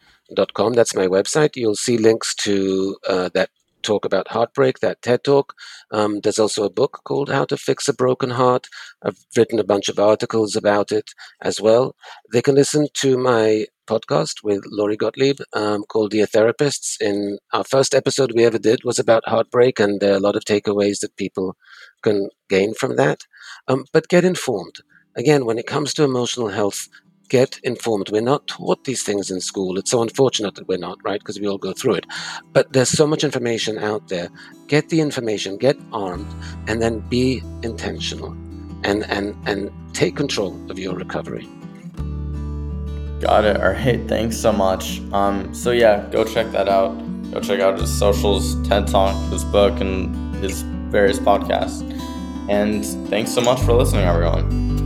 com. 0.53 0.73
That's 0.73 0.95
my 0.95 1.07
website. 1.07 1.55
You'll 1.55 1.75
see 1.75 1.97
links 1.97 2.35
to 2.35 2.97
uh, 3.07 3.29
that 3.33 3.49
talk 3.83 4.05
about 4.05 4.27
heartbreak, 4.27 4.79
that 4.79 5.01
TED 5.01 5.23
talk. 5.23 5.53
Um, 5.91 6.19
there's 6.21 6.39
also 6.39 6.63
a 6.63 6.69
book 6.69 7.01
called 7.05 7.29
How 7.29 7.45
to 7.45 7.57
Fix 7.57 7.87
a 7.87 7.93
Broken 7.93 8.31
Heart. 8.31 8.67
I've 9.03 9.17
written 9.35 9.59
a 9.59 9.63
bunch 9.63 9.87
of 9.87 9.99
articles 9.99 10.55
about 10.55 10.91
it 10.91 11.11
as 11.41 11.61
well. 11.61 11.95
They 12.33 12.41
can 12.41 12.55
listen 12.55 12.87
to 12.95 13.17
my 13.17 13.65
podcast 13.87 14.43
with 14.43 14.61
Lori 14.69 14.97
Gottlieb 14.97 15.39
um, 15.53 15.83
called 15.83 16.11
Dear 16.11 16.25
Therapists. 16.27 16.95
In 16.99 17.39
our 17.53 17.63
first 17.63 17.95
episode 17.95 18.33
we 18.35 18.43
ever 18.43 18.59
did 18.59 18.83
was 18.83 18.99
about 18.99 19.23
heartbreak, 19.25 19.79
and 19.79 20.01
there 20.01 20.13
are 20.13 20.17
a 20.17 20.27
lot 20.27 20.35
of 20.35 20.43
takeaways 20.43 20.99
that 20.99 21.15
people 21.15 21.55
can 22.03 22.29
gain 22.49 22.73
from 22.73 22.97
that. 22.97 23.21
Um, 23.67 23.85
but 23.93 24.09
get 24.09 24.25
informed. 24.25 24.75
Again, 25.15 25.45
when 25.45 25.57
it 25.57 25.65
comes 25.65 25.93
to 25.93 26.03
emotional 26.03 26.49
health, 26.49 26.87
get 27.29 27.59
informed. 27.63 28.09
We're 28.09 28.21
not 28.21 28.47
taught 28.47 28.83
these 28.85 29.03
things 29.03 29.29
in 29.31 29.41
school. 29.41 29.77
It's 29.77 29.91
so 29.91 30.01
unfortunate 30.01 30.55
that 30.55 30.67
we're 30.67 30.77
not, 30.77 30.97
right? 31.03 31.19
Because 31.19 31.39
we 31.39 31.47
all 31.47 31.57
go 31.57 31.73
through 31.73 31.95
it. 31.95 32.05
But 32.53 32.73
there's 32.73 32.89
so 32.89 33.07
much 33.07 33.23
information 33.23 33.77
out 33.77 34.07
there. 34.07 34.29
Get 34.67 34.89
the 34.89 35.01
information, 35.01 35.57
get 35.57 35.77
armed, 35.91 36.27
and 36.67 36.81
then 36.81 36.99
be 36.99 37.41
intentional. 37.63 38.35
and 38.83 39.03
and 39.09 39.35
and 39.47 39.71
take 39.93 40.15
control 40.15 40.53
of 40.69 40.77
your 40.79 40.95
recovery. 40.95 41.47
Got 43.19 43.45
it. 43.45 43.57
All 43.57 43.71
right. 43.71 44.07
Thanks 44.07 44.37
so 44.37 44.51
much. 44.51 45.01
Um, 45.11 45.53
so 45.53 45.71
yeah, 45.71 46.07
go 46.11 46.23
check 46.23 46.51
that 46.51 46.69
out. 46.69 46.91
Go 47.31 47.39
check 47.41 47.59
out 47.59 47.79
his 47.79 47.91
socials, 47.91 48.55
TED 48.67 48.87
Talk, 48.87 49.15
his 49.31 49.43
book, 49.45 49.81
and 49.81 50.35
his 50.35 50.61
various 50.91 51.19
podcasts. 51.19 51.81
And 52.49 52.85
thanks 53.09 53.31
so 53.31 53.41
much 53.41 53.59
for 53.61 53.73
listening, 53.73 54.05
everyone. 54.05 54.76